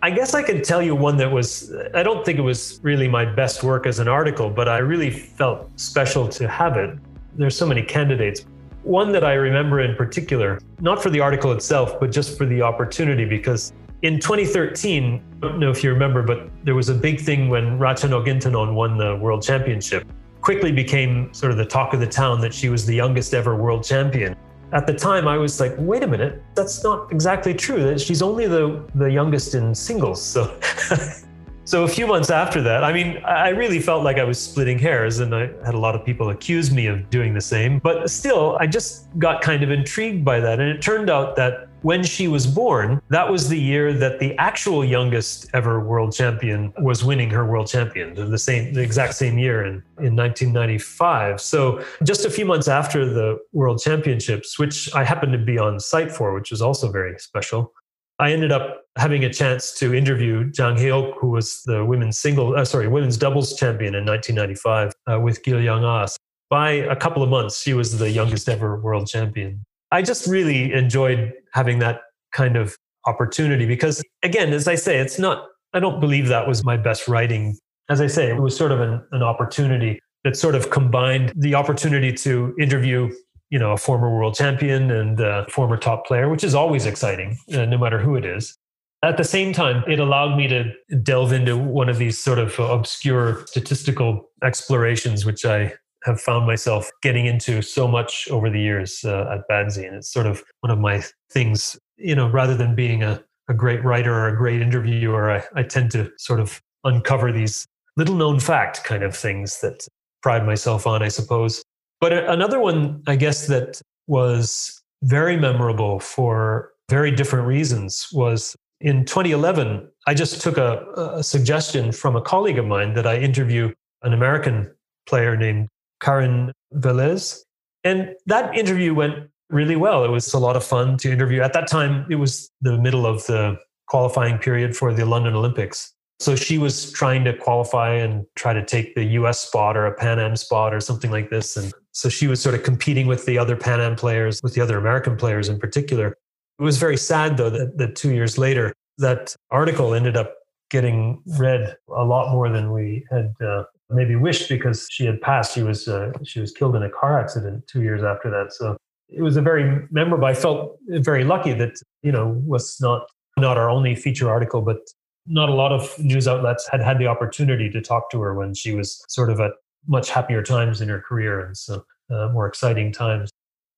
I 0.03 0.09
guess 0.09 0.33
I 0.33 0.43
could 0.43 0.65
tell 0.65 0.81
you 0.81 0.95
one 0.95 1.15
that 1.15 1.31
was, 1.31 1.73
I 1.93 2.03
don't 2.03 2.25
think 2.25 2.37
it 2.37 2.41
was 2.41 2.81
really 2.83 3.07
my 3.07 3.23
best 3.23 3.63
work 3.63 3.87
as 3.87 3.99
an 3.99 4.09
article, 4.09 4.49
but 4.49 4.67
I 4.67 4.79
really 4.79 5.09
felt 5.09 5.69
special 5.79 6.27
to 6.27 6.45
have 6.45 6.75
it. 6.75 6.99
There's 7.37 7.57
so 7.57 7.65
many 7.65 7.83
candidates. 7.83 8.45
One 8.83 9.13
that 9.13 9.23
I 9.23 9.35
remember 9.35 9.79
in 9.79 9.95
particular, 9.95 10.59
not 10.81 11.01
for 11.01 11.09
the 11.09 11.21
article 11.21 11.53
itself, 11.53 12.01
but 12.01 12.11
just 12.11 12.37
for 12.37 12.45
the 12.45 12.61
opportunity, 12.61 13.23
because 13.23 13.71
in 14.01 14.19
2013, 14.19 15.23
I 15.41 15.47
don't 15.47 15.57
know 15.57 15.71
if 15.71 15.81
you 15.85 15.93
remember, 15.93 16.21
but 16.21 16.49
there 16.65 16.75
was 16.75 16.89
a 16.89 16.95
big 16.95 17.21
thing 17.21 17.47
when 17.47 17.79
Ratchanok 17.79 18.27
Intanon 18.27 18.73
won 18.73 18.97
the 18.97 19.15
world 19.15 19.41
championship. 19.41 20.05
Quickly 20.41 20.73
became 20.73 21.33
sort 21.33 21.53
of 21.53 21.57
the 21.57 21.65
talk 21.65 21.93
of 21.93 22.01
the 22.01 22.07
town 22.07 22.41
that 22.41 22.53
she 22.53 22.67
was 22.67 22.85
the 22.85 22.93
youngest 22.93 23.33
ever 23.33 23.55
world 23.55 23.85
champion. 23.85 24.35
At 24.73 24.87
the 24.87 24.93
time, 24.93 25.27
I 25.27 25.37
was 25.37 25.59
like, 25.59 25.73
wait 25.77 26.03
a 26.03 26.07
minute, 26.07 26.41
that's 26.55 26.83
not 26.83 27.11
exactly 27.11 27.53
true. 27.53 27.83
That 27.83 28.01
she's 28.01 28.21
only 28.21 28.47
the, 28.47 28.83
the 28.95 29.05
youngest 29.05 29.53
in 29.53 29.75
singles. 29.75 30.21
So 30.21 30.57
So 31.65 31.83
a 31.83 31.87
few 31.87 32.05
months 32.07 32.29
after 32.29 32.61
that, 32.61 32.83
I 32.83 32.91
mean, 32.91 33.23
I 33.23 33.49
really 33.49 33.79
felt 33.79 34.03
like 34.03 34.17
I 34.17 34.25
was 34.25 34.37
splitting 34.37 34.77
hairs 34.77 35.19
and 35.19 35.33
I 35.33 35.49
had 35.65 35.75
a 35.75 35.77
lot 35.77 35.95
of 35.95 36.03
people 36.03 36.29
accuse 36.29 36.71
me 36.71 36.87
of 36.87 37.09
doing 37.09 37.33
the 37.33 37.41
same. 37.41 37.79
But 37.79 38.09
still, 38.09 38.57
I 38.59 38.67
just 38.67 39.07
got 39.17 39.41
kind 39.41 39.63
of 39.63 39.71
intrigued 39.71 40.25
by 40.25 40.41
that. 40.41 40.59
And 40.59 40.67
it 40.67 40.81
turned 40.81 41.09
out 41.09 41.37
that 41.37 41.69
when 41.83 42.01
she 42.03 42.27
was 42.27 42.47
born, 42.47 43.01
that 43.09 43.29
was 43.29 43.49
the 43.49 43.59
year 43.59 43.93
that 43.93 44.19
the 44.19 44.35
actual 44.37 44.83
youngest 44.83 45.49
ever 45.53 45.79
world 45.79 46.13
champion 46.13 46.73
was 46.81 47.03
winning 47.03 47.29
her 47.29 47.45
world 47.45 47.67
champion, 47.67 48.13
the 48.15 48.37
same, 48.37 48.73
the 48.73 48.81
exact 48.81 49.13
same 49.13 49.37
year 49.37 49.65
in, 49.65 49.83
in 49.99 50.15
1995. 50.15 51.39
So 51.41 51.83
just 52.03 52.25
a 52.25 52.29
few 52.29 52.45
months 52.45 52.67
after 52.67 53.05
the 53.05 53.37
world 53.51 53.79
championships, 53.79 54.57
which 54.57 54.93
I 54.95 55.03
happened 55.03 55.33
to 55.33 55.37
be 55.37 55.57
on 55.57 55.79
site 55.79 56.11
for, 56.11 56.33
which 56.33 56.51
was 56.51 56.61
also 56.61 56.89
very 56.89 57.19
special. 57.19 57.73
I 58.17 58.31
ended 58.31 58.53
up 58.53 58.83
having 58.95 59.25
a 59.25 59.33
chance 59.33 59.73
to 59.79 59.93
interview 59.93 60.49
Jang 60.51 60.77
Hye-ock, 60.77 61.15
who 61.19 61.31
was 61.31 61.63
the 61.63 61.83
women's 61.83 62.17
single, 62.17 62.55
uh, 62.55 62.63
sorry, 62.63 62.87
women's 62.87 63.17
doubles 63.17 63.57
champion 63.57 63.95
in 63.95 64.05
1995 64.05 64.93
uh, 65.11 65.19
with 65.19 65.43
Gil 65.43 65.61
Young 65.61 65.83
As. 65.83 66.17
By 66.49 66.71
a 66.71 66.95
couple 66.95 67.23
of 67.23 67.29
months, 67.29 67.61
she 67.61 67.73
was 67.73 67.97
the 67.97 68.09
youngest 68.09 68.47
ever 68.47 68.79
world 68.79 69.07
champion. 69.07 69.65
I 69.91 70.01
just 70.01 70.27
really 70.27 70.71
enjoyed 70.71 71.33
having 71.53 71.79
that 71.79 72.01
kind 72.33 72.55
of 72.55 72.75
opportunity 73.05 73.65
because, 73.65 74.03
again, 74.23 74.53
as 74.53 74.67
I 74.67 74.75
say, 74.75 74.99
it's 74.99 75.19
not, 75.19 75.47
I 75.73 75.79
don't 75.79 75.99
believe 75.99 76.27
that 76.27 76.47
was 76.47 76.63
my 76.63 76.77
best 76.77 77.07
writing. 77.07 77.57
As 77.89 78.01
I 78.01 78.07
say, 78.07 78.29
it 78.29 78.39
was 78.39 78.55
sort 78.55 78.71
of 78.71 78.79
an, 78.79 79.01
an 79.11 79.23
opportunity 79.23 79.99
that 80.23 80.35
sort 80.35 80.55
of 80.55 80.69
combined 80.69 81.33
the 81.35 81.55
opportunity 81.55 82.13
to 82.13 82.55
interview 82.59 83.11
you 83.53 83.59
know, 83.59 83.71
a 83.71 83.77
former 83.77 84.09
world 84.09 84.33
champion 84.33 84.89
and 84.89 85.19
a 85.19 85.45
former 85.47 85.77
top 85.77 86.07
player, 86.07 86.27
which 86.27 86.43
is 86.43 86.55
always 86.55 86.87
exciting, 86.87 87.37
uh, 87.53 87.65
no 87.65 87.77
matter 87.77 87.99
who 87.99 88.15
it 88.15 88.25
is. 88.25 88.57
At 89.03 89.17
the 89.17 89.23
same 89.23 89.53
time, 89.53 89.83
it 89.87 89.99
allowed 89.99 90.35
me 90.35 90.47
to 90.47 90.71
delve 91.03 91.31
into 91.31 91.55
one 91.55 91.87
of 91.87 91.99
these 91.99 92.17
sort 92.17 92.39
of 92.39 92.57
obscure 92.57 93.45
statistical 93.45 94.27
explorations, 94.43 95.23
which 95.23 95.45
I 95.45 95.75
have 96.03 96.19
found 96.19 96.45
myself 96.45 96.91
getting 97.01 97.25
into 97.25 97.61
so 97.61 97.87
much 97.87 98.27
over 98.29 98.49
the 98.49 98.59
years 98.59 99.03
uh, 99.05 99.25
at 99.31 99.41
and 99.49 99.95
It's 99.95 100.11
sort 100.11 100.25
of 100.25 100.43
one 100.61 100.71
of 100.71 100.79
my 100.79 101.03
things, 101.31 101.79
you 101.97 102.15
know, 102.15 102.29
rather 102.29 102.55
than 102.55 102.75
being 102.75 103.03
a, 103.03 103.23
a 103.49 103.53
great 103.53 103.83
writer 103.83 104.13
or 104.13 104.27
a 104.27 104.35
great 104.35 104.61
interviewer, 104.61 105.31
I, 105.31 105.43
I 105.55 105.63
tend 105.63 105.91
to 105.91 106.11
sort 106.17 106.39
of 106.39 106.61
uncover 106.83 107.31
these 107.31 107.65
little 107.95 108.15
known 108.15 108.39
fact 108.39 108.83
kind 108.83 109.03
of 109.03 109.15
things 109.15 109.61
that 109.61 109.87
pride 110.21 110.45
myself 110.45 110.85
on, 110.87 111.01
I 111.01 111.07
suppose. 111.07 111.63
But 112.01 112.11
another 112.11 112.59
one, 112.59 113.01
I 113.07 113.15
guess, 113.15 113.47
that 113.47 113.81
was 114.07 114.81
very 115.03 115.37
memorable 115.37 115.99
for 115.99 116.71
very 116.89 117.11
different 117.11 117.47
reasons 117.47 118.07
was 118.11 118.55
in 118.81 119.05
2011. 119.05 119.89
I 120.05 120.13
just 120.13 120.41
took 120.41 120.57
a, 120.57 120.85
a 121.15 121.23
suggestion 121.23 121.91
from 121.91 122.15
a 122.15 122.21
colleague 122.21 122.57
of 122.57 122.65
mine 122.65 122.93
that 122.93 123.07
I 123.07 123.17
interview 123.17 123.73
an 124.01 124.13
American 124.13 124.69
player 125.07 125.37
named 125.37 125.69
Karyn 126.03 126.51
Velez. 126.75 127.39
And 127.83 128.15
that 128.25 128.55
interview 128.57 128.93
went 128.93 129.29
really 129.49 129.75
well. 129.75 130.03
It 130.03 130.09
was 130.09 130.33
a 130.33 130.39
lot 130.39 130.55
of 130.55 130.63
fun 130.63 130.97
to 130.97 131.11
interview. 131.11 131.41
At 131.41 131.53
that 131.53 131.67
time, 131.67 132.05
it 132.09 132.15
was 132.15 132.49
the 132.61 132.77
middle 132.77 133.05
of 133.05 133.25
the 133.27 133.57
qualifying 133.87 134.37
period 134.37 134.75
for 134.75 134.93
the 134.93 135.05
London 135.05 135.35
Olympics. 135.35 135.93
So 136.19 136.35
she 136.35 136.57
was 136.57 136.91
trying 136.91 137.23
to 137.25 137.35
qualify 137.35 137.93
and 137.93 138.25
try 138.35 138.53
to 138.53 138.63
take 138.63 138.95
the 138.95 139.03
US 139.19 139.39
spot 139.39 139.75
or 139.75 139.85
a 139.85 139.93
Pan 139.93 140.19
Am 140.19 140.35
spot 140.35 140.73
or 140.73 140.79
something 140.79 141.11
like 141.11 141.29
this. 141.29 141.57
And 141.57 141.73
so 141.91 142.09
she 142.09 142.27
was 142.27 142.41
sort 142.41 142.55
of 142.55 142.63
competing 142.63 143.07
with 143.07 143.25
the 143.25 143.37
other 143.37 143.55
Pan 143.55 143.81
Am 143.81 143.95
players, 143.95 144.41
with 144.41 144.53
the 144.53 144.61
other 144.61 144.77
American 144.77 145.17
players 145.17 145.49
in 145.49 145.59
particular. 145.59 146.17
It 146.59 146.63
was 146.63 146.77
very 146.77 146.97
sad, 146.97 147.35
though, 147.37 147.49
that, 147.49 147.77
that 147.77 147.95
two 147.95 148.13
years 148.13 148.37
later, 148.37 148.73
that 148.99 149.35
article 149.51 149.93
ended 149.93 150.15
up 150.15 150.35
getting 150.69 151.21
read 151.37 151.75
a 151.89 152.03
lot 152.03 152.31
more 152.31 152.49
than 152.49 152.71
we 152.71 153.05
had 153.11 153.33
uh, 153.45 153.63
maybe 153.89 154.15
wished 154.15 154.49
because 154.49 154.87
she 154.89 155.05
had 155.05 155.21
passed. 155.21 155.53
She 155.53 155.63
was 155.63 155.87
uh, 155.87 156.11
she 156.23 156.39
was 156.39 156.51
killed 156.51 156.75
in 156.75 156.83
a 156.83 156.89
car 156.89 157.19
accident 157.19 157.67
two 157.67 157.81
years 157.81 158.03
after 158.03 158.29
that. 158.29 158.53
So 158.53 158.77
it 159.09 159.21
was 159.21 159.37
a 159.37 159.41
very 159.41 159.87
memorable. 159.91 160.25
I 160.25 160.33
felt 160.33 160.77
very 160.87 161.23
lucky 161.23 161.53
that 161.53 161.75
you 162.01 162.11
know 162.11 162.41
was 162.45 162.77
not 162.81 163.07
not 163.37 163.57
our 163.57 163.69
only 163.69 163.95
feature 163.95 164.29
article, 164.29 164.61
but 164.61 164.77
not 165.25 165.49
a 165.49 165.53
lot 165.53 165.71
of 165.71 165.97
news 165.99 166.27
outlets 166.27 166.67
had 166.69 166.81
had 166.81 166.99
the 166.99 167.07
opportunity 167.07 167.69
to 167.69 167.81
talk 167.81 168.11
to 168.11 168.19
her 168.21 168.33
when 168.35 168.53
she 168.53 168.73
was 168.73 169.03
sort 169.07 169.29
of 169.29 169.39
at 169.39 169.51
much 169.87 170.09
happier 170.09 170.41
times 170.43 170.81
in 170.81 170.89
her 170.89 170.99
career 170.99 171.45
and 171.45 171.57
so 171.57 171.83
uh, 172.09 172.29
more 172.29 172.47
exciting 172.47 172.91
times. 172.91 173.29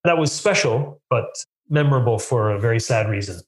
That 0.03 0.17
was 0.17 0.31
special, 0.31 1.01
but 1.09 1.27
memorable 1.69 2.19
for 2.19 2.51
a 2.51 2.59
very 2.59 2.79
sad 2.79 3.09
reason. 3.09 3.41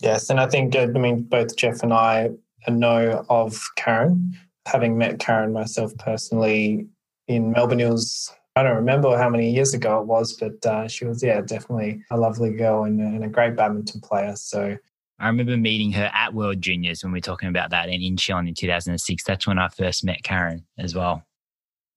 Yes, 0.00 0.30
and 0.30 0.40
I 0.40 0.46
think 0.46 0.74
I 0.76 0.86
mean 0.86 1.22
both 1.22 1.56
Jeff 1.56 1.82
and 1.82 1.92
I 1.92 2.30
know 2.68 3.24
of 3.28 3.60
Karyn, 3.78 4.32
having 4.66 4.98
met 4.98 5.18
Karyn 5.18 5.52
myself 5.52 5.96
personally 5.98 6.86
in 7.28 7.52
Melbourne. 7.52 7.80
It 7.80 7.90
was 7.90 8.32
I 8.54 8.62
don't 8.62 8.76
remember 8.76 9.16
how 9.16 9.30
many 9.30 9.50
years 9.50 9.72
ago 9.72 10.00
it 10.00 10.06
was, 10.06 10.34
but 10.34 10.64
uh, 10.66 10.88
she 10.88 11.04
was 11.04 11.22
yeah 11.22 11.40
definitely 11.40 12.02
a 12.10 12.16
lovely 12.16 12.52
girl 12.52 12.84
and, 12.84 13.00
and 13.00 13.24
a 13.24 13.28
great 13.28 13.56
badminton 13.56 14.00
player. 14.00 14.36
So 14.36 14.76
I 15.18 15.28
remember 15.28 15.56
meeting 15.56 15.92
her 15.92 16.10
at 16.12 16.34
World 16.34 16.60
Juniors 16.60 17.04
when 17.04 17.12
we 17.12 17.18
are 17.18 17.22
talking 17.22 17.48
about 17.48 17.70
that 17.70 17.88
in 17.88 18.00
Incheon 18.00 18.48
in 18.48 18.54
2006. 18.54 19.22
That's 19.22 19.46
when 19.46 19.58
I 19.58 19.68
first 19.68 20.04
met 20.04 20.22
Karyn 20.24 20.64
as 20.78 20.96
well. 20.96 21.22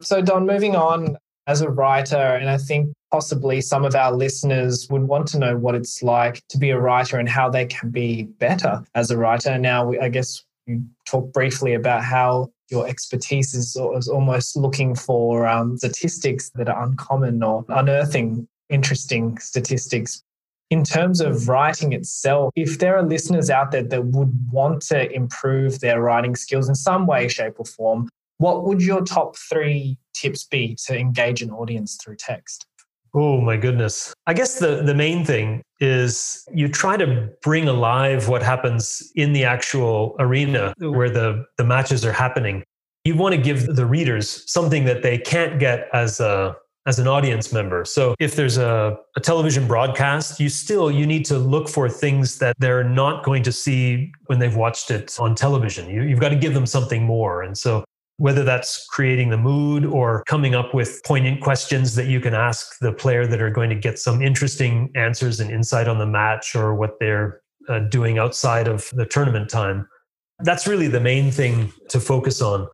So, 0.02 0.22
Don, 0.22 0.46
moving 0.46 0.76
on 0.76 1.18
as 1.48 1.62
a 1.62 1.70
writer, 1.70 2.16
and 2.16 2.50
I 2.50 2.58
think 2.58 2.94
possibly 3.12 3.62
some 3.62 3.84
of 3.84 3.96
our 3.96 4.12
listeners 4.12 4.88
would 4.90 5.04
want 5.04 5.28
to 5.30 5.40
know 5.40 5.58
what 5.58 5.74
it's 5.74 6.04
like 6.04 6.44
to 6.50 6.58
be 6.58 6.70
a 6.70 6.80
writer 6.80 7.18
and 7.18 7.28
how 7.28 7.50
they 7.50 7.66
can 7.66 7.90
be 7.90 8.24
better 8.24 8.84
as 8.94 9.10
a 9.10 9.18
writer. 9.18 9.58
Now, 9.58 9.92
I 10.00 10.10
guess 10.10 10.44
you 10.68 10.84
talked 11.06 11.34
briefly 11.34 11.74
about 11.74 12.04
how 12.04 12.52
your 12.70 12.88
expertise 12.88 13.54
is, 13.54 13.76
is 13.96 14.08
almost 14.08 14.56
looking 14.56 14.96
for 14.96 15.48
um, 15.48 15.78
statistics 15.78 16.50
that 16.56 16.68
are 16.68 16.84
uncommon 16.84 17.44
or 17.44 17.66
unearthing 17.70 18.48
interesting 18.70 19.38
statistics 19.38 20.24
in 20.72 20.84
terms 20.84 21.22
of 21.22 21.48
writing 21.48 21.94
itself, 21.94 22.52
if 22.56 22.80
there 22.80 22.98
are 22.98 23.04
listeners 23.04 23.50
out 23.50 23.72
there 23.72 23.84
that 23.84 24.06
would 24.06 24.34
want 24.52 24.82
to 24.82 25.12
improve 25.12 25.80
their 25.80 26.02
writing 26.02 26.36
skills 26.36 26.68
in 26.68 26.76
some 26.76 27.06
way, 27.06 27.28
shape, 27.28 27.56
or 27.60 27.66
form, 27.66 28.10
what 28.38 28.64
would 28.66 28.82
your 28.82 29.02
top 29.02 29.36
three 29.38 29.98
tips 30.14 30.44
be 30.44 30.76
to 30.86 30.98
engage 30.98 31.42
an 31.42 31.52
audience 31.52 31.98
through 32.04 32.16
text? 32.16 32.66
Oh 33.18 33.40
my 33.40 33.56
goodness. 33.56 34.14
I 34.28 34.34
guess 34.34 34.60
the, 34.60 34.84
the 34.84 34.94
main 34.94 35.24
thing 35.24 35.64
is 35.80 36.46
you 36.54 36.68
try 36.68 36.98
to 36.98 37.30
bring 37.42 37.70
alive 37.70 38.28
what 38.28 38.44
happens 38.44 39.10
in 39.16 39.32
the 39.32 39.46
actual 39.46 40.18
arena 40.20 40.74
where 40.80 41.10
the, 41.10 41.46
the 41.58 41.64
matches 41.64 42.06
are 42.06 42.12
happening. 42.12 42.64
You 43.06 43.16
want 43.16 43.34
to 43.34 43.42
give 43.42 43.68
the 43.68 43.86
readers 43.86 44.44
something 44.52 44.84
that 44.86 45.02
they 45.02 45.18
can't 45.18 45.60
get 45.60 45.88
as 45.94 46.20
a 46.20 46.58
as 46.88 47.00
an 47.00 47.08
audience 47.08 47.52
member. 47.52 47.84
So 47.84 48.14
if 48.20 48.36
there's 48.36 48.58
a, 48.58 48.96
a 49.16 49.20
television 49.20 49.68
broadcast, 49.68 50.40
you 50.40 50.50
still 50.50 50.92
you 50.92 51.08
need 51.08 51.26
to 51.26 51.38
look 51.38 51.68
for 51.68 51.90
things 51.90 52.38
that 52.40 52.56
they're 52.60 52.84
not 52.84 53.24
going 53.24 53.42
to 53.44 53.52
see 53.52 54.12
when 54.28 54.40
they've 54.40 54.56
watched 54.56 54.92
it 54.92 55.18
on 55.20 55.34
television. 55.36 55.90
You, 55.90 56.04
you've 56.04 56.20
got 56.20 56.30
to 56.30 56.36
give 56.36 56.54
them 56.54 56.66
something 56.66 57.04
more. 57.04 57.42
And 57.42 57.58
so 57.58 57.84
whether 58.18 58.44
that's 58.44 58.86
creating 58.88 59.30
the 59.30 59.38
mood 59.38 59.86
or 59.86 60.24
coming 60.26 60.56
up 60.56 60.74
with 60.74 61.02
poignant 61.06 61.42
questions 61.42 61.96
that 61.96 62.08
you 62.08 62.20
can 62.20 62.34
ask 62.34 62.80
the 62.80 62.94
player 62.94 63.28
that 63.28 63.42
are 63.42 63.50
going 63.50 63.70
to 63.70 63.76
get 63.76 64.00
some 64.00 64.22
interesting 64.22 64.90
answers 64.96 65.40
and 65.40 65.52
insight 65.52 65.88
on 65.88 65.98
the 65.98 66.06
match 66.06 66.56
or 66.56 66.74
what 66.76 67.00
they're 67.00 67.42
uh, 67.68 67.80
doing 67.80 68.18
outside 68.18 68.68
of 68.68 68.90
the 68.94 69.06
tournament 69.06 69.50
time. 69.50 69.88
That's 70.40 70.68
really 70.68 70.88
the 70.88 71.00
main 71.00 71.32
thing 71.32 71.74
to 71.90 72.00
focus 72.00 72.42
on. 72.42 72.68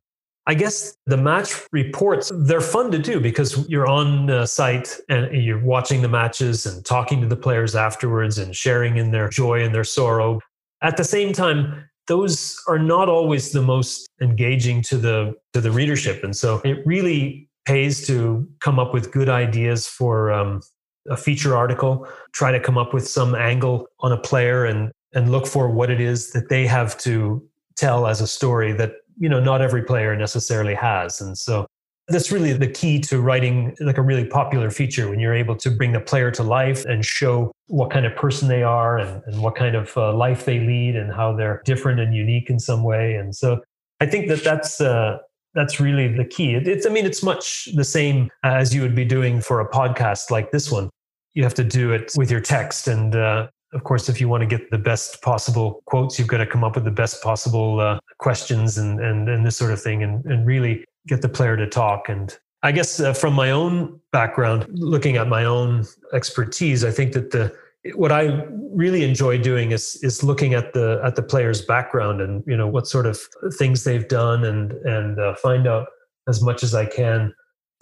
I 0.46 0.54
guess 0.54 0.96
the 1.06 1.16
match 1.16 1.54
reports, 1.70 2.32
they're 2.34 2.60
fun 2.60 2.90
to 2.90 2.98
do 2.98 3.20
because 3.20 3.68
you're 3.68 3.86
on 3.86 4.44
site 4.46 4.96
and 5.08 5.32
you're 5.32 5.64
watching 5.64 6.02
the 6.02 6.08
matches 6.08 6.66
and 6.66 6.84
talking 6.84 7.20
to 7.20 7.28
the 7.28 7.36
players 7.36 7.76
afterwards 7.76 8.38
and 8.38 8.54
sharing 8.54 8.96
in 8.96 9.12
their 9.12 9.28
joy 9.28 9.62
and 9.62 9.72
their 9.72 9.84
sorrow. 9.84 10.40
At 10.82 10.96
the 10.96 11.04
same 11.04 11.32
time, 11.32 11.88
those 12.06 12.60
are 12.68 12.78
not 12.78 13.08
always 13.08 13.52
the 13.52 13.62
most 13.62 14.08
engaging 14.20 14.82
to 14.82 14.96
the 14.96 15.34
to 15.52 15.60
the 15.60 15.70
readership. 15.70 16.24
And 16.24 16.36
so 16.36 16.60
it 16.64 16.78
really 16.86 17.48
pays 17.64 18.06
to 18.06 18.48
come 18.60 18.78
up 18.78 18.92
with 18.92 19.12
good 19.12 19.28
ideas 19.28 19.86
for 19.86 20.32
um, 20.32 20.60
a 21.08 21.16
feature 21.16 21.56
article 21.56 22.06
try 22.32 22.52
to 22.52 22.60
come 22.60 22.78
up 22.78 22.94
with 22.94 23.06
some 23.06 23.34
angle 23.34 23.86
on 24.00 24.12
a 24.12 24.18
player 24.18 24.64
and 24.64 24.92
and 25.14 25.30
look 25.30 25.46
for 25.46 25.68
what 25.70 25.90
it 25.90 26.00
is 26.00 26.32
that 26.32 26.48
they 26.48 26.66
have 26.66 26.96
to 26.98 27.46
tell 27.76 28.06
as 28.06 28.20
a 28.20 28.26
story 28.26 28.72
that 28.72 28.94
you 29.18 29.28
know 29.28 29.40
not 29.40 29.60
every 29.60 29.82
player 29.82 30.16
necessarily 30.16 30.74
has. 30.74 31.20
And 31.20 31.36
so 31.36 31.66
that's 32.08 32.32
really 32.32 32.52
the 32.52 32.68
key 32.68 32.98
to 32.98 33.20
writing 33.20 33.76
like 33.80 33.98
a 33.98 34.02
really 34.02 34.24
popular 34.24 34.70
feature 34.70 35.08
when 35.08 35.20
you're 35.20 35.34
able 35.34 35.56
to 35.56 35.70
bring 35.70 35.92
the 35.92 36.00
player 36.00 36.30
to 36.32 36.42
life 36.42 36.84
and 36.84 37.04
show 37.04 37.52
what 37.68 37.90
kind 37.90 38.04
of 38.04 38.14
person 38.16 38.48
they 38.48 38.62
are 38.62 38.98
and, 38.98 39.22
and 39.26 39.40
what 39.40 39.54
kind 39.54 39.76
of 39.76 39.96
uh, 39.96 40.12
life 40.12 40.44
they 40.44 40.58
lead 40.58 40.96
and 40.96 41.12
how 41.12 41.34
they're 41.34 41.62
different 41.64 42.00
and 42.00 42.14
unique 42.14 42.50
in 42.50 42.58
some 42.58 42.82
way. 42.82 43.14
And 43.14 43.34
so 43.34 43.62
I 44.00 44.06
think 44.06 44.28
that 44.28 44.42
that's 44.42 44.80
uh, 44.80 45.18
that's 45.54 45.78
really 45.78 46.08
the 46.08 46.24
key. 46.24 46.54
It, 46.54 46.66
it's 46.66 46.86
I 46.86 46.90
mean 46.90 47.06
it's 47.06 47.22
much 47.22 47.68
the 47.74 47.84
same 47.84 48.30
as 48.42 48.74
you 48.74 48.82
would 48.82 48.96
be 48.96 49.04
doing 49.04 49.40
for 49.40 49.60
a 49.60 49.68
podcast 49.68 50.30
like 50.30 50.50
this 50.50 50.70
one. 50.70 50.90
You 51.34 51.44
have 51.44 51.54
to 51.54 51.64
do 51.64 51.92
it 51.92 52.12
with 52.16 52.30
your 52.30 52.40
text 52.40 52.88
and. 52.88 53.14
Uh, 53.14 53.48
of 53.74 53.84
course, 53.84 54.10
if 54.10 54.20
you 54.20 54.28
want 54.28 54.42
to 54.42 54.46
get 54.46 54.70
the 54.70 54.76
best 54.76 55.22
possible 55.22 55.82
quotes, 55.86 56.18
you've 56.18 56.28
got 56.28 56.36
to 56.36 56.46
come 56.46 56.62
up 56.62 56.74
with 56.74 56.84
the 56.84 56.90
best 56.90 57.22
possible 57.22 57.80
uh, 57.80 57.98
questions 58.18 58.76
and, 58.76 59.00
and 59.00 59.30
and 59.30 59.46
this 59.46 59.56
sort 59.56 59.72
of 59.72 59.80
thing, 59.80 60.02
and 60.02 60.22
and 60.26 60.46
really 60.46 60.84
get 61.06 61.22
the 61.22 61.28
player 61.28 61.56
to 61.56 61.66
talk. 61.66 62.08
And 62.08 62.36
I 62.62 62.72
guess 62.72 63.00
uh, 63.00 63.12
from 63.12 63.34
my 63.34 63.50
own 63.50 64.00
background, 64.12 64.66
looking 64.70 65.16
at 65.16 65.28
my 65.28 65.44
own 65.44 65.84
expertise, 66.12 66.84
I 66.84 66.90
think 66.90 67.12
that 67.12 67.30
the 67.30 67.54
what 67.94 68.12
I 68.12 68.44
really 68.72 69.02
enjoy 69.02 69.38
doing 69.38 69.72
is 69.72 69.98
is 70.02 70.22
looking 70.22 70.54
at 70.54 70.72
the 70.72 71.00
at 71.04 71.16
the 71.16 71.22
player's 71.22 71.62
background 71.62 72.20
and 72.20 72.44
you 72.46 72.56
know 72.56 72.68
what 72.68 72.86
sort 72.86 73.06
of 73.06 73.18
things 73.58 73.82
they've 73.84 74.06
done 74.06 74.44
and 74.44 74.72
and 74.84 75.18
uh, 75.18 75.34
find 75.34 75.66
out 75.66 75.88
as 76.28 76.42
much 76.42 76.62
as 76.62 76.74
I 76.74 76.86
can. 76.86 77.34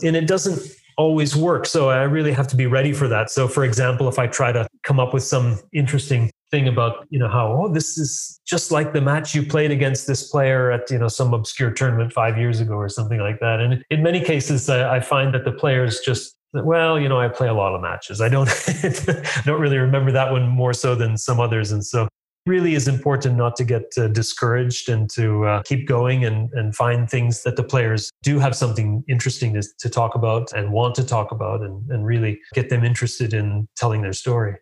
And 0.02 0.16
it 0.16 0.26
doesn't 0.26 0.62
always 0.96 1.36
work, 1.36 1.66
so 1.66 1.90
I 1.90 2.02
really 2.02 2.32
have 2.32 2.48
to 2.48 2.56
be 2.56 2.66
ready 2.66 2.92
for 2.92 3.08
that. 3.08 3.30
So, 3.30 3.48
for 3.48 3.64
example, 3.64 4.08
if 4.08 4.18
I 4.18 4.26
try 4.26 4.52
to 4.52 4.66
come 4.82 5.00
up 5.00 5.12
with 5.14 5.22
some 5.22 5.58
interesting 5.72 6.30
thing 6.50 6.66
about 6.66 7.06
you 7.10 7.18
know 7.18 7.28
how 7.28 7.52
oh 7.52 7.68
this 7.68 7.96
is 7.96 8.40
just 8.44 8.72
like 8.72 8.92
the 8.92 9.00
match 9.00 9.34
you 9.34 9.46
played 9.46 9.70
against 9.70 10.06
this 10.06 10.28
player 10.30 10.72
at 10.72 10.90
you 10.90 10.98
know 10.98 11.08
some 11.08 11.32
obscure 11.32 11.70
tournament 11.70 12.12
five 12.12 12.36
years 12.36 12.60
ago 12.60 12.74
or 12.74 12.88
something 12.88 13.20
like 13.20 13.40
that. 13.40 13.60
And 13.60 13.84
in 13.90 14.02
many 14.02 14.20
cases 14.20 14.68
i, 14.68 15.00
find 15.00 15.32
that 15.34 15.44
the 15.44 15.52
players 15.52 16.00
just 16.00 16.36
well 16.52 16.98
you 16.98 17.08
know 17.08 17.20
i 17.20 17.28
play 17.28 17.48
a 17.48 17.54
lot 17.54 17.74
of 17.74 17.80
matches. 17.80 18.20
I 18.20 18.28
don't 18.28 18.46
don't 19.44 19.60
really 19.60 19.78
remember 19.78 20.12
that 20.12 20.32
one 20.32 20.48
more 20.48 20.72
so 20.72 20.94
than 20.94 21.16
some 21.16 21.40
others. 21.40 21.70
And 21.72 21.84
so 21.84 22.08
really 22.50 22.74
is 22.74 22.88
important 22.88 23.36
not 23.36 23.54
to 23.56 23.64
get 23.64 23.84
uh, 23.96 24.08
discouraged 24.08 24.88
and 24.88 25.08
to 25.10 25.46
uh, 25.46 25.62
keep 25.62 25.86
going 25.86 26.24
and, 26.24 26.52
and 26.52 26.74
find 26.74 27.08
things 27.08 27.44
that 27.44 27.54
the 27.54 27.62
players 27.62 28.10
do 28.24 28.40
have 28.40 28.56
something 28.56 29.04
interesting 29.08 29.54
to, 29.54 29.62
to 29.78 29.88
talk 29.88 30.16
about 30.16 30.52
and 30.52 30.72
want 30.72 30.96
to 30.96 31.04
talk 31.04 31.30
about 31.30 31.60
and, 31.62 31.88
and 31.90 32.04
really 32.04 32.40
get 32.52 32.68
them 32.68 32.84
interested 32.84 33.32
in 33.32 33.68
telling 33.76 34.02
their 34.02 34.12
story. 34.12 34.56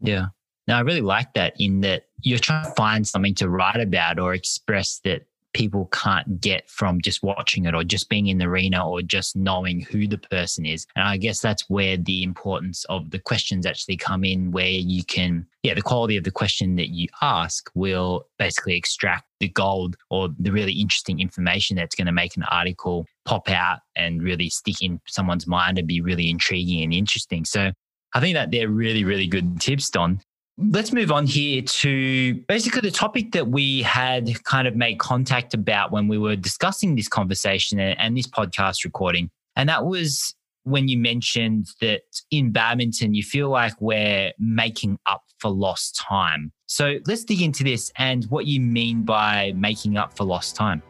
Yeah. 0.00 0.26
Now, 0.68 0.78
I 0.78 0.82
really 0.82 1.00
like 1.00 1.34
that 1.34 1.54
in 1.58 1.80
that 1.80 2.04
you're 2.20 2.38
trying 2.38 2.64
to 2.64 2.70
find 2.76 3.06
something 3.06 3.34
to 3.34 3.48
write 3.48 3.80
about 3.80 4.20
or 4.20 4.32
express 4.32 5.00
that 5.04 5.22
people 5.54 5.86
can't 5.92 6.40
get 6.40 6.68
from 6.68 7.00
just 7.00 7.22
watching 7.22 7.66
it 7.66 7.74
or 7.74 7.84
just 7.84 8.08
being 8.08 8.28
in 8.28 8.38
the 8.38 8.46
arena 8.46 8.86
or 8.86 9.02
just 9.02 9.36
knowing 9.36 9.80
who 9.80 10.06
the 10.06 10.18
person 10.18 10.64
is. 10.64 10.86
And 10.96 11.06
I 11.06 11.16
guess 11.16 11.40
that's 11.40 11.68
where 11.68 11.96
the 11.96 12.22
importance 12.22 12.84
of 12.86 13.10
the 13.10 13.18
questions 13.18 13.66
actually 13.66 13.96
come 13.96 14.24
in, 14.24 14.50
where 14.50 14.66
you 14.66 15.04
can, 15.04 15.46
yeah, 15.62 15.74
the 15.74 15.82
quality 15.82 16.16
of 16.16 16.24
the 16.24 16.30
question 16.30 16.76
that 16.76 16.88
you 16.88 17.08
ask 17.20 17.70
will 17.74 18.26
basically 18.38 18.76
extract 18.76 19.24
the 19.40 19.48
gold 19.48 19.96
or 20.10 20.28
the 20.38 20.52
really 20.52 20.72
interesting 20.72 21.20
information 21.20 21.76
that's 21.76 21.94
going 21.94 22.06
to 22.06 22.12
make 22.12 22.36
an 22.36 22.44
article 22.44 23.06
pop 23.24 23.50
out 23.50 23.80
and 23.96 24.22
really 24.22 24.48
stick 24.48 24.82
in 24.82 25.00
someone's 25.06 25.46
mind 25.46 25.78
and 25.78 25.88
be 25.88 26.00
really 26.00 26.30
intriguing 26.30 26.82
and 26.82 26.92
interesting. 26.92 27.44
So 27.44 27.72
I 28.14 28.20
think 28.20 28.34
that 28.34 28.50
they're 28.50 28.68
really, 28.68 29.04
really 29.04 29.26
good 29.26 29.60
tips, 29.60 29.90
Don. 29.90 30.20
Let's 30.70 30.92
move 30.92 31.10
on 31.10 31.26
here 31.26 31.62
to 31.62 32.34
basically 32.46 32.82
the 32.82 32.90
topic 32.90 33.32
that 33.32 33.48
we 33.48 33.82
had 33.82 34.42
kind 34.44 34.68
of 34.68 34.76
made 34.76 34.98
contact 34.98 35.54
about 35.54 35.90
when 35.90 36.08
we 36.08 36.18
were 36.18 36.36
discussing 36.36 36.94
this 36.94 37.08
conversation 37.08 37.80
and 37.80 38.16
this 38.16 38.26
podcast 38.26 38.84
recording. 38.84 39.30
And 39.56 39.68
that 39.68 39.84
was 39.84 40.34
when 40.64 40.88
you 40.88 40.98
mentioned 40.98 41.66
that 41.80 42.02
in 42.30 42.52
badminton, 42.52 43.14
you 43.14 43.22
feel 43.22 43.48
like 43.48 43.72
we're 43.80 44.32
making 44.38 44.98
up 45.06 45.22
for 45.38 45.50
lost 45.50 45.96
time. 45.96 46.52
So 46.66 46.98
let's 47.06 47.24
dig 47.24 47.42
into 47.42 47.64
this 47.64 47.90
and 47.98 48.24
what 48.26 48.46
you 48.46 48.60
mean 48.60 49.02
by 49.02 49.52
making 49.56 49.96
up 49.96 50.16
for 50.16 50.24
lost 50.24 50.54
time. 50.54 50.82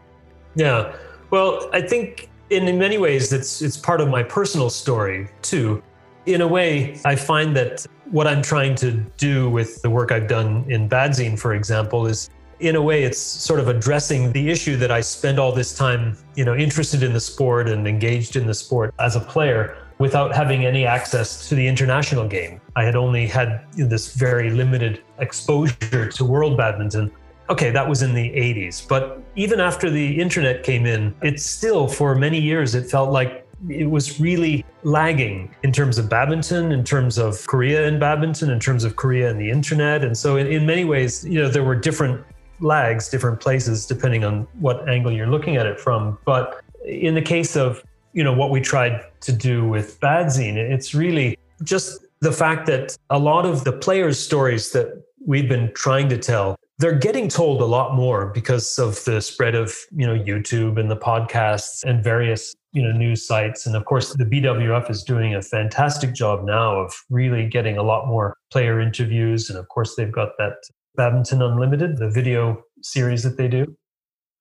Yeah. 0.54 0.94
Well, 1.30 1.70
I 1.72 1.80
think 1.80 2.28
in, 2.50 2.68
in 2.68 2.78
many 2.78 2.98
ways, 2.98 3.32
it's, 3.32 3.62
it's 3.62 3.78
part 3.78 4.00
of 4.00 4.08
my 4.08 4.22
personal 4.22 4.68
story 4.68 5.28
too. 5.40 5.82
In 6.24 6.40
a 6.40 6.46
way, 6.46 7.00
I 7.04 7.16
find 7.16 7.56
that 7.56 7.85
what 8.12 8.28
I'm 8.28 8.42
trying 8.42 8.76
to 8.76 8.92
do 9.16 9.50
with 9.50 9.82
the 9.82 9.90
work 9.90 10.12
I've 10.12 10.28
done 10.28 10.64
in 10.68 10.88
Badzine, 10.88 11.37
for 11.37 11.54
example, 11.54 12.06
is 12.06 12.30
in 12.61 12.76
a 12.76 12.82
way 12.82 13.02
it's 13.02 13.18
sort 13.18 13.58
of 13.58 13.66
addressing 13.66 14.30
the 14.30 14.48
issue 14.48 14.76
that 14.76 14.92
I 14.92 15.00
spend 15.00 15.40
all 15.40 15.50
this 15.50 15.74
time, 15.74 16.16
you 16.37 16.44
know, 16.44 16.54
interested 16.54 17.02
in 17.02 17.12
the 17.12 17.20
sport 17.20 17.68
and 17.68 17.88
engaged 17.88 18.37
in 18.37 18.46
the 18.46 18.54
sport 18.54 18.94
as 19.00 19.16
a 19.16 19.20
player 19.20 19.76
without 19.98 20.32
having 20.32 20.64
any 20.64 20.87
access 20.87 21.48
to 21.48 21.56
the 21.56 21.66
international 21.66 22.28
game. 22.28 22.61
I 22.76 22.85
had 22.85 22.94
only 22.94 23.26
had 23.26 23.64
this 23.72 24.14
very 24.14 24.50
limited 24.50 25.02
exposure 25.18 26.08
to 26.08 26.24
world 26.24 26.56
badminton. 26.56 27.11
Okay, 27.50 27.70
that 27.70 27.88
was 27.88 28.02
in 28.02 28.14
the 28.14 28.30
80s, 28.30 28.87
but 28.87 29.20
even 29.35 29.58
after 29.58 29.90
the 29.90 30.20
internet 30.20 30.62
came 30.62 30.87
in, 30.87 31.14
it's 31.20 31.44
still 31.44 31.88
for 31.88 32.14
many 32.14 32.40
years 32.40 32.76
it 32.76 32.88
felt 32.88 33.11
like 33.11 33.41
it 33.68 33.87
was 33.87 34.20
really 34.20 34.64
lagging 34.83 35.55
in 35.62 35.72
terms 35.72 35.98
of 35.98 36.09
badminton, 36.09 36.72
in 36.72 36.85
terms 36.85 37.18
of 37.18 37.46
Korea 37.46 37.87
and 37.87 38.01
badminton, 38.01 38.51
in 38.51 38.59
terms 38.59 38.85
of 38.85 38.96
Korea 38.96 39.31
and 39.31 39.40
the 39.40 39.51
internet. 39.51 40.05
And 40.05 40.16
so, 40.16 40.37
in, 40.37 40.46
in 40.46 40.66
many 40.66 40.85
ways, 40.85 41.25
you 41.25 41.40
know, 41.40 41.48
there 41.48 41.64
were 41.64 41.77
different 41.77 42.25
lags, 42.61 43.09
different 43.09 43.40
places, 43.40 43.87
depending 43.87 44.25
on 44.25 44.46
what 44.61 44.88
angle 44.88 45.12
you're 45.12 45.27
looking 45.27 45.57
at 45.57 45.66
it 45.66 45.79
from. 45.81 46.18
But 46.25 46.61
in 46.85 47.14
the 47.14 47.22
case 47.22 47.57
of, 47.57 47.83
you 48.12 48.25
know, 48.25 48.33
what 48.33 48.51
we 48.51 48.61
tried 48.61 49.05
to 49.22 49.33
do 49.33 49.66
with 49.66 50.01
Badzine, 50.01 50.57
it's 50.57 50.94
really 50.94 51.38
just 51.62 52.05
the 52.20 52.33
fact 52.33 52.66
that 52.66 52.96
a 53.11 53.18
lot 53.18 53.46
of 53.46 53.64
the 53.64 53.72
players' 53.72 54.18
stories 54.18 54.72
that 54.72 55.03
we've 55.25 55.48
been 55.48 55.72
trying 55.75 56.09
to 56.09 56.18
tell 56.18 56.57
they're 56.78 56.98
getting 56.98 57.28
told 57.28 57.61
a 57.61 57.66
lot 57.66 57.94
more 57.94 58.26
because 58.26 58.78
of 58.78 59.04
the 59.04 59.20
spread 59.20 59.54
of 59.54 59.74
you 59.92 60.06
know 60.06 60.18
YouTube 60.18 60.78
and 60.78 60.90
the 60.90 60.96
podcasts 60.96 61.85
and 61.85 62.02
various 62.02 62.54
you 62.72 62.82
know 62.82 62.92
news 62.92 63.26
sites. 63.26 63.66
And 63.66 63.76
of 63.76 63.85
course 63.85 64.12
the 64.14 64.24
BWF 64.24 64.90
is 64.90 65.02
doing 65.02 65.35
a 65.35 65.42
fantastic 65.42 66.14
job 66.14 66.44
now 66.44 66.80
of 66.80 66.94
really 67.11 67.46
getting 67.48 67.76
a 67.76 67.82
lot 67.82 68.06
more 68.06 68.37
player 68.50 68.80
interviews. 68.80 69.51
And 69.51 69.59
of 69.59 69.68
course 69.68 69.94
they've 69.97 70.12
got 70.12 70.30
that 70.38 70.55
Badminton 70.97 71.42
Unlimited 71.42 71.99
the 71.99 72.11
video 72.11 72.62
series 72.82 73.22
that 73.22 73.36
they 73.36 73.49
do. 73.49 73.76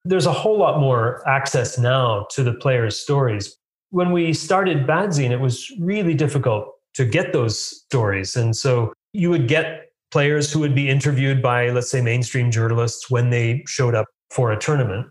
There's 0.04 0.26
a 0.26 0.32
whole 0.32 0.58
lot 0.58 0.80
more 0.80 1.26
access 1.28 1.78
now 1.78 2.26
to 2.30 2.42
the 2.42 2.54
players 2.54 2.98
stories. 2.98 3.56
When 3.90 4.10
we 4.10 4.32
started 4.32 4.86
Badzine 4.86 5.30
it 5.30 5.40
was 5.40 5.70
really 5.78 6.14
difficult 6.14 6.72
to 6.94 7.04
get 7.04 7.32
those 7.32 7.58
stories. 7.58 8.36
And 8.36 8.56
so 8.56 8.92
you 9.12 9.30
would 9.30 9.48
get 9.48 9.91
players 10.12 10.52
who 10.52 10.60
would 10.60 10.74
be 10.74 10.88
interviewed 10.88 11.42
by 11.42 11.70
let's 11.70 11.90
say 11.90 12.00
mainstream 12.00 12.50
journalists 12.50 13.10
when 13.10 13.30
they 13.30 13.62
showed 13.66 13.94
up 13.94 14.06
for 14.30 14.52
a 14.52 14.58
tournament 14.58 15.06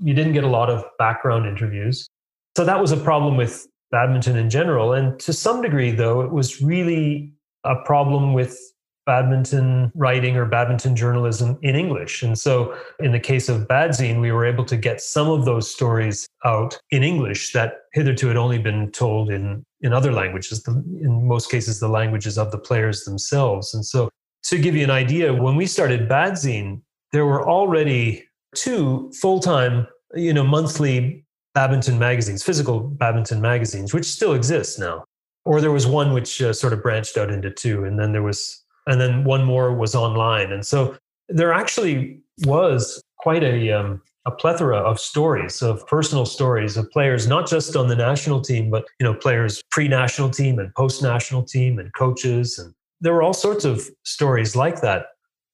you 0.00 0.14
didn't 0.14 0.32
get 0.32 0.44
a 0.44 0.48
lot 0.48 0.70
of 0.70 0.84
background 0.98 1.46
interviews 1.46 2.08
so 2.56 2.64
that 2.64 2.80
was 2.80 2.90
a 2.90 2.96
problem 2.96 3.36
with 3.36 3.68
badminton 3.90 4.36
in 4.36 4.50
general. 4.50 4.92
And 4.92 5.18
to 5.20 5.32
some 5.32 5.62
degree, 5.62 5.90
though, 5.90 6.20
it 6.20 6.32
was 6.32 6.60
really 6.60 7.32
a 7.64 7.76
problem 7.84 8.34
with 8.34 8.58
badminton 9.06 9.90
writing 9.94 10.36
or 10.36 10.44
badminton 10.44 10.94
journalism 10.94 11.58
in 11.62 11.74
English. 11.74 12.22
And 12.22 12.38
so, 12.38 12.76
in 13.00 13.12
the 13.12 13.20
case 13.20 13.48
of 13.48 13.66
Badzine, 13.66 14.20
we 14.20 14.32
were 14.32 14.44
able 14.44 14.64
to 14.66 14.76
get 14.76 15.00
some 15.00 15.30
of 15.30 15.44
those 15.44 15.70
stories 15.70 16.26
out 16.44 16.78
in 16.90 17.02
English 17.02 17.52
that 17.52 17.74
hitherto 17.94 18.28
had 18.28 18.36
only 18.36 18.58
been 18.58 18.90
told 18.90 19.30
in, 19.30 19.64
in 19.80 19.92
other 19.94 20.12
languages, 20.12 20.62
in 20.66 21.26
most 21.26 21.50
cases, 21.50 21.80
the 21.80 21.88
languages 21.88 22.36
of 22.36 22.50
the 22.50 22.58
players 22.58 23.04
themselves. 23.04 23.72
And 23.72 23.84
so, 23.84 24.10
to 24.48 24.58
give 24.58 24.74
you 24.74 24.84
an 24.84 24.90
idea, 24.90 25.34
when 25.34 25.56
we 25.56 25.66
started 25.66 26.08
Badzine, 26.08 26.80
there 27.12 27.26
were 27.26 27.46
already 27.46 28.24
two 28.54 29.12
full 29.20 29.40
time, 29.40 29.86
you 30.14 30.32
know, 30.32 30.44
monthly 30.44 31.24
badminton 31.54 31.98
magazines, 31.98 32.42
physical 32.42 32.80
badminton 32.80 33.40
magazines, 33.40 33.92
which 33.92 34.06
still 34.06 34.32
exist 34.32 34.78
now. 34.78 35.04
Or 35.44 35.60
there 35.60 35.72
was 35.72 35.86
one 35.86 36.12
which 36.12 36.40
uh, 36.40 36.52
sort 36.52 36.72
of 36.72 36.82
branched 36.82 37.16
out 37.18 37.30
into 37.30 37.50
two, 37.50 37.84
and 37.84 37.98
then 37.98 38.12
there 38.12 38.22
was 38.22 38.64
and 38.86 39.00
then 39.00 39.24
one 39.24 39.44
more 39.44 39.74
was 39.74 39.94
online. 39.94 40.50
And 40.50 40.66
so 40.66 40.96
there 41.28 41.52
actually 41.52 42.20
was 42.46 43.02
quite 43.18 43.44
a 43.44 43.70
um, 43.72 44.00
a 44.24 44.30
plethora 44.30 44.78
of 44.78 44.98
stories 44.98 45.62
of 45.62 45.86
personal 45.86 46.26
stories 46.26 46.76
of 46.76 46.90
players 46.90 47.26
not 47.26 47.48
just 47.48 47.76
on 47.76 47.88
the 47.88 47.96
national 47.96 48.42
team 48.42 48.70
but 48.70 48.84
you 49.00 49.04
know 49.04 49.14
players 49.14 49.62
pre-national 49.70 50.28
team 50.28 50.58
and 50.58 50.74
post-national 50.74 51.42
team 51.44 51.78
and 51.78 51.94
coaches 51.94 52.58
and 52.58 52.74
there 53.00 53.12
were 53.12 53.22
all 53.22 53.34
sorts 53.34 53.64
of 53.64 53.88
stories 54.04 54.56
like 54.56 54.80
that 54.80 55.06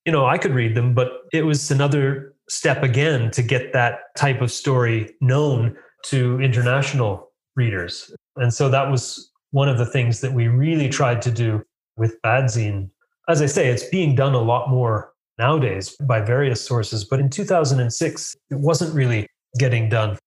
you 0.04 0.12
know 0.12 0.26
i 0.26 0.38
could 0.38 0.54
read 0.54 0.74
them 0.74 0.94
but 0.94 1.12
it 1.32 1.42
was 1.42 1.70
another 1.70 2.34
step 2.48 2.82
again 2.82 3.30
to 3.30 3.42
get 3.42 3.72
that 3.72 4.14
type 4.16 4.40
of 4.40 4.50
story 4.50 5.14
known 5.20 5.76
to 6.04 6.40
international 6.40 7.30
readers 7.56 8.12
and 8.36 8.52
so 8.52 8.68
that 8.68 8.90
was 8.90 9.30
one 9.52 9.68
of 9.68 9.78
the 9.78 9.86
things 9.86 10.20
that 10.20 10.32
we 10.32 10.48
really 10.48 10.88
tried 10.88 11.22
to 11.22 11.30
do 11.30 11.62
with 11.96 12.20
badzine 12.22 12.88
as 13.28 13.40
I 13.40 13.46
say, 13.46 13.68
it's 13.68 13.88
being 13.88 14.14
done 14.14 14.34
a 14.34 14.40
lot 14.40 14.68
more 14.68 15.12
nowadays 15.38 15.96
by 16.06 16.20
various 16.20 16.64
sources. 16.64 17.04
But 17.04 17.20
in 17.20 17.30
2006, 17.30 18.36
it 18.50 18.54
wasn't 18.54 18.94
really 18.94 19.26
getting 19.58 19.88
done. 19.88 20.18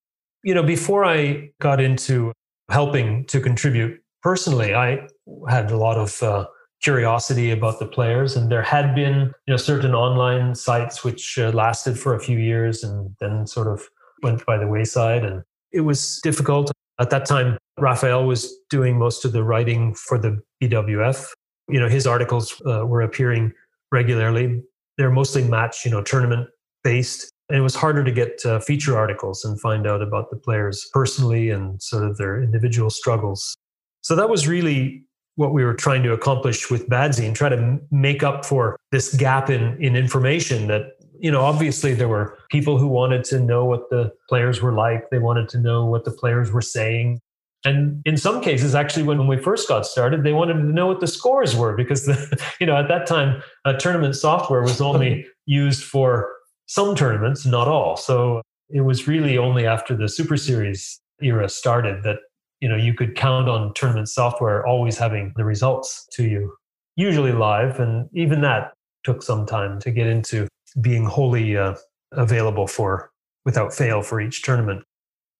You 0.43 0.55
know, 0.55 0.63
before 0.63 1.05
I 1.05 1.49
got 1.61 1.79
into 1.79 2.31
helping 2.69 3.25
to 3.25 3.39
contribute 3.39 4.01
personally, 4.21 4.73
I 4.73 5.07
had 5.47 5.71
a 5.71 5.77
lot 5.77 5.97
of 5.97 6.21
uh, 6.23 6.47
curiosity 6.81 7.51
about 7.51 7.79
the 7.79 7.87
players, 7.87 8.35
and 8.35 8.51
there 8.51 8.61
had 8.61 8.95
been 8.95 9.33
you 9.45 9.53
know 9.53 9.57
certain 9.57 9.93
online 9.93 10.55
sites 10.55 11.03
which 11.03 11.37
uh, 11.39 11.49
lasted 11.51 11.99
for 11.99 12.15
a 12.15 12.19
few 12.19 12.37
years 12.37 12.83
and 12.83 13.15
then 13.19 13.47
sort 13.47 13.67
of 13.67 13.87
went 14.23 14.45
by 14.45 14.57
the 14.57 14.67
wayside, 14.67 15.23
and 15.23 15.43
it 15.71 15.81
was 15.81 16.19
difficult. 16.23 16.71
At 16.99 17.11
that 17.11 17.25
time, 17.25 17.57
Raphael 17.77 18.25
was 18.25 18.51
doing 18.69 18.97
most 18.97 19.25
of 19.25 19.31
the 19.31 19.43
writing 19.43 19.93
for 19.93 20.17
the 20.17 20.41
BWF, 20.61 21.31
you 21.69 21.79
know, 21.79 21.87
his 21.87 22.07
articles 22.07 22.61
uh, 22.65 22.85
were 22.85 23.01
appearing 23.01 23.53
regularly. 23.91 24.61
They're 24.97 25.11
mostly 25.11 25.43
match, 25.43 25.85
you 25.85 25.91
know, 25.91 26.01
tournament 26.01 26.49
based. 26.83 27.31
And 27.49 27.57
it 27.57 27.61
was 27.61 27.75
harder 27.75 28.03
to 28.03 28.11
get 28.11 28.45
uh, 28.45 28.59
feature 28.59 28.97
articles 28.97 29.45
and 29.45 29.59
find 29.59 29.87
out 29.87 30.01
about 30.01 30.29
the 30.29 30.37
players 30.37 30.89
personally 30.93 31.49
and 31.49 31.81
sort 31.81 32.03
of 32.03 32.17
their 32.17 32.41
individual 32.41 32.89
struggles. 32.89 33.55
So 34.01 34.15
that 34.15 34.29
was 34.29 34.47
really 34.47 35.03
what 35.37 35.53
we 35.53 35.63
were 35.63 35.75
trying 35.75 36.01
to 36.03 36.11
accomplish 36.13 36.69
with 36.69 36.89
Badzine, 36.89 37.33
try 37.33 37.47
to 37.47 37.79
make 37.91 38.23
up 38.23 38.43
for 38.43 38.75
this 38.91 39.13
gap 39.13 39.49
in, 39.49 39.81
in 39.81 39.95
information 39.95 40.67
that, 40.67 40.97
you 41.19 41.31
know, 41.31 41.41
obviously 41.41 41.93
there 41.93 42.07
were 42.07 42.37
people 42.49 42.79
who 42.79 42.87
wanted 42.87 43.23
to 43.25 43.39
know 43.39 43.63
what 43.63 43.89
the 43.91 44.11
players 44.27 44.61
were 44.61 44.73
like. 44.73 45.09
They 45.11 45.19
wanted 45.19 45.47
to 45.49 45.59
know 45.59 45.85
what 45.85 46.05
the 46.05 46.11
players 46.11 46.51
were 46.51 46.61
saying. 46.61 47.19
And 47.63 48.01
in 48.03 48.17
some 48.17 48.41
cases, 48.41 48.73
actually, 48.73 49.03
when 49.03 49.27
we 49.27 49.37
first 49.37 49.67
got 49.67 49.85
started, 49.85 50.23
they 50.23 50.33
wanted 50.33 50.53
to 50.53 50.63
know 50.63 50.87
what 50.87 51.01
the 51.01 51.07
scores 51.07 51.55
were 51.55 51.75
because, 51.75 52.05
the, 52.05 52.43
you 52.59 52.65
know, 52.65 52.75
at 52.75 52.87
that 52.87 53.05
time, 53.05 53.43
uh, 53.63 53.73
tournament 53.73 54.15
software 54.15 54.63
was 54.63 54.81
only 54.81 55.27
used 55.45 55.83
for 55.83 56.33
some 56.65 56.95
tournaments, 56.95 57.45
not 57.45 57.67
all. 57.67 57.95
So 57.95 58.41
it 58.69 58.81
was 58.81 59.07
really 59.07 59.37
only 59.37 59.67
after 59.67 59.95
the 59.95 60.09
Super 60.09 60.35
Series 60.35 60.99
era 61.21 61.47
started 61.47 62.03
that 62.03 62.17
you 62.59 62.69
know 62.69 62.75
you 62.75 62.93
could 62.93 63.15
count 63.15 63.49
on 63.49 63.73
tournament 63.73 64.09
software 64.09 64.65
always 64.65 64.97
having 64.97 65.33
the 65.35 65.45
results 65.45 66.07
to 66.13 66.23
you, 66.23 66.53
usually 66.95 67.31
live, 67.31 67.79
and 67.79 68.09
even 68.13 68.41
that 68.41 68.73
took 69.03 69.23
some 69.23 69.45
time 69.45 69.79
to 69.79 69.91
get 69.91 70.07
into 70.07 70.47
being 70.81 71.05
wholly 71.05 71.57
uh, 71.57 71.75
available 72.11 72.67
for 72.67 73.11
without 73.45 73.73
fail 73.73 74.01
for 74.01 74.19
each 74.19 74.41
tournament. 74.41 74.83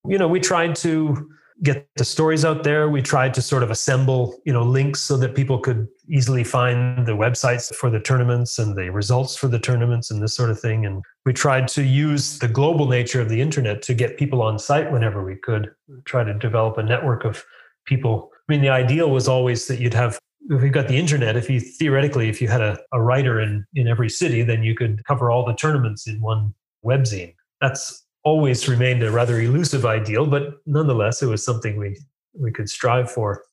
You 0.08 0.18
know, 0.18 0.28
we 0.28 0.40
tried 0.40 0.76
to 0.78 1.30
get 1.64 1.88
the 1.96 2.06
stories 2.06 2.46
out 2.46 2.64
there. 2.64 2.90
We 2.90 3.02
tried 3.02 3.34
to 3.34 3.42
sort 3.42 3.64
of 3.64 3.72
assemble, 3.72 4.40
you 4.46 4.54
know, 4.54 4.64
links 4.64 5.02
so 5.02 5.18
that 5.18 5.36
people 5.36 5.60
could 5.60 5.88
easily 6.10 6.44
find 6.44 7.06
the 7.06 7.14
websites 7.14 7.74
for 7.76 7.90
the 7.90 8.00
tournaments 8.00 8.60
and 8.60 8.76
the 8.76 8.90
results 8.90 9.36
for 9.36 9.48
the 9.48 9.60
tournaments 9.60 10.12
and 10.12 10.22
this 10.22 10.34
sort 10.34 10.50
of 10.50 10.60
thing. 10.60 10.86
And 10.86 11.04
we 11.26 11.34
tried 11.34 11.68
to 11.70 11.84
use 11.84 12.40
the 12.40 12.48
global 12.48 12.88
nature 12.88 13.22
of 13.22 13.30
the 13.30 13.42
internet 13.42 13.82
to 13.84 13.94
get 13.94 14.18
people 14.18 14.42
on 14.42 14.58
site 14.60 14.92
whenever 14.92 15.24
we 15.24 15.36
could. 15.36 15.72
Try 16.06 16.24
to 16.24 16.34
develop 16.34 16.78
a 16.78 16.84
network 16.84 17.26
of 17.26 17.44
people. 17.86 18.32
I 18.48 18.52
mean, 18.52 18.62
the 18.62 18.70
ideal 18.70 19.10
was 19.10 19.28
always 19.28 19.68
that 19.68 19.80
you'd 19.80 19.94
have 19.94 20.20
if 20.50 20.64
you've 20.64 20.72
got 20.72 20.88
the 20.88 20.98
internet, 20.98 21.36
if 21.36 21.50
you 21.50 21.60
theoretically, 21.60 22.30
if 22.30 22.42
you 22.42 22.48
had 22.48 22.62
a, 22.62 22.80
a 22.94 23.02
writer 23.02 23.42
in, 23.42 23.66
in 23.76 23.88
every 23.88 24.10
city, 24.10 24.44
then 24.44 24.64
you 24.64 24.76
could 24.76 25.04
cover 25.06 25.30
all 25.30 25.46
the 25.46 25.54
tournaments 25.54 26.08
in 26.08 26.22
one 26.22 26.54
webzine. 26.86 27.36
That's 27.60 28.06
always 28.24 28.68
remained 28.68 29.04
a 29.04 29.12
rather 29.12 29.40
elusive 29.42 29.86
ideal, 29.86 30.26
but 30.26 30.60
nonetheless, 30.66 31.22
it 31.22 31.28
was 31.28 31.44
something 31.44 31.78
we, 31.78 32.00
we 32.34 32.52
could 32.52 32.70
strive 32.70 33.12
for. 33.12 33.44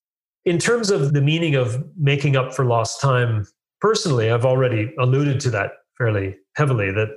In 0.45 0.59
terms 0.59 0.91
of 0.91 1.15
the 1.15 1.23
meaning 1.23 1.55
of 1.55 1.83
making 1.97 2.37
up 2.37 2.55
for 2.55 2.65
lost 2.65 3.01
time, 3.01 3.47
personally, 3.81 4.31
I've 4.31 4.45
already 4.45 4.93
alluded 4.99 5.41
to 5.41 5.51
that 5.51 5.73
fairly 5.97 6.37
heavily 6.57 6.91
that 6.93 7.09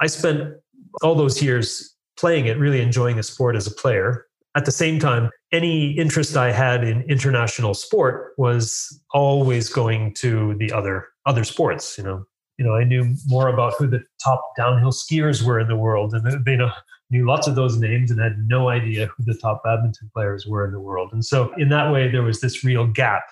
I 0.00 0.06
spent 0.06 0.54
all 1.02 1.14
those 1.14 1.40
years 1.42 1.94
playing 2.18 2.46
it, 2.46 2.58
really 2.58 2.80
enjoying 2.80 3.16
the 3.16 3.22
sport 3.22 3.56
as 3.56 3.66
a 3.66 3.70
player. 3.70 4.26
At 4.54 4.64
the 4.64 4.72
same 4.72 4.98
time, 4.98 5.30
any 5.52 5.92
interest 5.92 6.36
I 6.36 6.52
had 6.52 6.84
in 6.84 7.02
international 7.02 7.74
sport 7.74 8.32
was 8.36 9.00
always 9.12 9.68
going 9.68 10.14
to 10.14 10.54
the 10.54 10.72
other 10.72 11.08
other 11.24 11.44
sports, 11.44 11.96
you 11.96 12.04
know. 12.04 12.24
You 12.58 12.66
know, 12.66 12.74
I 12.74 12.84
knew 12.84 13.14
more 13.26 13.48
about 13.48 13.74
who 13.78 13.86
the 13.86 14.04
top 14.22 14.42
downhill 14.56 14.92
skiers 14.92 15.42
were 15.42 15.58
in 15.58 15.68
the 15.68 15.76
world, 15.76 16.14
and 16.14 16.46
you 16.46 16.56
know, 16.56 16.70
knew 17.12 17.26
lots 17.26 17.46
of 17.46 17.54
those 17.54 17.76
names 17.78 18.10
and 18.10 18.18
had 18.18 18.38
no 18.48 18.70
idea 18.70 19.06
who 19.06 19.22
the 19.24 19.34
top 19.34 19.62
badminton 19.62 20.10
players 20.12 20.46
were 20.46 20.64
in 20.64 20.72
the 20.72 20.80
world. 20.80 21.10
And 21.12 21.24
so, 21.24 21.52
in 21.58 21.68
that 21.68 21.92
way, 21.92 22.10
there 22.10 22.22
was 22.22 22.40
this 22.40 22.64
real 22.64 22.86
gap. 22.86 23.22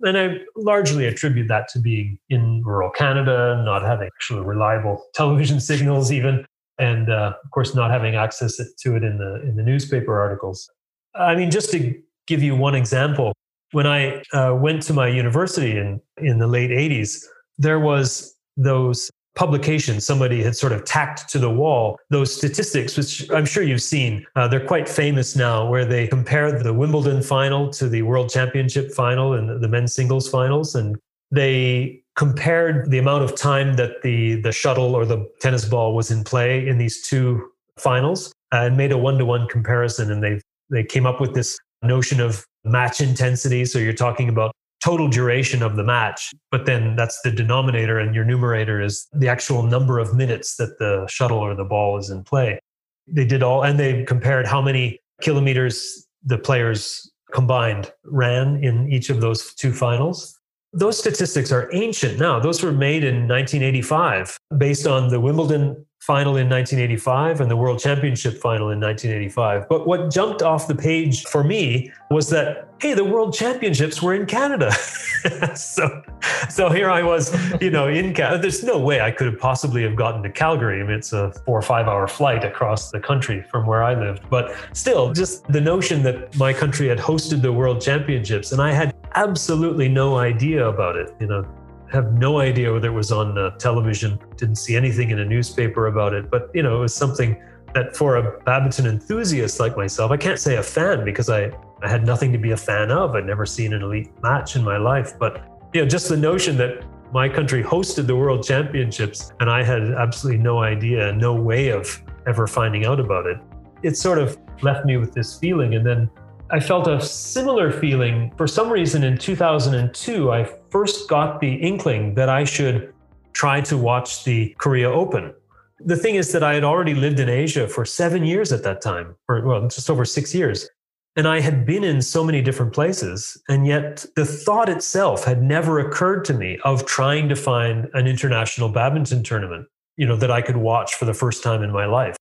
And 0.00 0.16
I 0.16 0.38
largely 0.56 1.06
attribute 1.06 1.48
that 1.48 1.68
to 1.68 1.78
being 1.78 2.18
in 2.30 2.62
rural 2.64 2.90
Canada, 2.90 3.60
not 3.64 3.82
having 3.82 4.08
actually 4.16 4.44
reliable 4.44 5.04
television 5.14 5.60
signals, 5.70 6.12
even, 6.12 6.46
and 6.78 7.10
uh, 7.10 7.34
of 7.44 7.50
course, 7.50 7.74
not 7.74 7.90
having 7.90 8.14
access 8.14 8.56
to 8.56 8.96
it 8.96 9.04
in 9.04 9.18
the 9.18 9.42
in 9.42 9.56
the 9.56 9.62
newspaper 9.62 10.18
articles. 10.18 10.70
I 11.14 11.34
mean, 11.34 11.50
just 11.50 11.70
to 11.72 11.94
give 12.26 12.42
you 12.42 12.56
one 12.56 12.74
example, 12.74 13.32
when 13.72 13.86
I 13.86 14.22
uh, 14.32 14.54
went 14.54 14.82
to 14.84 14.92
my 14.92 15.08
university 15.08 15.76
in 15.76 16.00
in 16.18 16.38
the 16.38 16.46
late 16.46 16.70
'80s, 16.70 17.24
there 17.58 17.80
was 17.80 18.36
those 18.56 19.10
publication, 19.34 20.00
somebody 20.00 20.42
had 20.42 20.56
sort 20.56 20.72
of 20.72 20.84
tacked 20.84 21.28
to 21.28 21.38
the 21.38 21.50
wall 21.50 21.98
those 22.10 22.34
statistics, 22.34 22.96
which 22.96 23.28
I'm 23.30 23.44
sure 23.44 23.62
you've 23.62 23.82
seen. 23.82 24.26
Uh, 24.36 24.46
they're 24.48 24.64
quite 24.64 24.88
famous 24.88 25.34
now, 25.34 25.68
where 25.68 25.84
they 25.84 26.06
compare 26.06 26.62
the 26.62 26.72
Wimbledon 26.72 27.22
final 27.22 27.70
to 27.70 27.88
the 27.88 28.02
World 28.02 28.30
Championship 28.30 28.92
final 28.92 29.34
and 29.34 29.62
the 29.62 29.68
men's 29.68 29.94
singles 29.94 30.28
finals. 30.28 30.74
And 30.74 30.96
they 31.30 32.02
compared 32.16 32.90
the 32.90 32.98
amount 32.98 33.24
of 33.24 33.34
time 33.36 33.74
that 33.74 34.02
the, 34.02 34.40
the 34.42 34.52
shuttle 34.52 34.94
or 34.94 35.04
the 35.04 35.28
tennis 35.40 35.64
ball 35.64 35.94
was 35.94 36.10
in 36.10 36.22
play 36.22 36.66
in 36.68 36.78
these 36.78 37.02
two 37.02 37.50
finals 37.76 38.32
and 38.52 38.76
made 38.76 38.92
a 38.92 38.98
one 38.98 39.18
to 39.18 39.24
one 39.24 39.48
comparison. 39.48 40.12
And 40.12 40.22
they, 40.22 40.40
they 40.70 40.84
came 40.84 41.06
up 41.06 41.20
with 41.20 41.34
this 41.34 41.58
notion 41.82 42.20
of 42.20 42.46
match 42.64 43.00
intensity. 43.00 43.64
So 43.64 43.78
you're 43.80 43.92
talking 43.92 44.28
about 44.28 44.52
total 44.84 45.08
duration 45.08 45.62
of 45.62 45.76
the 45.76 45.82
match. 45.82 46.34
But 46.50 46.66
then 46.66 46.94
that's 46.94 47.18
the 47.22 47.30
denominator, 47.30 47.98
and 47.98 48.14
your 48.14 48.24
numerator 48.24 48.82
is 48.82 49.06
the 49.14 49.28
actual 49.28 49.62
number 49.62 49.98
of 49.98 50.14
minutes 50.14 50.56
that 50.56 50.78
the 50.78 51.06
shuttle 51.08 51.38
or 51.38 51.54
the 51.54 51.64
ball 51.64 51.96
is 51.96 52.10
in 52.10 52.22
play. 52.22 52.60
They 53.06 53.24
did 53.24 53.42
all, 53.42 53.64
and 53.64 53.78
they 53.78 54.04
compared 54.04 54.46
how 54.46 54.60
many 54.60 55.00
kilometers 55.22 56.06
the 56.22 56.36
players 56.36 57.10
combined 57.32 57.92
ran 58.04 58.62
in 58.62 58.92
each 58.92 59.08
of 59.08 59.22
those 59.22 59.54
two 59.54 59.72
finals. 59.72 60.38
Those 60.74 60.98
statistics 60.98 61.50
are 61.50 61.70
ancient 61.72 62.18
now. 62.18 62.38
Those 62.38 62.62
were 62.62 62.72
made 62.72 63.04
in 63.04 63.28
1985 63.28 64.36
based 64.58 64.86
on 64.86 65.08
the 65.08 65.20
Wimbledon 65.20 65.86
final 66.04 66.36
in 66.36 66.50
1985 66.50 67.40
and 67.40 67.50
the 67.50 67.56
World 67.56 67.78
Championship 67.78 68.34
final 68.34 68.70
in 68.70 68.78
1985. 68.78 69.70
But 69.70 69.86
what 69.86 70.10
jumped 70.10 70.42
off 70.42 70.68
the 70.68 70.74
page 70.74 71.24
for 71.24 71.42
me 71.42 71.90
was 72.10 72.28
that, 72.28 72.68
hey, 72.78 72.92
the 72.92 73.04
World 73.04 73.32
Championships 73.32 74.02
were 74.02 74.12
in 74.12 74.26
Canada. 74.26 74.70
so, 75.54 76.02
so 76.50 76.68
here 76.68 76.90
I 76.90 77.02
was, 77.02 77.34
you 77.58 77.70
know, 77.70 77.88
in 77.88 78.12
Canada. 78.12 78.42
There's 78.42 78.62
no 78.62 78.78
way 78.78 79.00
I 79.00 79.10
could 79.10 79.28
have 79.28 79.38
possibly 79.38 79.82
have 79.82 79.96
gotten 79.96 80.22
to 80.24 80.30
Calgary. 80.30 80.82
I 80.82 80.84
mean, 80.84 80.96
it's 80.96 81.14
a 81.14 81.32
four 81.46 81.58
or 81.58 81.62
five 81.62 81.88
hour 81.88 82.06
flight 82.06 82.44
across 82.44 82.90
the 82.90 83.00
country 83.00 83.42
from 83.50 83.66
where 83.66 83.82
I 83.82 83.98
lived. 83.98 84.28
But 84.28 84.54
still, 84.74 85.10
just 85.10 85.46
the 85.48 85.60
notion 85.60 86.02
that 86.02 86.36
my 86.36 86.52
country 86.52 86.86
had 86.86 86.98
hosted 86.98 87.40
the 87.40 87.52
World 87.52 87.80
Championships 87.80 88.52
and 88.52 88.60
I 88.60 88.72
had 88.72 88.94
absolutely 89.14 89.88
no 89.88 90.18
idea 90.18 90.68
about 90.68 90.96
it, 90.96 91.14
you 91.18 91.28
know, 91.28 91.46
have 91.94 92.12
no 92.14 92.40
idea 92.40 92.72
whether 92.72 92.88
it 92.88 92.92
was 92.92 93.12
on 93.12 93.38
uh, 93.38 93.50
television, 93.56 94.18
didn't 94.36 94.56
see 94.56 94.76
anything 94.76 95.10
in 95.10 95.20
a 95.20 95.24
newspaper 95.24 95.86
about 95.86 96.12
it. 96.12 96.30
But, 96.30 96.50
you 96.52 96.62
know, 96.62 96.76
it 96.76 96.80
was 96.80 96.94
something 96.94 97.40
that 97.72 97.96
for 97.96 98.16
a 98.16 98.40
badminton 98.40 98.86
enthusiast 98.86 99.60
like 99.60 99.76
myself, 99.76 100.10
I 100.10 100.16
can't 100.16 100.38
say 100.38 100.56
a 100.56 100.62
fan 100.62 101.04
because 101.04 101.30
I, 101.30 101.50
I 101.82 101.88
had 101.88 102.04
nothing 102.04 102.32
to 102.32 102.38
be 102.38 102.50
a 102.50 102.56
fan 102.56 102.90
of. 102.90 103.14
I'd 103.14 103.26
never 103.26 103.46
seen 103.46 103.72
an 103.72 103.82
elite 103.82 104.10
match 104.22 104.56
in 104.56 104.64
my 104.64 104.76
life. 104.76 105.18
But, 105.18 105.44
you 105.72 105.80
know, 105.80 105.88
just 105.88 106.08
the 106.08 106.16
notion 106.16 106.56
that 106.58 106.84
my 107.12 107.28
country 107.28 107.62
hosted 107.62 108.08
the 108.08 108.16
world 108.16 108.44
championships 108.44 109.32
and 109.38 109.48
I 109.48 109.62
had 109.62 109.92
absolutely 109.92 110.42
no 110.42 110.62
idea, 110.62 111.12
no 111.12 111.34
way 111.34 111.68
of 111.68 112.02
ever 112.26 112.46
finding 112.48 112.86
out 112.86 112.98
about 112.98 113.26
it. 113.26 113.38
It 113.82 113.96
sort 113.96 114.18
of 114.18 114.36
left 114.62 114.84
me 114.84 114.96
with 114.96 115.12
this 115.14 115.38
feeling. 115.38 115.74
And 115.76 115.86
then 115.86 116.10
I 116.54 116.60
felt 116.60 116.86
a 116.86 117.00
similar 117.00 117.72
feeling 117.72 118.32
for 118.36 118.46
some 118.46 118.70
reason 118.70 119.02
in 119.02 119.18
2002. 119.18 120.30
I 120.30 120.48
first 120.70 121.08
got 121.08 121.40
the 121.40 121.52
inkling 121.52 122.14
that 122.14 122.28
I 122.28 122.44
should 122.44 122.94
try 123.32 123.60
to 123.62 123.76
watch 123.76 124.22
the 124.22 124.54
Korea 124.58 124.88
Open. 124.88 125.34
The 125.80 125.96
thing 125.96 126.14
is 126.14 126.30
that 126.30 126.44
I 126.44 126.54
had 126.54 126.62
already 126.62 126.94
lived 126.94 127.18
in 127.18 127.28
Asia 127.28 127.66
for 127.66 127.84
seven 127.84 128.22
years 128.22 128.52
at 128.52 128.62
that 128.62 128.80
time, 128.80 129.16
or 129.28 129.44
well, 129.44 129.66
just 129.66 129.90
over 129.90 130.04
six 130.04 130.32
years. 130.32 130.68
And 131.16 131.26
I 131.26 131.40
had 131.40 131.66
been 131.66 131.82
in 131.82 132.00
so 132.00 132.22
many 132.22 132.40
different 132.40 132.72
places. 132.72 133.36
And 133.48 133.66
yet 133.66 134.06
the 134.14 134.24
thought 134.24 134.68
itself 134.68 135.24
had 135.24 135.42
never 135.42 135.80
occurred 135.80 136.24
to 136.26 136.34
me 136.34 136.60
of 136.62 136.86
trying 136.86 137.28
to 137.30 137.34
find 137.34 137.88
an 137.94 138.06
international 138.06 138.68
badminton 138.68 139.24
tournament, 139.24 139.66
you 139.96 140.06
know, 140.06 140.14
that 140.14 140.30
I 140.30 140.40
could 140.40 140.58
watch 140.58 140.94
for 140.94 141.04
the 141.04 141.14
first 141.14 141.42
time 141.42 141.64
in 141.64 141.72
my 141.72 141.86
life. 141.86 142.14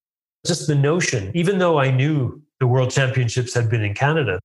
Just 0.44 0.66
the 0.66 0.74
notion, 0.74 1.32
even 1.36 1.60
though 1.60 1.80
I 1.80 1.92
knew 1.92 2.43
the 2.64 2.68
world 2.68 2.90
championships 2.90 3.54
had 3.54 3.70
been 3.70 3.84
in 3.84 3.94
Canada. 3.94 4.40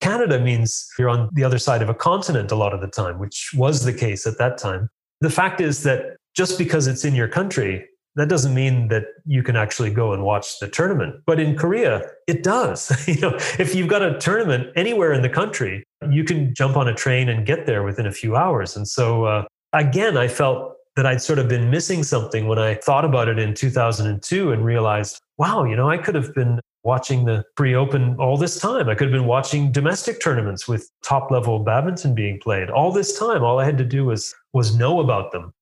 Canada 0.00 0.38
means 0.38 0.86
you're 0.96 1.08
on 1.08 1.28
the 1.32 1.42
other 1.42 1.58
side 1.58 1.82
of 1.82 1.88
a 1.88 1.94
continent 1.94 2.52
a 2.52 2.54
lot 2.54 2.72
of 2.72 2.80
the 2.80 2.86
time, 2.86 3.18
which 3.18 3.50
was 3.52 3.82
the 3.84 3.92
case 3.92 4.28
at 4.28 4.38
that 4.38 4.58
time. 4.58 4.88
The 5.20 5.28
fact 5.28 5.60
is 5.60 5.82
that 5.82 6.16
just 6.36 6.56
because 6.56 6.86
it's 6.86 7.04
in 7.04 7.16
your 7.16 7.26
country, 7.26 7.84
that 8.14 8.28
doesn't 8.28 8.54
mean 8.54 8.86
that 8.88 9.06
you 9.26 9.42
can 9.42 9.56
actually 9.56 9.90
go 9.90 10.12
and 10.12 10.22
watch 10.22 10.60
the 10.60 10.68
tournament. 10.68 11.16
But 11.26 11.40
in 11.40 11.56
Korea, 11.56 12.08
it 12.28 12.44
does. 12.44 12.92
you 13.08 13.20
know, 13.20 13.34
if 13.58 13.74
you've 13.74 13.88
got 13.88 14.02
a 14.02 14.20
tournament 14.20 14.68
anywhere 14.76 15.12
in 15.12 15.22
the 15.22 15.28
country, 15.28 15.82
you 16.08 16.22
can 16.22 16.54
jump 16.54 16.76
on 16.76 16.86
a 16.86 16.94
train 16.94 17.28
and 17.28 17.44
get 17.44 17.66
there 17.66 17.82
within 17.82 18.06
a 18.06 18.12
few 18.12 18.36
hours. 18.36 18.76
And 18.76 18.86
so, 18.86 19.24
uh, 19.24 19.46
again, 19.72 20.16
I 20.16 20.28
felt 20.28 20.76
that 20.94 21.06
I'd 21.06 21.22
sort 21.22 21.40
of 21.40 21.48
been 21.48 21.70
missing 21.70 22.04
something 22.04 22.46
when 22.46 22.60
I 22.60 22.76
thought 22.76 23.04
about 23.04 23.26
it 23.26 23.40
in 23.40 23.52
2002 23.52 24.52
and 24.52 24.64
realized, 24.64 25.20
wow, 25.38 25.64
you 25.64 25.74
know, 25.74 25.90
I 25.90 25.98
could 25.98 26.14
have 26.14 26.32
been 26.34 26.60
watching 26.84 27.24
the 27.24 27.44
pre 27.56 27.74
open 27.74 28.16
all 28.18 28.36
this 28.36 28.60
time. 28.60 28.88
I 28.88 28.94
could 28.94 29.08
have 29.08 29.12
been 29.12 29.26
watching 29.26 29.72
domestic 29.72 30.22
tournaments 30.22 30.68
with 30.68 30.90
top 31.02 31.30
level 31.30 31.58
badminton 31.58 32.14
being 32.14 32.38
played 32.40 32.70
all 32.70 32.92
this 32.92 33.18
time. 33.18 33.42
All 33.42 33.58
I 33.58 33.64
had 33.64 33.78
to 33.78 33.84
do 33.84 34.04
was 34.04 34.34
was 34.52 34.76
know 34.76 35.00
about 35.00 35.32
them. 35.32 35.52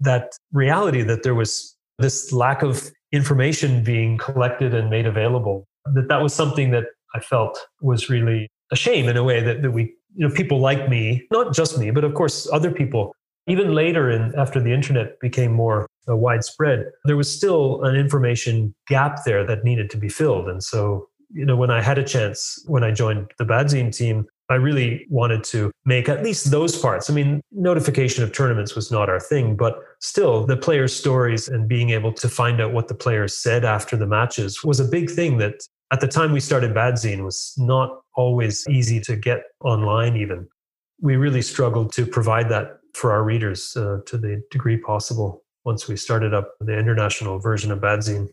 That 0.00 0.36
reality 0.52 1.02
that 1.02 1.22
there 1.22 1.34
was 1.34 1.76
this 1.98 2.32
lack 2.32 2.62
of 2.62 2.90
information 3.10 3.82
being 3.82 4.18
collected 4.18 4.74
and 4.74 4.90
made 4.90 5.06
available, 5.06 5.66
that 5.94 6.08
that 6.08 6.22
was 6.22 6.34
something 6.34 6.70
that 6.70 6.84
I 7.14 7.20
felt 7.20 7.58
was 7.80 8.08
really 8.08 8.48
a 8.70 8.76
shame 8.76 9.08
in 9.08 9.16
a 9.16 9.24
way 9.24 9.42
that, 9.42 9.62
that 9.62 9.70
we, 9.70 9.94
you 10.14 10.28
know, 10.28 10.34
people 10.34 10.60
like 10.60 10.88
me, 10.88 11.26
not 11.32 11.54
just 11.54 11.78
me, 11.78 11.90
but 11.90 12.04
of 12.04 12.14
course 12.14 12.48
other 12.52 12.70
people 12.70 13.14
even 13.48 13.74
later 13.74 14.10
in 14.10 14.34
after 14.36 14.60
the 14.60 14.72
internet 14.72 15.18
became 15.20 15.52
more 15.52 15.88
widespread 16.16 16.86
there 17.04 17.16
was 17.16 17.34
still 17.34 17.82
an 17.84 17.94
information 17.94 18.74
gap 18.86 19.24
there 19.24 19.44
that 19.46 19.64
needed 19.64 19.90
to 19.90 19.96
be 19.96 20.08
filled. 20.08 20.48
And 20.48 20.62
so 20.62 21.08
you 21.30 21.44
know 21.44 21.56
when 21.56 21.70
i 21.70 21.82
had 21.82 21.98
a 21.98 22.04
chance 22.04 22.64
when 22.66 22.82
i 22.82 22.90
joined 22.90 23.30
the 23.38 23.44
badzine 23.44 23.94
team 23.94 24.26
i 24.48 24.54
really 24.54 25.06
wanted 25.10 25.44
to 25.44 25.70
make 25.84 26.08
at 26.08 26.22
least 26.24 26.50
those 26.50 26.78
parts. 26.78 27.10
I 27.10 27.14
mean 27.14 27.42
notification 27.52 28.24
of 28.24 28.32
tournaments 28.32 28.74
was 28.74 28.90
not 28.90 29.08
our 29.08 29.20
thing 29.20 29.56
but 29.56 29.78
still 30.00 30.46
the 30.46 30.56
players 30.56 30.94
stories 30.94 31.48
and 31.48 31.68
being 31.68 31.90
able 31.90 32.12
to 32.14 32.28
find 32.28 32.60
out 32.60 32.72
what 32.72 32.88
the 32.88 32.94
players 32.94 33.36
said 33.36 33.64
after 33.64 33.96
the 33.96 34.06
matches 34.06 34.64
was 34.64 34.80
a 34.80 34.84
big 34.84 35.10
thing 35.10 35.38
that 35.38 35.60
at 35.90 36.00
the 36.00 36.08
time 36.08 36.32
we 36.32 36.40
started 36.40 36.74
badzine 36.74 37.24
was 37.24 37.54
not 37.56 38.00
always 38.14 38.66
easy 38.68 39.00
to 39.00 39.16
get 39.16 39.42
online 39.60 40.16
even. 40.16 40.46
We 41.00 41.16
really 41.16 41.42
struggled 41.42 41.92
to 41.92 42.04
provide 42.04 42.48
that 42.50 42.80
for 42.94 43.12
our 43.12 43.22
readers 43.22 43.76
uh, 43.76 43.98
to 44.06 44.18
the 44.18 44.42
degree 44.50 44.76
possible 44.76 45.44
once 45.64 45.88
we 45.88 45.96
started 45.96 46.34
up 46.34 46.54
the 46.60 46.78
international 46.78 47.38
version 47.38 47.70
of 47.70 47.80
Badzine. 47.80 48.28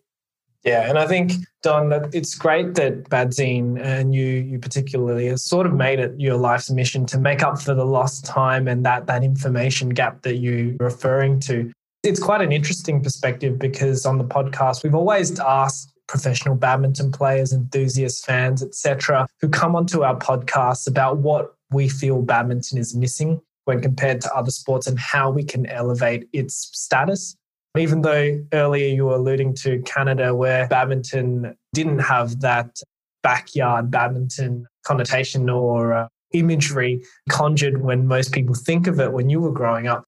Yeah, 0.66 0.90
and 0.90 0.98
I 0.98 1.06
think 1.06 1.34
Don, 1.62 1.90
that 1.90 2.14
it's 2.14 2.34
great 2.34 2.74
that 2.74 3.04
Badzine 3.04 3.80
and 3.80 4.16
you, 4.16 4.26
you 4.26 4.58
particularly, 4.58 5.28
has 5.28 5.44
sort 5.44 5.68
of 5.68 5.74
made 5.74 6.00
it 6.00 6.20
your 6.20 6.38
life's 6.38 6.72
mission 6.72 7.06
to 7.08 7.20
make 7.20 7.44
up 7.44 7.62
for 7.62 7.76
the 7.76 7.86
lost 7.86 8.26
time 8.26 8.68
and 8.68 8.84
that 8.84 9.06
that 9.06 9.24
information 9.24 9.90
gap 9.90 10.24
that 10.24 10.38
you're 10.38 10.74
referring 10.80 11.40
to. 11.42 11.72
It's 12.02 12.20
quite 12.20 12.42
an 12.42 12.52
interesting 12.52 13.02
perspective 13.04 13.60
because 13.60 14.08
on 14.08 14.18
the 14.18 14.24
podcast 14.24 14.84
we've 14.84 14.96
always 14.96 15.40
asked 15.40 15.94
professional 16.08 16.56
badminton 16.56 17.12
players, 17.12 17.54
enthusiasts, 17.54 18.24
fans, 18.26 18.64
etc., 18.64 19.28
who 19.42 19.50
come 19.50 19.76
onto 19.76 20.04
our 20.04 20.18
podcast 20.18 20.88
about 20.88 21.18
what 21.18 21.56
we 21.72 21.90
feel 21.90 22.22
badminton 22.22 22.78
is 22.78 22.96
missing 22.96 23.40
when 23.66 23.82
compared 23.82 24.22
to 24.22 24.34
other 24.34 24.52
sports 24.52 24.88
and 24.88 24.98
how 25.00 25.30
we 25.30 25.44
can 25.44 25.66
elevate 25.66 26.28
its 26.34 26.70
status. 26.74 27.36
Even 27.78 28.02
though 28.02 28.40
earlier 28.54 28.88
you 28.88 29.06
were 29.06 29.16
alluding 29.16 29.54
to 29.54 29.82
Canada, 29.82 30.34
where 30.34 30.68
badminton 30.68 31.56
didn't 31.74 32.00
have 32.00 32.40
that 32.40 32.80
backyard 33.22 33.92
badminton 33.92 34.66
connotation 34.86 35.50
or 35.50 35.94
uh, 35.94 36.08
imagery 36.32 37.04
conjured 37.30 37.82
when 37.82 38.08
most 38.08 38.32
people 38.32 38.56
think 38.56 38.88
of 38.88 39.00
it 39.00 39.12
when 39.12 39.30
you 39.30 39.42
were 39.42 39.52
growing 39.52 39.88
up. 39.88 40.06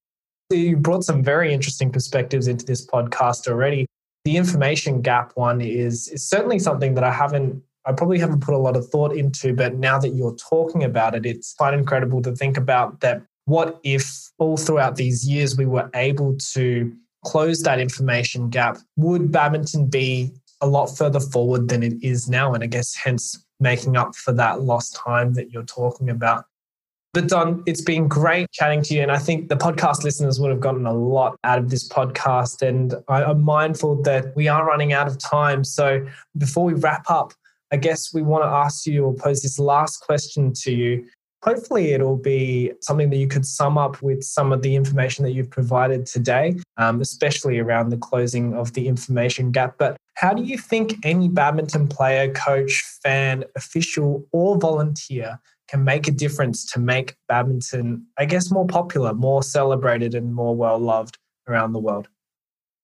You 0.50 0.76
brought 0.76 1.04
some 1.04 1.22
very 1.22 1.52
interesting 1.52 1.92
perspectives 1.92 2.46
into 2.46 2.64
this 2.64 2.86
podcast 2.86 3.48
already. 3.48 3.86
The 4.24 4.36
information 4.36 5.02
gap 5.02 5.32
one 5.34 5.60
is, 5.60 6.08
is 6.08 6.26
certainly 6.26 6.58
something 6.58 6.94
that 6.94 7.04
I 7.04 7.12
haven't 7.12 7.62
I 7.88 7.92
probably 7.92 8.18
haven't 8.18 8.40
put 8.40 8.52
a 8.52 8.58
lot 8.58 8.76
of 8.76 8.86
thought 8.90 9.16
into, 9.16 9.54
but 9.54 9.76
now 9.76 9.98
that 9.98 10.10
you're 10.10 10.36
talking 10.36 10.84
about 10.84 11.14
it, 11.14 11.24
it's 11.24 11.54
quite 11.54 11.72
incredible 11.72 12.20
to 12.20 12.36
think 12.36 12.58
about 12.58 13.00
that 13.00 13.22
what 13.48 13.80
if 13.82 14.30
all 14.36 14.58
throughout 14.58 14.96
these 14.96 15.26
years 15.26 15.56
we 15.56 15.64
were 15.64 15.88
able 15.94 16.36
to 16.52 16.94
close 17.24 17.62
that 17.62 17.80
information 17.80 18.50
gap? 18.50 18.76
Would 18.96 19.32
badminton 19.32 19.86
be 19.86 20.34
a 20.60 20.66
lot 20.66 20.86
further 20.86 21.18
forward 21.18 21.68
than 21.68 21.82
it 21.82 21.94
is 22.02 22.28
now? 22.28 22.52
And 22.52 22.62
I 22.62 22.66
guess 22.66 22.94
hence 22.94 23.42
making 23.58 23.96
up 23.96 24.14
for 24.14 24.32
that 24.32 24.60
lost 24.60 24.94
time 24.96 25.32
that 25.32 25.50
you're 25.50 25.64
talking 25.64 26.10
about. 26.10 26.44
But 27.14 27.28
Don, 27.28 27.62
it's 27.64 27.80
been 27.80 28.06
great 28.06 28.52
chatting 28.52 28.82
to 28.82 28.94
you. 28.94 29.00
And 29.00 29.10
I 29.10 29.18
think 29.18 29.48
the 29.48 29.56
podcast 29.56 30.04
listeners 30.04 30.38
would 30.38 30.50
have 30.50 30.60
gotten 30.60 30.84
a 30.84 30.92
lot 30.92 31.38
out 31.42 31.58
of 31.58 31.70
this 31.70 31.88
podcast. 31.88 32.60
And 32.60 32.94
I'm 33.08 33.40
mindful 33.42 34.02
that 34.02 34.36
we 34.36 34.46
are 34.46 34.66
running 34.66 34.92
out 34.92 35.06
of 35.06 35.18
time. 35.18 35.64
So 35.64 36.06
before 36.36 36.66
we 36.66 36.74
wrap 36.74 37.06
up, 37.08 37.32
I 37.72 37.76
guess 37.76 38.12
we 38.12 38.20
want 38.20 38.44
to 38.44 38.48
ask 38.48 38.86
you 38.86 39.06
or 39.06 39.14
pose 39.14 39.40
this 39.40 39.58
last 39.58 39.98
question 39.98 40.52
to 40.64 40.70
you. 40.72 41.06
Hopefully, 41.44 41.92
it'll 41.92 42.16
be 42.16 42.72
something 42.80 43.10
that 43.10 43.16
you 43.16 43.28
could 43.28 43.46
sum 43.46 43.78
up 43.78 44.02
with 44.02 44.24
some 44.24 44.52
of 44.52 44.62
the 44.62 44.74
information 44.74 45.24
that 45.24 45.30
you've 45.30 45.50
provided 45.50 46.04
today, 46.04 46.56
um, 46.78 47.00
especially 47.00 47.60
around 47.60 47.90
the 47.90 47.96
closing 47.96 48.54
of 48.54 48.72
the 48.72 48.88
information 48.88 49.52
gap. 49.52 49.76
But 49.78 49.96
how 50.14 50.34
do 50.34 50.42
you 50.42 50.58
think 50.58 50.96
any 51.04 51.28
badminton 51.28 51.86
player, 51.86 52.32
coach, 52.32 52.82
fan, 53.04 53.44
official, 53.54 54.26
or 54.32 54.58
volunteer 54.58 55.38
can 55.68 55.84
make 55.84 56.08
a 56.08 56.10
difference 56.10 56.64
to 56.72 56.80
make 56.80 57.14
badminton, 57.28 58.04
I 58.18 58.24
guess, 58.24 58.50
more 58.50 58.66
popular, 58.66 59.14
more 59.14 59.44
celebrated, 59.44 60.16
and 60.16 60.34
more 60.34 60.56
well 60.56 60.78
loved 60.78 61.18
around 61.46 61.72
the 61.72 61.78
world? 61.78 62.08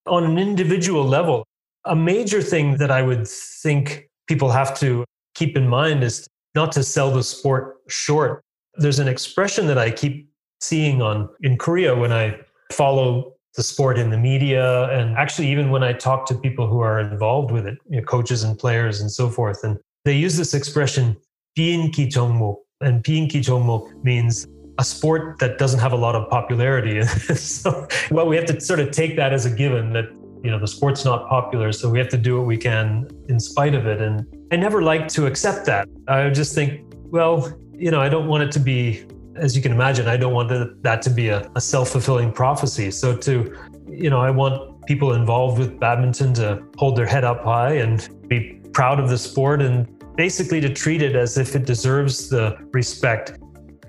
On 0.06 0.22
an 0.22 0.38
individual 0.38 1.04
level, 1.04 1.44
a 1.84 1.96
major 1.96 2.40
thing 2.40 2.76
that 2.76 2.92
I 2.92 3.02
would 3.02 3.26
think 3.26 4.08
people 4.28 4.50
have 4.50 4.78
to 4.78 5.04
keep 5.34 5.56
in 5.56 5.68
mind 5.68 6.04
is 6.04 6.28
not 6.55 6.71
to 6.73 6.83
sell 6.83 7.11
the 7.11 7.23
sport 7.23 7.77
short. 7.87 8.43
There's 8.75 8.99
an 8.99 9.07
expression 9.07 9.67
that 9.67 9.77
I 9.77 9.91
keep 9.91 10.29
seeing 10.61 11.01
on 11.01 11.29
in 11.41 11.57
Korea 11.57 11.95
when 11.95 12.11
I 12.11 12.39
follow 12.71 13.33
the 13.55 13.63
sport 13.63 13.97
in 13.97 14.09
the 14.09 14.17
media 14.17 14.89
and 14.89 15.17
actually 15.17 15.49
even 15.49 15.71
when 15.71 15.83
I 15.83 15.93
talk 15.93 16.25
to 16.27 16.35
people 16.35 16.67
who 16.67 16.79
are 16.79 16.99
involved 16.99 17.51
with 17.51 17.65
it, 17.65 17.77
you 17.89 17.97
know, 17.97 18.03
coaches 18.05 18.43
and 18.43 18.57
players 18.57 19.01
and 19.01 19.11
so 19.11 19.29
forth. 19.29 19.63
And 19.63 19.77
they 20.05 20.13
use 20.13 20.37
this 20.37 20.53
expression, 20.53 21.17
비인기 21.57 22.11
종목. 22.11 22.57
And 22.81 23.03
비인기 23.03 23.43
종목 23.43 23.91
means 24.03 24.47
a 24.77 24.83
sport 24.83 25.39
that 25.39 25.57
doesn't 25.57 25.79
have 25.79 25.91
a 25.91 25.97
lot 25.97 26.15
of 26.15 26.29
popularity. 26.29 27.01
so, 27.35 27.87
well, 28.11 28.27
we 28.27 28.35
have 28.37 28.45
to 28.45 28.61
sort 28.61 28.79
of 28.79 28.91
take 28.91 29.17
that 29.17 29.33
as 29.33 29.45
a 29.45 29.49
given 29.49 29.91
that 29.93 30.05
you 30.44 30.50
know, 30.50 30.58
the 30.58 30.68
sport's 30.68 31.06
not 31.06 31.26
popular, 31.26 31.72
so 31.72 31.88
we 31.88 31.98
have 31.98 32.10
to 32.10 32.18
do 32.18 32.36
what 32.36 32.46
we 32.46 32.58
can 32.58 33.08
in 33.30 33.40
spite 33.40 33.74
of 33.74 33.86
it. 33.86 34.02
And 34.02 34.26
I 34.52 34.56
never 34.56 34.82
like 34.82 35.08
to 35.08 35.24
accept 35.26 35.64
that. 35.66 35.88
I 36.06 36.28
just 36.28 36.54
think, 36.54 36.82
well, 37.06 37.50
you 37.72 37.90
know, 37.90 38.00
I 38.00 38.10
don't 38.10 38.28
want 38.28 38.42
it 38.42 38.52
to 38.52 38.60
be, 38.60 39.06
as 39.36 39.56
you 39.56 39.62
can 39.62 39.72
imagine, 39.72 40.06
I 40.06 40.18
don't 40.18 40.34
want 40.34 40.82
that 40.82 41.00
to 41.00 41.10
be 41.10 41.30
a, 41.30 41.50
a 41.56 41.60
self 41.62 41.88
fulfilling 41.88 42.30
prophecy. 42.30 42.90
So 42.90 43.16
to, 43.16 43.56
you 43.88 44.10
know, 44.10 44.20
I 44.20 44.30
want 44.30 44.84
people 44.84 45.14
involved 45.14 45.58
with 45.58 45.80
badminton 45.80 46.34
to 46.34 46.62
hold 46.76 46.94
their 46.96 47.06
head 47.06 47.24
up 47.24 47.42
high 47.42 47.76
and 47.76 48.06
be 48.28 48.60
proud 48.74 49.00
of 49.00 49.08
the 49.08 49.16
sport 49.16 49.62
and 49.62 49.88
basically 50.14 50.60
to 50.60 50.68
treat 50.68 51.00
it 51.00 51.16
as 51.16 51.38
if 51.38 51.56
it 51.56 51.64
deserves 51.64 52.28
the 52.28 52.54
respect 52.72 53.38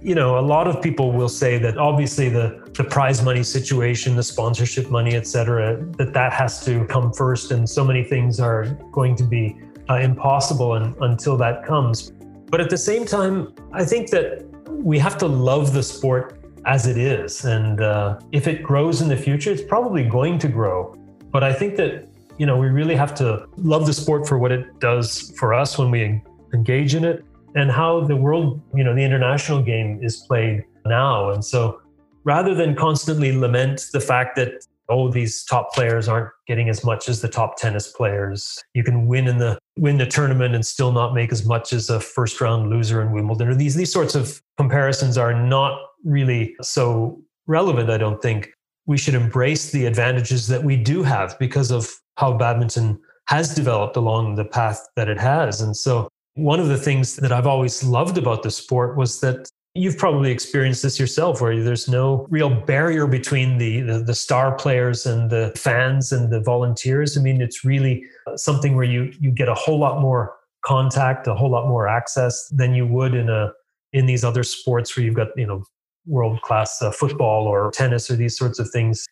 you 0.06 0.14
know, 0.14 0.38
a 0.38 0.46
lot 0.56 0.68
of 0.68 0.84
people 0.84 1.12
will 1.12 1.28
say 1.28 1.58
that 1.58 1.80
obviously 1.80 2.30
the 2.30 2.65
the 2.76 2.84
prize 2.84 3.24
money 3.24 3.44
situation, 3.44 4.16
the 4.16 4.24
sponsorship 4.24 4.90
money, 4.90 5.16
et 5.16 5.28
cetera, 5.28 5.78
that 5.98 6.14
that 6.14 6.34
has 6.34 6.64
to 6.66 6.86
come 6.86 7.14
first, 7.14 7.52
and 7.52 7.70
so 7.70 7.84
many 7.86 8.04
things 8.04 8.40
are 8.40 8.66
going 8.92 9.16
to 9.16 9.24
be 9.24 9.58
uh, 9.90 9.96
impossible 9.96 10.76
and, 10.76 10.96
until 11.02 11.38
that 11.38 11.66
comes. 11.66 12.12
But 12.50 12.62
at 12.62 12.70
the 12.70 12.78
same 12.78 13.06
time, 13.06 13.54
I 13.72 13.86
think 13.86 14.10
that 14.12 14.46
we 14.70 15.00
have 15.00 15.18
to 15.20 15.28
love 15.28 15.74
the 15.74 15.84
sport 15.84 16.42
as 16.66 16.88
it 16.88 16.98
is, 16.98 17.46
and 17.46 17.82
uh, 17.82 18.20
if 18.32 18.48
it 18.48 18.64
grows 18.64 19.02
in 19.02 19.08
the 19.08 19.18
future, 19.18 19.52
it's 19.52 19.64
probably 19.64 20.04
going 20.04 20.38
to 20.40 20.48
grow. 20.48 20.96
But 21.32 21.44
I 21.44 21.54
think 21.54 21.76
that 21.78 22.08
you 22.38 22.46
know 22.46 22.58
we 22.58 22.68
really 22.68 22.96
have 22.96 23.16
to 23.16 23.48
love 23.58 23.86
the 23.86 23.94
sport 23.94 24.28
for 24.28 24.38
what 24.38 24.52
it 24.52 24.80
does 24.80 25.34
for 25.38 25.54
us 25.54 25.78
when 25.78 25.92
we 25.92 26.22
engage 26.54 26.96
in 26.96 27.06
it 27.06 27.24
and 27.56 27.72
how 27.72 28.02
the 28.02 28.16
world, 28.16 28.62
you 28.74 28.84
know, 28.84 28.94
the 28.94 29.02
international 29.02 29.62
game 29.62 30.00
is 30.04 30.18
played 30.18 30.66
now. 30.86 31.32
And 31.32 31.44
so 31.44 31.82
rather 32.26 32.54
than 32.54 32.76
constantly 32.76 33.38
lament 33.38 33.86
the 33.94 34.02
fact 34.02 34.36
that, 34.36 34.66
oh, 34.90 35.10
these 35.10 35.44
top 35.46 35.74
players 35.74 36.08
aren't 36.08 36.32
getting 36.48 36.68
as 36.68 36.84
much 36.84 37.08
as 37.08 37.22
the 37.22 37.30
top 37.30 37.58
tennis 37.58 37.92
players, 37.92 38.62
you 38.74 38.84
can 38.84 39.08
win 39.08 39.28
in 39.28 39.38
the 39.38 39.58
win 39.78 39.98
the 39.98 40.06
tournament 40.06 40.56
and 40.56 40.66
still 40.66 40.92
not 40.92 41.14
make 41.14 41.32
as 41.32 41.46
much 41.46 41.72
as 41.72 41.90
a 41.90 42.00
first 42.00 42.42
round 42.42 42.70
loser 42.70 43.02
in 43.02 43.12
Wimbledon. 43.12 43.48
Or 43.48 43.56
these 43.56 43.76
these 43.76 43.92
sorts 43.92 44.16
of 44.16 44.42
comparisons 44.58 45.18
are 45.18 45.34
not 45.34 45.80
really 46.04 46.56
so 46.62 47.22
relevant, 47.48 47.90
I 47.90 47.98
don't 47.98 48.22
think. 48.22 48.52
We 48.88 48.98
should 48.98 49.16
embrace 49.16 49.72
the 49.72 49.86
advantages 49.86 50.48
that 50.48 50.64
we 50.64 50.78
do 50.78 51.02
have 51.02 51.38
because 51.40 51.72
of 51.72 51.90
how 52.18 52.34
badminton 52.34 53.00
has 53.28 53.56
developed 53.56 53.98
along 53.98 54.36
the 54.36 54.46
path 54.46 54.86
that 54.96 55.10
it 55.10 55.20
has. 55.20 55.62
And 55.62 55.76
so 55.76 56.08
one 56.36 56.60
of 56.60 56.68
the 56.68 56.78
things 56.78 57.16
that 57.16 57.32
I've 57.32 57.48
always 57.48 57.84
loved 57.84 58.18
about 58.18 58.44
the 58.44 58.52
sport 58.52 58.96
was 58.96 59.22
that 59.22 59.50
you've 59.76 59.98
probably 59.98 60.32
experienced 60.32 60.82
this 60.82 60.98
yourself 60.98 61.42
where 61.42 61.62
there's 61.62 61.88
no 61.88 62.26
real 62.30 62.50
barrier 62.50 63.06
between 63.06 63.58
the, 63.58 63.82
the, 63.82 64.00
the 64.00 64.16
star 64.16 64.56
players 64.56 65.06
and 65.06 65.30
the 65.30 65.52
fans 65.56 66.12
and 66.12 66.32
the 66.32 66.40
volunteers 66.40 67.18
i 67.18 67.22
mean 67.22 67.42
it's 67.42 67.64
really 67.64 68.04
something 68.36 68.76
where 68.76 68.86
you 68.86 69.12
you 69.20 69.32
get 69.32 69.50
a 69.50 69.54
whole 69.54 69.78
lot 69.78 70.02
more 70.02 70.36
contact 70.66 71.28
a 71.28 71.36
whole 71.36 71.52
lot 71.52 71.68
more 71.68 71.88
access 71.88 72.48
than 72.50 72.74
you 72.74 72.88
would 72.88 73.14
in 73.14 73.30
a 73.30 73.52
in 73.94 74.06
these 74.06 74.24
other 74.24 74.44
sports 74.44 74.96
where 74.96 75.06
you've 75.06 75.16
got 75.16 75.28
you 75.36 75.46
know 75.46 75.64
world 76.08 76.42
class 76.42 76.82
uh, 76.82 76.92
football 76.92 77.46
or 77.46 77.72
tennis 77.72 78.10
or 78.10 78.16
these 78.16 78.38
sorts 78.38 78.60
of 78.60 78.70
things 78.70 79.06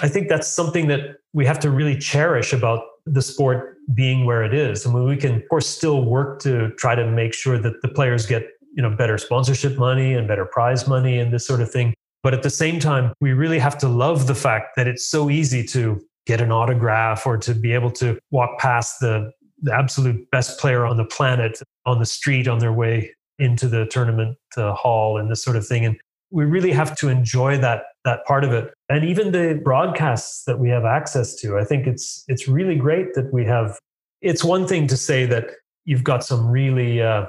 i 0.00 0.08
think 0.08 0.28
that's 0.28 0.48
something 0.48 0.86
that 0.86 1.16
we 1.32 1.44
have 1.44 1.58
to 1.58 1.70
really 1.70 1.98
cherish 1.98 2.52
about 2.52 2.80
the 3.06 3.20
sport 3.20 3.76
being 3.92 4.24
where 4.24 4.42
it 4.42 4.54
is. 4.54 4.86
I 4.86 4.92
mean, 4.92 5.04
we 5.04 5.16
can, 5.16 5.34
of 5.36 5.48
course, 5.48 5.66
still 5.66 6.04
work 6.04 6.40
to 6.42 6.70
try 6.78 6.94
to 6.94 7.10
make 7.10 7.34
sure 7.34 7.58
that 7.58 7.82
the 7.82 7.88
players 7.88 8.24
get, 8.24 8.46
you 8.74 8.82
know, 8.82 8.90
better 8.90 9.18
sponsorship 9.18 9.78
money 9.78 10.14
and 10.14 10.28
better 10.28 10.44
prize 10.44 10.86
money 10.86 11.18
and 11.18 11.32
this 11.32 11.46
sort 11.46 11.60
of 11.60 11.70
thing. 11.70 11.94
But 12.22 12.34
at 12.34 12.42
the 12.42 12.50
same 12.50 12.80
time, 12.80 13.12
we 13.20 13.32
really 13.32 13.58
have 13.58 13.78
to 13.78 13.88
love 13.88 14.26
the 14.26 14.34
fact 14.34 14.76
that 14.76 14.86
it's 14.86 15.06
so 15.06 15.30
easy 15.30 15.64
to 15.68 16.00
get 16.26 16.40
an 16.40 16.50
autograph 16.50 17.26
or 17.26 17.36
to 17.38 17.54
be 17.54 17.72
able 17.72 17.90
to 17.92 18.18
walk 18.30 18.58
past 18.58 19.00
the, 19.00 19.30
the 19.62 19.74
absolute 19.74 20.30
best 20.30 20.58
player 20.58 20.86
on 20.86 20.96
the 20.96 21.04
planet 21.04 21.60
on 21.86 21.98
the 21.98 22.06
street 22.06 22.48
on 22.48 22.58
their 22.58 22.72
way 22.72 23.14
into 23.38 23.68
the 23.68 23.84
tournament 23.86 24.38
uh, 24.56 24.72
hall 24.72 25.18
and 25.18 25.30
this 25.30 25.42
sort 25.42 25.56
of 25.56 25.66
thing. 25.66 25.84
And 25.84 25.96
we 26.34 26.44
really 26.44 26.72
have 26.72 26.96
to 26.96 27.08
enjoy 27.08 27.56
that 27.58 27.84
that 28.04 28.24
part 28.26 28.44
of 28.44 28.52
it 28.52 28.74
and 28.88 29.04
even 29.04 29.32
the 29.32 29.60
broadcasts 29.62 30.44
that 30.44 30.58
we 30.58 30.68
have 30.68 30.84
access 30.84 31.34
to 31.36 31.56
i 31.56 31.64
think 31.64 31.86
it's 31.86 32.24
it's 32.28 32.48
really 32.48 32.74
great 32.74 33.14
that 33.14 33.32
we 33.32 33.44
have 33.44 33.78
it's 34.20 34.42
one 34.42 34.66
thing 34.66 34.86
to 34.86 34.96
say 34.96 35.24
that 35.26 35.50
you've 35.84 36.04
got 36.04 36.24
some 36.24 36.46
really 36.48 37.00
uh, 37.00 37.26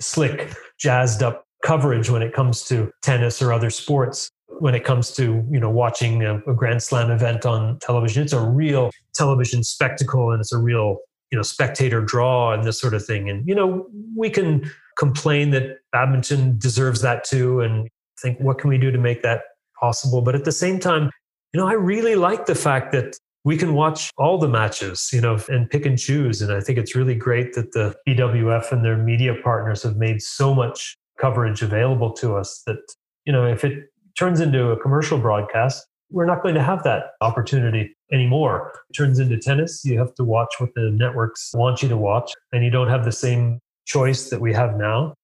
slick 0.00 0.54
jazzed 0.78 1.22
up 1.22 1.44
coverage 1.64 2.10
when 2.10 2.22
it 2.22 2.32
comes 2.32 2.64
to 2.64 2.90
tennis 3.02 3.42
or 3.42 3.52
other 3.52 3.70
sports 3.70 4.30
when 4.60 4.74
it 4.74 4.84
comes 4.84 5.12
to 5.12 5.44
you 5.50 5.60
know 5.60 5.70
watching 5.70 6.24
a, 6.24 6.38
a 6.46 6.54
grand 6.54 6.82
slam 6.82 7.10
event 7.10 7.44
on 7.44 7.78
television 7.80 8.22
it's 8.22 8.32
a 8.32 8.40
real 8.40 8.90
television 9.14 9.62
spectacle 9.62 10.32
and 10.32 10.40
it's 10.40 10.52
a 10.52 10.58
real 10.58 10.98
you 11.30 11.36
know 11.36 11.42
spectator 11.42 12.00
draw 12.00 12.52
and 12.52 12.64
this 12.64 12.80
sort 12.80 12.94
of 12.94 13.04
thing 13.04 13.28
and 13.28 13.46
you 13.46 13.54
know 13.54 13.86
we 14.16 14.30
can 14.30 14.68
complain 14.98 15.50
that 15.50 15.78
badminton 15.92 16.58
deserves 16.58 17.02
that 17.02 17.24
too 17.24 17.60
and 17.60 17.88
think 18.20 18.38
what 18.40 18.58
can 18.58 18.70
we 18.70 18.78
do 18.78 18.90
to 18.90 18.98
make 18.98 19.22
that 19.22 19.42
possible. 19.80 20.22
But 20.22 20.34
at 20.34 20.44
the 20.44 20.52
same 20.52 20.78
time, 20.78 21.10
you 21.52 21.60
know, 21.60 21.66
I 21.66 21.72
really 21.72 22.14
like 22.14 22.46
the 22.46 22.54
fact 22.54 22.92
that 22.92 23.16
we 23.44 23.56
can 23.56 23.74
watch 23.74 24.10
all 24.18 24.38
the 24.38 24.48
matches, 24.48 25.10
you 25.12 25.20
know, 25.20 25.38
and 25.48 25.68
pick 25.70 25.86
and 25.86 25.98
choose. 25.98 26.42
And 26.42 26.52
I 26.52 26.60
think 26.60 26.78
it's 26.78 26.94
really 26.94 27.14
great 27.14 27.54
that 27.54 27.72
the 27.72 27.94
BWF 28.06 28.70
and 28.72 28.84
their 28.84 28.96
media 28.96 29.34
partners 29.42 29.82
have 29.82 29.96
made 29.96 30.20
so 30.20 30.54
much 30.54 30.96
coverage 31.18 31.62
available 31.62 32.12
to 32.14 32.36
us 32.36 32.62
that, 32.66 32.80
you 33.24 33.32
know, 33.32 33.46
if 33.46 33.64
it 33.64 33.90
turns 34.18 34.40
into 34.40 34.70
a 34.70 34.80
commercial 34.80 35.18
broadcast, 35.18 35.86
we're 36.10 36.26
not 36.26 36.42
going 36.42 36.54
to 36.54 36.62
have 36.62 36.82
that 36.82 37.12
opportunity 37.20 37.96
anymore. 38.12 38.72
It 38.90 38.94
turns 38.94 39.18
into 39.18 39.38
tennis. 39.38 39.84
You 39.84 39.98
have 39.98 40.14
to 40.16 40.24
watch 40.24 40.54
what 40.58 40.70
the 40.74 40.90
networks 40.90 41.52
want 41.54 41.82
you 41.82 41.88
to 41.88 41.96
watch, 41.96 42.32
and 42.52 42.64
you 42.64 42.70
don't 42.70 42.88
have 42.88 43.04
the 43.04 43.12
same 43.12 43.60
choice 43.86 44.28
that 44.30 44.40
we 44.40 44.52
have 44.52 44.76
now. 44.76 45.14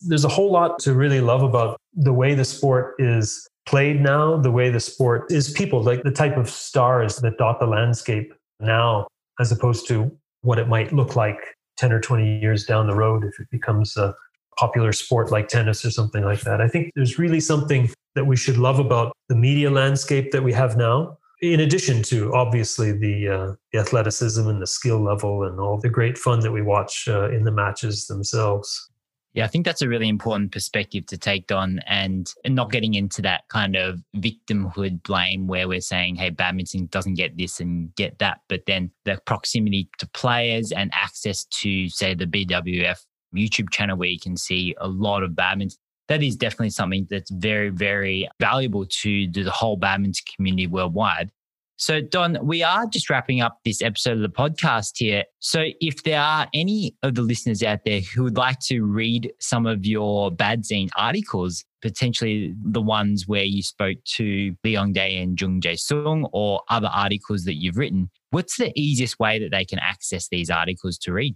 There's 0.00 0.24
a 0.24 0.28
whole 0.28 0.50
lot 0.50 0.80
to 0.80 0.94
really 0.94 1.20
love 1.20 1.42
about 1.42 1.78
the 1.94 2.12
way 2.12 2.34
the 2.34 2.44
sport 2.44 2.96
is 2.98 3.48
played 3.66 4.00
now, 4.00 4.36
the 4.36 4.50
way 4.50 4.70
the 4.70 4.80
sport 4.80 5.30
is 5.30 5.50
people, 5.52 5.82
like 5.82 6.02
the 6.02 6.10
type 6.10 6.36
of 6.36 6.48
stars 6.48 7.16
that 7.16 7.38
dot 7.38 7.60
the 7.60 7.66
landscape 7.66 8.32
now, 8.60 9.06
as 9.40 9.52
opposed 9.52 9.86
to 9.88 10.10
what 10.42 10.58
it 10.58 10.68
might 10.68 10.92
look 10.92 11.16
like 11.16 11.38
10 11.76 11.92
or 11.92 12.00
20 12.00 12.40
years 12.40 12.64
down 12.64 12.86
the 12.86 12.94
road 12.94 13.24
if 13.24 13.38
it 13.40 13.48
becomes 13.50 13.96
a 13.96 14.14
popular 14.58 14.92
sport 14.92 15.30
like 15.30 15.48
tennis 15.48 15.84
or 15.84 15.90
something 15.90 16.24
like 16.24 16.40
that. 16.42 16.60
I 16.60 16.68
think 16.68 16.92
there's 16.94 17.18
really 17.18 17.40
something 17.40 17.90
that 18.14 18.26
we 18.26 18.36
should 18.36 18.58
love 18.58 18.78
about 18.78 19.12
the 19.28 19.34
media 19.34 19.70
landscape 19.70 20.32
that 20.32 20.42
we 20.42 20.52
have 20.52 20.76
now. 20.76 21.18
In 21.40 21.60
addition 21.60 22.02
to 22.04 22.32
obviously 22.34 22.92
the, 22.92 23.28
uh, 23.28 23.52
the 23.72 23.80
athleticism 23.80 24.46
and 24.46 24.60
the 24.60 24.66
skill 24.66 25.02
level 25.02 25.44
and 25.44 25.58
all 25.58 25.78
the 25.78 25.88
great 25.88 26.16
fun 26.18 26.40
that 26.40 26.52
we 26.52 26.62
watch 26.62 27.08
uh, 27.08 27.30
in 27.30 27.44
the 27.44 27.50
matches 27.50 28.06
themselves. 28.06 28.91
Yeah, 29.34 29.46
I 29.46 29.48
think 29.48 29.64
that's 29.64 29.80
a 29.80 29.88
really 29.88 30.08
important 30.08 30.52
perspective 30.52 31.06
to 31.06 31.16
take 31.16 31.50
on 31.50 31.80
and, 31.86 32.30
and 32.44 32.54
not 32.54 32.70
getting 32.70 32.92
into 32.92 33.22
that 33.22 33.48
kind 33.48 33.76
of 33.76 34.00
victimhood 34.16 35.02
blame 35.04 35.46
where 35.46 35.66
we're 35.66 35.80
saying, 35.80 36.16
hey, 36.16 36.28
badminton 36.28 36.86
doesn't 36.86 37.14
get 37.14 37.38
this 37.38 37.58
and 37.58 37.94
get 37.94 38.18
that. 38.18 38.40
But 38.48 38.66
then 38.66 38.90
the 39.06 39.18
proximity 39.24 39.88
to 39.98 40.08
players 40.08 40.70
and 40.70 40.90
access 40.94 41.44
to, 41.44 41.88
say, 41.88 42.14
the 42.14 42.26
BWF 42.26 42.98
YouTube 43.34 43.70
channel 43.70 43.96
where 43.96 44.08
you 44.08 44.20
can 44.20 44.36
see 44.36 44.74
a 44.78 44.88
lot 44.88 45.22
of 45.22 45.34
badminton. 45.34 45.78
That 46.08 46.22
is 46.22 46.36
definitely 46.36 46.70
something 46.70 47.06
that's 47.08 47.30
very, 47.30 47.70
very 47.70 48.28
valuable 48.38 48.84
to 48.86 49.30
the 49.30 49.50
whole 49.50 49.76
badminton 49.76 50.24
community 50.36 50.66
worldwide. 50.66 51.30
So, 51.76 52.00
Don, 52.00 52.38
we 52.42 52.62
are 52.62 52.86
just 52.86 53.10
wrapping 53.10 53.40
up 53.40 53.58
this 53.64 53.82
episode 53.82 54.12
of 54.12 54.22
the 54.22 54.28
podcast 54.28 54.92
here. 54.96 55.24
So, 55.40 55.66
if 55.80 56.04
there 56.04 56.20
are 56.20 56.46
any 56.54 56.94
of 57.02 57.14
the 57.14 57.22
listeners 57.22 57.62
out 57.62 57.80
there 57.84 58.00
who 58.00 58.24
would 58.24 58.36
like 58.36 58.60
to 58.66 58.82
read 58.82 59.32
some 59.40 59.66
of 59.66 59.84
your 59.84 60.30
Badzine 60.30 60.90
articles, 60.96 61.64
potentially 61.80 62.54
the 62.62 62.80
ones 62.80 63.26
where 63.26 63.44
you 63.44 63.62
spoke 63.62 63.98
to 64.16 64.54
Lee 64.62 64.74
Yong 64.74 64.92
Dae 64.92 65.16
and 65.16 65.40
Jung 65.40 65.60
Jae 65.60 65.78
Sung 65.78 66.28
or 66.32 66.62
other 66.68 66.90
articles 66.92 67.44
that 67.44 67.54
you've 67.54 67.76
written, 67.76 68.10
what's 68.30 68.56
the 68.56 68.72
easiest 68.78 69.18
way 69.18 69.38
that 69.40 69.50
they 69.50 69.64
can 69.64 69.80
access 69.80 70.28
these 70.28 70.50
articles 70.50 70.98
to 70.98 71.12
read? 71.12 71.34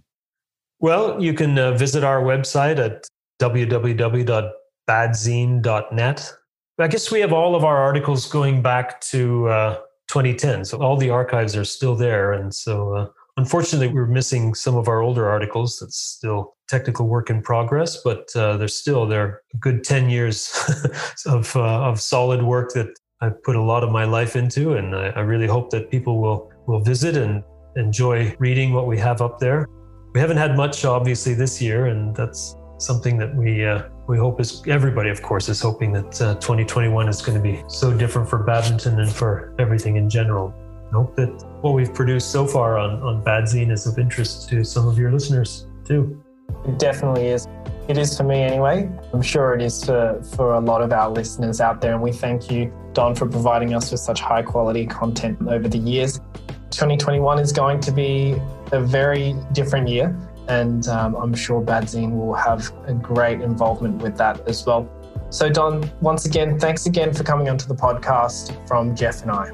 Well, 0.79 1.21
you 1.21 1.33
can 1.33 1.57
uh, 1.57 1.71
visit 1.71 2.03
our 2.03 2.21
website 2.21 2.77
at 2.77 3.07
www.badzine.net. 3.41 6.33
I 6.79 6.87
guess 6.87 7.11
we 7.11 7.19
have 7.21 7.33
all 7.33 7.55
of 7.55 7.63
our 7.63 7.77
articles 7.77 8.27
going 8.27 8.61
back 8.61 9.01
to 9.01 9.47
uh, 9.47 9.79
2010. 10.07 10.65
So 10.65 10.81
all 10.81 10.97
the 10.97 11.09
archives 11.09 11.55
are 11.55 11.65
still 11.65 11.95
there. 11.95 12.33
And 12.33 12.53
so 12.53 12.95
uh, 12.95 13.07
unfortunately, 13.37 13.87
we're 13.87 14.07
missing 14.07 14.53
some 14.53 14.75
of 14.75 14.87
our 14.87 15.01
older 15.01 15.29
articles. 15.29 15.79
That's 15.79 15.97
still 15.97 16.55
technical 16.67 17.07
work 17.07 17.29
in 17.29 17.41
progress, 17.41 17.97
but 18.03 18.29
uh, 18.35 18.57
they're 18.57 18.67
still 18.67 19.05
they're 19.05 19.41
a 19.53 19.57
good 19.57 19.83
10 19.83 20.09
years 20.09 20.51
of, 21.25 21.55
uh, 21.55 21.81
of 21.81 22.01
solid 22.01 22.43
work 22.43 22.73
that 22.73 22.87
I've 23.21 23.41
put 23.43 23.55
a 23.55 23.61
lot 23.61 23.83
of 23.83 23.91
my 23.91 24.05
life 24.05 24.35
into. 24.35 24.75
And 24.75 24.95
I, 24.95 25.07
I 25.09 25.19
really 25.21 25.47
hope 25.47 25.69
that 25.71 25.89
people 25.89 26.21
will, 26.21 26.51
will 26.67 26.81
visit 26.81 27.17
and 27.17 27.43
enjoy 27.75 28.35
reading 28.39 28.73
what 28.73 28.87
we 28.87 28.97
have 28.97 29.21
up 29.21 29.39
there. 29.39 29.67
We 30.13 30.19
haven't 30.19 30.37
had 30.37 30.55
much, 30.55 30.83
obviously, 30.83 31.33
this 31.33 31.61
year, 31.61 31.87
and 31.87 32.15
that's 32.15 32.55
something 32.77 33.17
that 33.17 33.35
we 33.35 33.65
uh, 33.65 33.83
we 34.07 34.17
hope 34.17 34.39
is 34.39 34.63
everybody, 34.67 35.09
of 35.09 35.21
course, 35.21 35.49
is 35.49 35.61
hoping 35.61 35.91
that 35.93 36.21
uh, 36.21 36.35
2021 36.35 37.09
is 37.09 37.21
going 37.21 37.37
to 37.37 37.43
be 37.43 37.63
so 37.67 37.93
different 37.93 38.29
for 38.29 38.39
badminton 38.39 38.99
and 38.99 39.11
for 39.11 39.53
everything 39.59 39.97
in 39.97 40.09
general. 40.09 40.53
I 40.89 40.95
hope 40.95 41.15
that 41.17 41.29
what 41.61 41.73
we've 41.73 41.93
produced 41.93 42.31
so 42.31 42.47
far 42.47 42.77
on, 42.77 43.01
on 43.01 43.23
Badzine 43.23 43.71
is 43.71 43.85
of 43.85 43.99
interest 43.99 44.47
to 44.49 44.63
some 44.63 44.87
of 44.87 44.97
your 44.97 45.11
listeners 45.11 45.67
too. 45.83 46.23
It 46.65 46.79
definitely 46.79 47.27
is. 47.27 47.47
It 47.87 47.97
is 47.97 48.15
for 48.15 48.23
me 48.23 48.41
anyway. 48.41 48.89
I'm 49.13 49.21
sure 49.21 49.53
it 49.53 49.61
is 49.61 49.83
for, 49.83 50.21
for 50.35 50.53
a 50.53 50.59
lot 50.59 50.81
of 50.81 50.91
our 50.91 51.09
listeners 51.09 51.59
out 51.59 51.81
there. 51.81 51.93
And 51.93 52.01
we 52.01 52.11
thank 52.11 52.49
you, 52.51 52.71
Don, 52.93 53.15
for 53.15 53.27
providing 53.27 53.73
us 53.73 53.91
with 53.91 53.99
such 53.99 54.21
high 54.21 54.41
quality 54.41 54.85
content 54.85 55.39
over 55.47 55.67
the 55.67 55.77
years. 55.77 56.19
2021 56.71 57.39
is 57.39 57.51
going 57.51 57.79
to 57.79 57.91
be 57.91 58.35
a 58.71 58.79
very 58.79 59.35
different 59.53 59.87
year. 59.87 60.15
And 60.47 60.87
um, 60.87 61.15
I'm 61.15 61.33
sure 61.33 61.61
Badzine 61.61 62.15
will 62.15 62.33
have 62.33 62.71
a 62.85 62.93
great 62.93 63.41
involvement 63.41 64.01
with 64.01 64.17
that 64.17 64.47
as 64.47 64.65
well. 64.65 64.89
So, 65.29 65.49
Don, 65.49 65.89
once 65.99 66.25
again, 66.25 66.57
thanks 66.57 66.85
again 66.85 67.13
for 67.13 67.23
coming 67.23 67.49
onto 67.49 67.67
the 67.67 67.75
podcast 67.75 68.65
from 68.67 68.95
Jeff 68.95 69.23
and 69.23 69.31
I. 69.31 69.51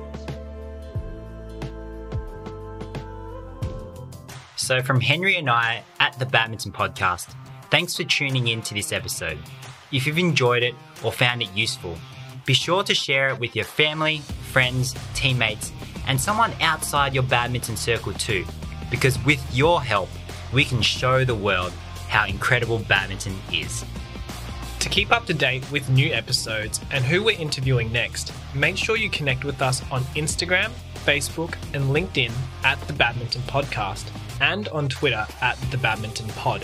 So, 4.55 4.81
from 4.81 5.01
Henry 5.01 5.35
and 5.35 5.49
I 5.49 5.83
at 5.99 6.17
the 6.19 6.25
Badminton 6.25 6.71
Podcast, 6.71 7.33
thanks 7.71 7.97
for 7.97 8.03
tuning 8.03 8.47
in 8.47 8.61
to 8.61 8.73
this 8.73 8.91
episode. 8.91 9.39
If 9.91 10.05
you've 10.07 10.19
enjoyed 10.19 10.63
it 10.63 10.75
or 11.03 11.11
found 11.11 11.41
it 11.41 11.51
useful, 11.53 11.97
be 12.45 12.53
sure 12.53 12.83
to 12.83 12.93
share 12.93 13.29
it 13.29 13.39
with 13.39 13.55
your 13.55 13.65
family, 13.65 14.19
friends, 14.51 14.95
teammates, 15.15 15.71
and 16.07 16.19
someone 16.19 16.51
outside 16.61 17.13
your 17.13 17.23
badminton 17.23 17.77
circle 17.77 18.13
too, 18.13 18.45
because 18.91 19.23
with 19.25 19.43
your 19.55 19.81
help, 19.81 20.09
we 20.53 20.63
can 20.63 20.81
show 20.81 21.25
the 21.25 21.35
world 21.35 21.71
how 22.07 22.25
incredible 22.25 22.79
badminton 22.79 23.35
is. 23.51 23.83
To 24.79 24.89
keep 24.89 25.11
up 25.11 25.25
to 25.27 25.33
date 25.33 25.69
with 25.71 25.89
new 25.89 26.13
episodes 26.13 26.79
and 26.91 27.03
who 27.03 27.23
we're 27.23 27.39
interviewing 27.39 27.91
next, 27.91 28.33
make 28.53 28.77
sure 28.77 28.97
you 28.97 29.09
connect 29.09 29.45
with 29.45 29.61
us 29.61 29.81
on 29.91 30.03
Instagram, 30.15 30.71
Facebook, 31.05 31.55
and 31.73 31.85
LinkedIn 31.85 32.31
at 32.63 32.79
the 32.81 32.93
Badminton 32.93 33.41
Podcast 33.43 34.05
and 34.41 34.67
on 34.69 34.89
Twitter 34.89 35.25
at 35.41 35.57
the 35.71 35.77
Badminton 35.77 36.27
Pod. 36.29 36.63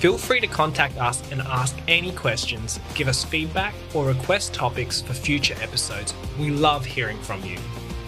Feel 0.00 0.18
free 0.18 0.40
to 0.40 0.46
contact 0.46 0.98
us 0.98 1.22
and 1.30 1.40
ask 1.42 1.76
any 1.86 2.12
questions, 2.12 2.80
give 2.94 3.08
us 3.08 3.24
feedback, 3.24 3.74
or 3.94 4.06
request 4.06 4.52
topics 4.52 5.00
for 5.00 5.14
future 5.14 5.54
episodes. 5.62 6.12
We 6.38 6.50
love 6.50 6.84
hearing 6.84 7.18
from 7.20 7.42
you. 7.44 7.58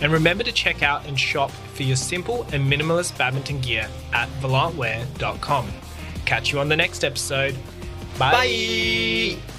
And 0.01 0.13
remember 0.13 0.45
to 0.45 0.53
check 0.53 0.83
out 0.83 1.07
and 1.07 1.19
shop 1.19 1.51
for 1.51 1.83
your 1.83 1.97
simple 1.97 2.43
and 2.53 2.71
minimalist 2.71 3.17
badminton 3.17 3.61
gear 3.61 3.89
at 4.13 4.29
volantwear.com. 4.41 5.69
Catch 6.25 6.53
you 6.53 6.59
on 6.59 6.69
the 6.69 6.77
next 6.77 7.05
episode. 7.05 7.57
Bye. 8.19 9.37
Bye. 9.37 9.56